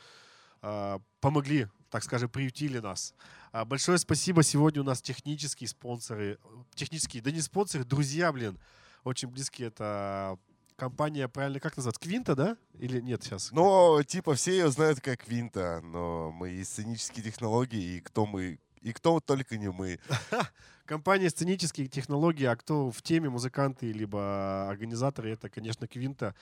а, 0.62 1.00
помогли, 1.20 1.68
так 1.96 2.04
скажем, 2.04 2.28
приютили 2.28 2.78
нас. 2.78 3.14
А, 3.52 3.64
большое 3.64 3.96
спасибо. 3.96 4.42
Сегодня 4.42 4.82
у 4.82 4.84
нас 4.84 5.00
технические 5.00 5.66
спонсоры. 5.66 6.38
э, 6.44 6.48
Технические, 6.74 7.22
да 7.22 7.30
не 7.30 7.40
спонсоры, 7.40 7.84
друзья, 7.84 8.30
блин. 8.32 8.58
Очень 9.02 9.28
близкие. 9.28 9.68
Это 9.68 10.38
компания, 10.76 11.26
правильно, 11.26 11.58
как 11.58 11.74
называется? 11.74 12.02
Квинта, 12.02 12.34
да? 12.34 12.58
Или 12.74 13.00
нет 13.00 13.22
сейчас? 13.22 13.50
Но, 13.50 14.02
типа, 14.02 14.34
все 14.34 14.50
ее 14.52 14.70
знают 14.70 15.00
как 15.00 15.26
Винта, 15.26 15.80
но 15.82 16.32
мы 16.32 16.50
из 16.50 16.68
сценические 16.68 17.24
технологии, 17.24 17.96
и 17.96 18.00
кто 18.00 18.26
мы, 18.26 18.58
и 18.82 18.92
кто 18.92 19.18
только 19.20 19.56
не 19.56 19.70
мы. 19.70 19.98
Компания 20.84 21.30
«Сценические 21.30 21.86
технологии», 21.88 22.44
а 22.44 22.54
кто 22.56 22.90
в 22.90 23.00
теме, 23.00 23.30
музыканты 23.30 23.90
либо 23.90 24.68
организаторы, 24.68 25.30
это, 25.30 25.48
конечно, 25.48 25.88
Квинта. 25.88 26.34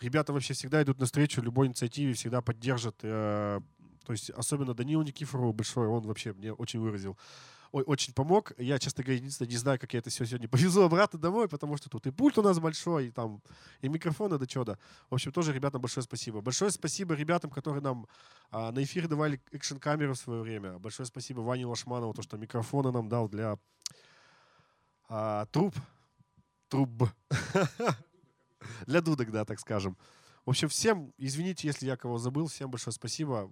Ребята 0.00 0.32
вообще 0.32 0.54
всегда 0.54 0.82
идут 0.82 0.98
навстречу 0.98 1.42
любой 1.42 1.66
инициативе, 1.66 2.14
всегда 2.14 2.40
поддержат. 2.40 2.96
То 4.04 4.12
есть 4.12 4.30
особенно 4.30 4.74
Данилу 4.74 5.02
Никифорову 5.02 5.52
большой, 5.52 5.86
он 5.86 6.06
вообще 6.06 6.32
мне 6.32 6.52
очень 6.52 6.80
выразил. 6.80 7.16
очень 7.72 8.12
помог. 8.12 8.52
Я, 8.58 8.78
честно 8.78 9.02
говоря, 9.02 9.18
единственное, 9.18 9.50
не 9.50 9.56
знаю, 9.56 9.78
как 9.80 9.92
я 9.94 9.98
это 9.98 10.10
все 10.10 10.24
сегодня 10.26 10.48
повезу 10.54 10.82
обратно 10.82 11.18
домой, 11.18 11.48
потому 11.48 11.76
что 11.76 11.88
тут 11.88 12.06
и 12.06 12.10
пульт 12.10 12.38
у 12.38 12.42
нас 12.42 12.58
большой, 12.58 13.08
и 13.08 13.10
там 13.10 13.42
и 13.80 13.88
микрофоны, 13.88 14.38
да 14.38 14.46
чё-то. 14.46 14.78
В 15.10 15.14
общем, 15.14 15.32
тоже 15.32 15.52
ребятам 15.52 15.80
большое 15.80 16.04
спасибо. 16.04 16.40
Большое 16.40 16.70
спасибо 16.70 17.14
ребятам, 17.14 17.50
которые 17.50 17.82
нам 17.82 18.06
а, 18.50 18.70
на 18.70 18.82
эфир 18.82 19.08
давали 19.08 19.40
экшн-камеру 19.50 20.14
в 20.14 20.18
свое 20.18 20.42
время. 20.42 20.78
Большое 20.78 21.06
спасибо 21.06 21.40
Ване 21.40 21.66
Лашманову, 21.66 22.12
то, 22.14 22.22
что 22.22 22.36
микрофоны 22.36 22.92
нам 22.92 23.08
дал 23.08 23.28
для 23.28 23.58
а, 25.08 25.46
труб. 25.46 25.74
Труб. 26.68 27.08
Для 28.86 29.00
дудок, 29.00 29.30
да, 29.30 29.44
так 29.44 29.60
скажем. 29.60 29.96
В 30.46 30.50
общем, 30.50 30.68
всем, 30.68 31.12
извините, 31.16 31.66
если 31.66 31.86
я 31.86 31.96
кого 31.96 32.18
забыл, 32.18 32.48
всем 32.48 32.70
большое 32.70 32.92
спасибо. 32.92 33.50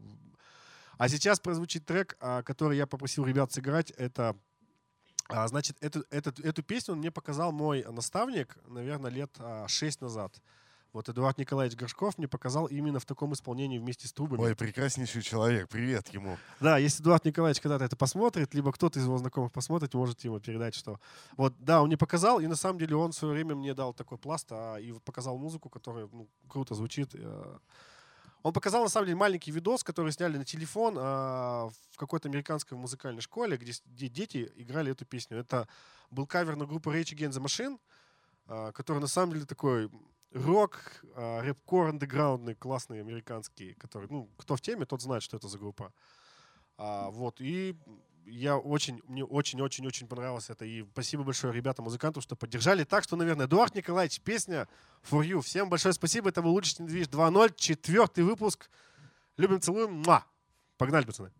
А 0.99 1.09
сейчас 1.09 1.41
прозвучит 1.41 1.87
трек, 1.87 2.17
а, 2.21 2.43
который 2.43 2.77
я 2.77 2.87
попросил 2.87 3.25
ребят 3.25 3.53
сыграть. 3.53 3.91
Это, 3.93 4.37
а, 5.29 5.47
значит, 5.49 5.77
эту, 5.81 6.05
эту, 6.11 6.31
эту 6.43 6.63
песню 6.63 6.93
он 6.93 6.99
мне 6.99 7.11
показал 7.11 7.53
мой 7.53 7.85
наставник, 7.85 8.57
наверное, 8.67 9.11
лет 9.11 9.35
а, 9.39 9.67
шесть 9.69 10.01
назад. 10.01 10.41
Вот 10.93 11.09
Эдуард 11.09 11.39
Николаевич 11.39 11.79
Горшков 11.79 12.19
мне 12.19 12.29
показал 12.29 12.67
именно 12.67 13.01
в 13.01 13.07
таком 13.07 13.33
исполнении 13.33 13.79
вместе 13.79 14.07
с 14.07 14.13
трубами. 14.13 14.43
Ой, 14.43 14.55
прекраснейший 14.55 15.23
человек, 15.23 15.69
привет 15.69 16.09
ему. 16.09 16.37
Да, 16.61 16.77
если 16.77 17.03
Эдуард 17.03 17.25
Николаевич 17.25 17.63
когда-то 17.63 17.85
это 17.85 17.97
посмотрит, 17.97 18.53
либо 18.53 18.73
кто-то 18.73 18.99
из 18.99 19.05
его 19.05 19.17
знакомых 19.17 19.53
посмотрит, 19.53 19.95
можете 19.95 20.29
ему 20.29 20.39
передать, 20.39 20.75
что... 20.75 21.01
Вот, 21.39 21.55
да, 21.59 21.81
он 21.81 21.87
мне 21.87 21.97
показал, 21.97 22.41
и 22.41 22.47
на 22.47 22.57
самом 22.57 22.79
деле 22.79 22.95
он 22.97 23.13
в 23.13 23.15
свое 23.15 23.33
время 23.33 23.55
мне 23.55 23.73
дал 23.73 23.95
такой 23.95 24.19
пласт, 24.19 24.49
а, 24.51 24.77
и 24.77 24.93
показал 24.93 25.39
музыку, 25.39 25.71
которая 25.71 26.09
ну, 26.13 26.29
круто 26.47 26.75
звучит. 26.75 27.15
Э. 28.43 28.49
Он 28.49 28.53
показал, 28.53 28.83
на 28.83 28.89
самом 28.89 29.07
деле, 29.07 29.17
маленький 29.17 29.51
видос, 29.51 29.85
который 29.85 30.13
сняли 30.13 30.37
на 30.37 30.45
телефон 30.45 30.97
а, 30.99 31.69
в 31.91 31.97
какой-то 31.97 32.29
американской 32.29 32.77
музыкальной 32.77 33.23
школе, 33.23 33.57
где, 33.57 33.73
где 33.87 34.09
дети 34.09 34.53
играли 34.57 34.93
эту 34.93 35.05
песню. 35.05 35.39
Это 35.39 35.69
был 36.11 36.27
кавер 36.27 36.57
на 36.57 36.67
группу 36.67 36.91
Rage 36.91 37.15
Against 37.15 37.41
the 37.41 37.43
Machine, 37.43 37.79
а, 38.47 38.73
который 38.73 38.99
на 38.99 39.07
самом 39.07 39.35
деле 39.35 39.47
такой 39.47 39.91
рок, 40.33 40.79
а, 41.15 41.43
рэп-кор 41.43 41.89
андеграундный, 41.89 42.55
классный, 42.55 43.01
американский, 43.01 43.75
который, 43.75 44.09
ну, 44.11 44.29
кто 44.37 44.57
в 44.57 44.61
теме, 44.61 44.87
тот 44.87 45.03
знает, 45.03 45.23
что 45.23 45.37
это 45.37 45.49
за 45.49 45.59
группа. 45.59 45.93
А, 46.79 47.11
вот, 47.11 47.41
и 47.41 47.77
я 48.27 48.57
очень, 48.57 49.01
мне 49.07 49.25
очень-очень-очень 49.25 50.07
понравилось 50.07 50.51
это. 50.51 50.65
И 50.65 50.85
спасибо 50.93 51.25
большое 51.25 51.53
ребятам, 51.53 51.85
музыкантам, 51.85 52.23
что 52.23 52.37
поддержали. 52.37 52.85
Так 52.85 53.05
что, 53.05 53.17
наверное, 53.17 53.47
Эдуард 53.47 53.75
Николаевич, 53.75 54.21
песня 54.21 54.69
For 55.11 55.27
You. 55.27 55.41
Всем 55.43 55.69
большое 55.69 55.93
спасибо. 55.93 56.29
Это 56.29 56.43
был 56.43 56.53
«Лучший 56.53 56.83
недвиж 56.85 57.09
2.0», 57.09 57.55
четвертый 57.57 58.25
выпуск. 58.25 58.71
Любим, 59.37 59.61
целуем. 59.61 60.03
Муа! 60.03 60.25
Погнали, 60.77 61.05
пацаны. 61.05 61.31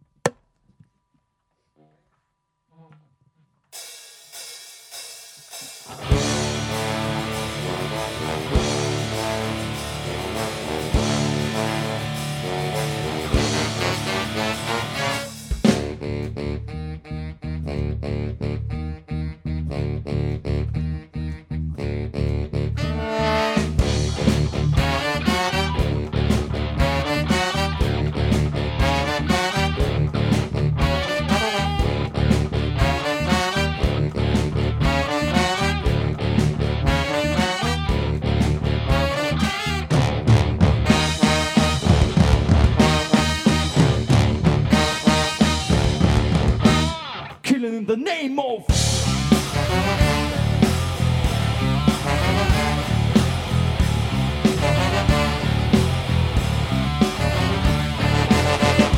In 48.23 48.39
of. 48.39 48.65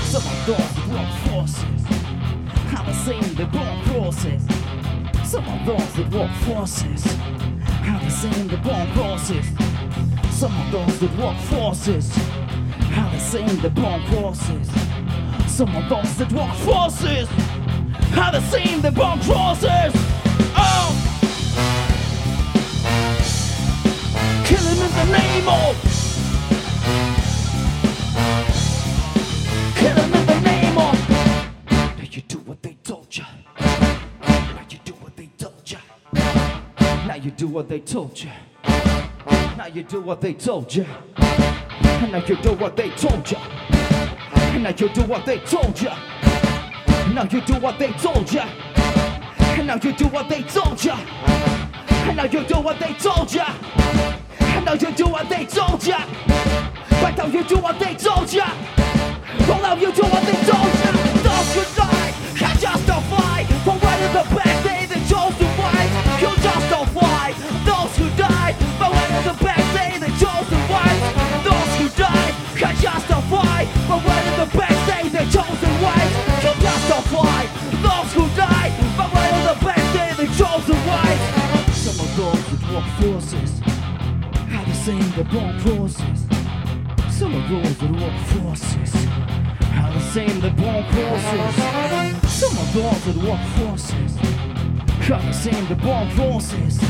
Some 0.04 0.26
of 0.26 0.46
those 0.46 0.76
work 0.90 1.10
forces 1.24 1.82
haven't 2.68 2.94
seen 2.94 3.34
the 3.36 3.46
bomb 3.46 3.82
process. 3.84 4.42
Some 5.24 5.44
of 5.48 5.64
those 5.64 5.94
that 5.94 6.10
work 6.12 6.30
forces 6.44 7.02
haven't 7.80 8.10
seen 8.10 8.48
the 8.48 8.58
bomb 8.58 8.92
process. 8.92 9.46
Some 10.32 10.52
of 10.60 10.70
those 10.70 11.00
that 11.00 11.16
work 11.16 11.38
forces 11.38 12.14
haven't 12.92 13.20
seen 13.20 13.62
the 13.62 13.70
bomb 13.70 14.04
process. 14.04 14.68
Some 15.50 15.74
of 15.74 15.88
those 15.88 16.14
that 16.18 16.30
work 16.30 16.54
forces 16.56 17.26
haven't 18.14 18.42
seen 18.42 18.80
the 18.80 18.92
bomb 18.92 19.20
crosses. 19.20 19.92
Oh! 20.56 20.90
Kill 24.46 24.62
him 24.62 24.82
in 24.82 24.92
the 25.00 25.06
name 25.18 25.48
of. 25.48 25.74
Kill 29.76 29.96
him 29.96 30.14
in 30.14 30.26
the 30.26 30.40
name 30.40 30.78
of. 30.78 30.96
Now 31.98 32.06
you 32.10 32.22
do 32.22 32.38
what 32.38 32.62
they 32.62 32.76
told 32.84 33.16
you. 33.16 33.24
Now 33.50 34.66
you 34.70 34.78
do 34.84 34.92
what 34.94 35.16
they 35.16 35.26
told 35.36 35.70
you. 35.70 35.78
Now 37.06 37.14
you 37.16 37.30
do 37.32 37.48
what 37.48 37.68
they 37.68 37.80
told 37.80 38.20
you. 38.20 38.30
Now 39.56 39.66
you 39.66 39.82
do 39.82 40.00
what 40.00 40.20
they 40.20 40.34
told 40.34 40.74
you. 40.74 40.86
And 41.16 42.12
now 42.12 42.24
you 42.26 42.36
do 42.36 42.52
what 42.52 42.76
they 42.76 42.90
told 42.90 43.30
you. 43.30 43.38
Now 44.60 44.70
you 44.70 44.88
do 44.88 45.02
what 45.02 45.26
they 45.26 45.38
told 45.40 45.80
you. 45.80 45.90
Now 47.14 47.22
you 47.30 47.40
do 47.42 47.54
what 47.60 47.78
they 47.78 47.92
told 47.92 48.32
you. 48.32 48.40
And 48.40 49.68
now 49.68 49.76
you 49.80 49.92
do 49.92 50.08
what 50.08 50.28
they 50.28 50.42
told 50.42 50.84
you. 50.84 50.90
And 50.90 52.16
now 52.16 52.24
you 52.24 52.44
do 52.44 52.58
what 52.58 52.80
they 52.80 52.92
told 52.94 53.32
you. 53.32 53.40
And 54.40 54.64
now 54.64 54.72
you 54.72 54.92
do 54.92 55.06
what 55.06 55.28
they 55.28 55.46
told 55.46 55.86
you. 55.86 55.94
But 57.00 57.16
now 57.16 57.26
you 57.26 57.44
do 57.44 57.58
what 57.58 57.78
they 57.78 57.94
told 57.94 58.32
you. 58.32 58.42
Well, 59.46 59.62
now 59.62 59.76
you 59.76 59.92
do 59.92 60.02
what 60.02 60.24
they 60.26 60.42
told 60.42 60.66
you. 60.66 61.22
Those 61.22 61.54
who 61.54 61.76
die 61.76 61.93
work 82.74 82.84
forces 83.00 83.60
had 84.50 84.66
the 84.66 84.74
same 84.74 85.10
the 85.12 85.24
born 85.24 85.56
process. 85.60 86.26
Some 87.08 87.32
of 87.34 87.48
those 87.48 87.80
with 87.80 88.02
work 88.02 88.18
forces 88.34 88.94
are 89.74 89.92
the 89.92 90.00
same 90.00 90.40
the 90.40 90.50
born 90.50 90.82
forces. 90.92 92.32
Some 92.32 92.58
of 92.58 92.74
those 92.74 93.06
with 93.06 93.28
work 93.28 93.44
forces 93.58 94.16
are 95.08 95.22
the 95.22 95.32
same 95.32 95.66
the 95.68 95.76
born 95.76 96.10
forces. 96.10 96.80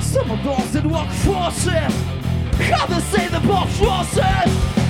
Some 0.00 0.28
of 0.28 0.42
those 0.42 0.72
that 0.72 0.86
work 0.86 1.10
forces 1.26 1.94
are 2.72 2.88
the 2.88 3.00
same 3.00 3.30
the 3.30 3.46
born 3.46 3.68
forces. 3.68 4.81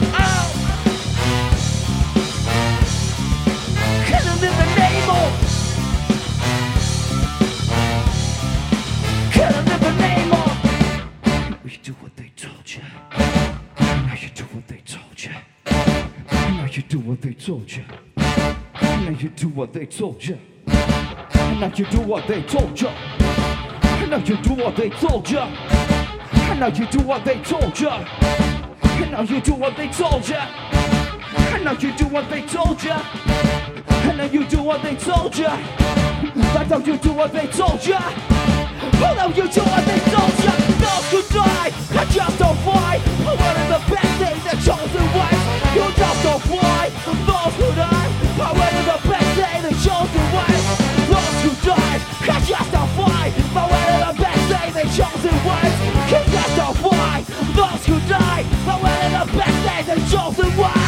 told 17.45 17.72
you. 17.72 17.84
Now 18.16 19.16
you 19.18 19.28
do 19.30 19.49
what 19.49 19.72
they 19.72 19.84
told 19.86 20.24
you. 20.24 20.38
Now 20.66 21.72
you 21.74 21.84
do 21.86 22.01
what 22.01 22.28
they 22.28 22.40
told 22.43 22.80
you. 22.80 22.88
Now 24.09 24.18
you 24.18 24.36
do 24.36 24.55
what 24.55 24.76
they 24.76 24.90
told 24.90 25.28
you. 25.28 25.40
Now 26.61 26.68
you 26.68 26.86
do 26.86 27.01
what 27.01 27.24
they 27.24 27.40
told 27.43 27.80
you. 27.80 27.88
Now 29.11 29.22
you 29.22 29.40
do 29.40 29.55
what 29.55 29.76
they 29.76 29.88
told 29.88 30.28
you. 30.28 30.36
Now 31.64 31.72
you 31.72 31.93
do 31.97 32.07
what 32.07 32.30
they 32.30 32.43
told 32.47 32.80
you. 32.84 32.90
Now 34.14 34.24
you 34.30 34.45
do 34.45 34.62
what 34.62 34.82
they 34.82 34.95
told 34.95 35.36
you. 35.36 35.49
Why 36.55 36.64
don't 36.68 36.86
you 36.86 36.97
do 36.97 37.12
what 37.12 37.32
they 37.32 37.49
told 37.49 37.84
you? 37.84 37.97
Why 39.03 39.14
don't 39.16 39.36
you 39.36 39.49
do 39.49 39.62
what 39.62 39.84
they 39.84 39.99
told 40.14 40.38
you? 40.38 40.55
Not 40.78 41.03
to 41.11 41.22
die, 41.34 41.72
I 41.90 42.05
just 42.09 42.38
don't 42.38 42.59
fight. 42.59 43.01
I 43.03 43.34
wanted 43.34 43.68
the 43.74 43.80
best 43.90 44.14
days, 44.20 44.45
the 44.45 44.57
chosen 44.62 45.07
wife. 45.16 45.53
You 45.74 45.90
just 45.97 46.22
don't 46.22 46.43
fight 46.43 47.21
those 47.45 47.55
who 47.55 47.74
die 47.74 48.03
way 48.55 48.70
the 48.86 49.09
best 49.09 49.36
day 49.36 49.61
Those 51.11 51.38
who 51.43 51.66
died 51.66 52.01
can 52.26 52.45
justify 52.45 53.30
my 53.53 53.66
way 53.66 54.03
of 54.03 54.16
the 54.16 54.22
best 54.22 54.49
day 54.49 54.70
they 54.70 54.88
chose 54.97 55.22
to 55.22 55.32
wait 55.47 55.72
Can 56.11 56.24
justify 56.30 57.20
Those 57.57 57.86
who 57.86 57.99
die 58.09 58.45
my 58.66 58.82
way 58.82 59.14
of 59.14 59.26
the 59.26 59.38
best 59.38 59.59
day 59.66 59.95
they 59.95 60.01
chose 60.11 60.36
to 60.36 60.61
wait 60.61 60.82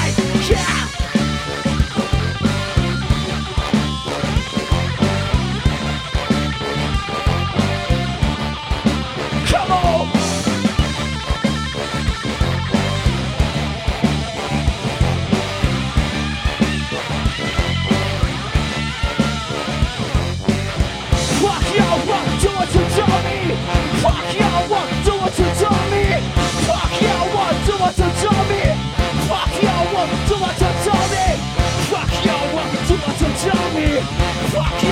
Fuck 34.00 34.83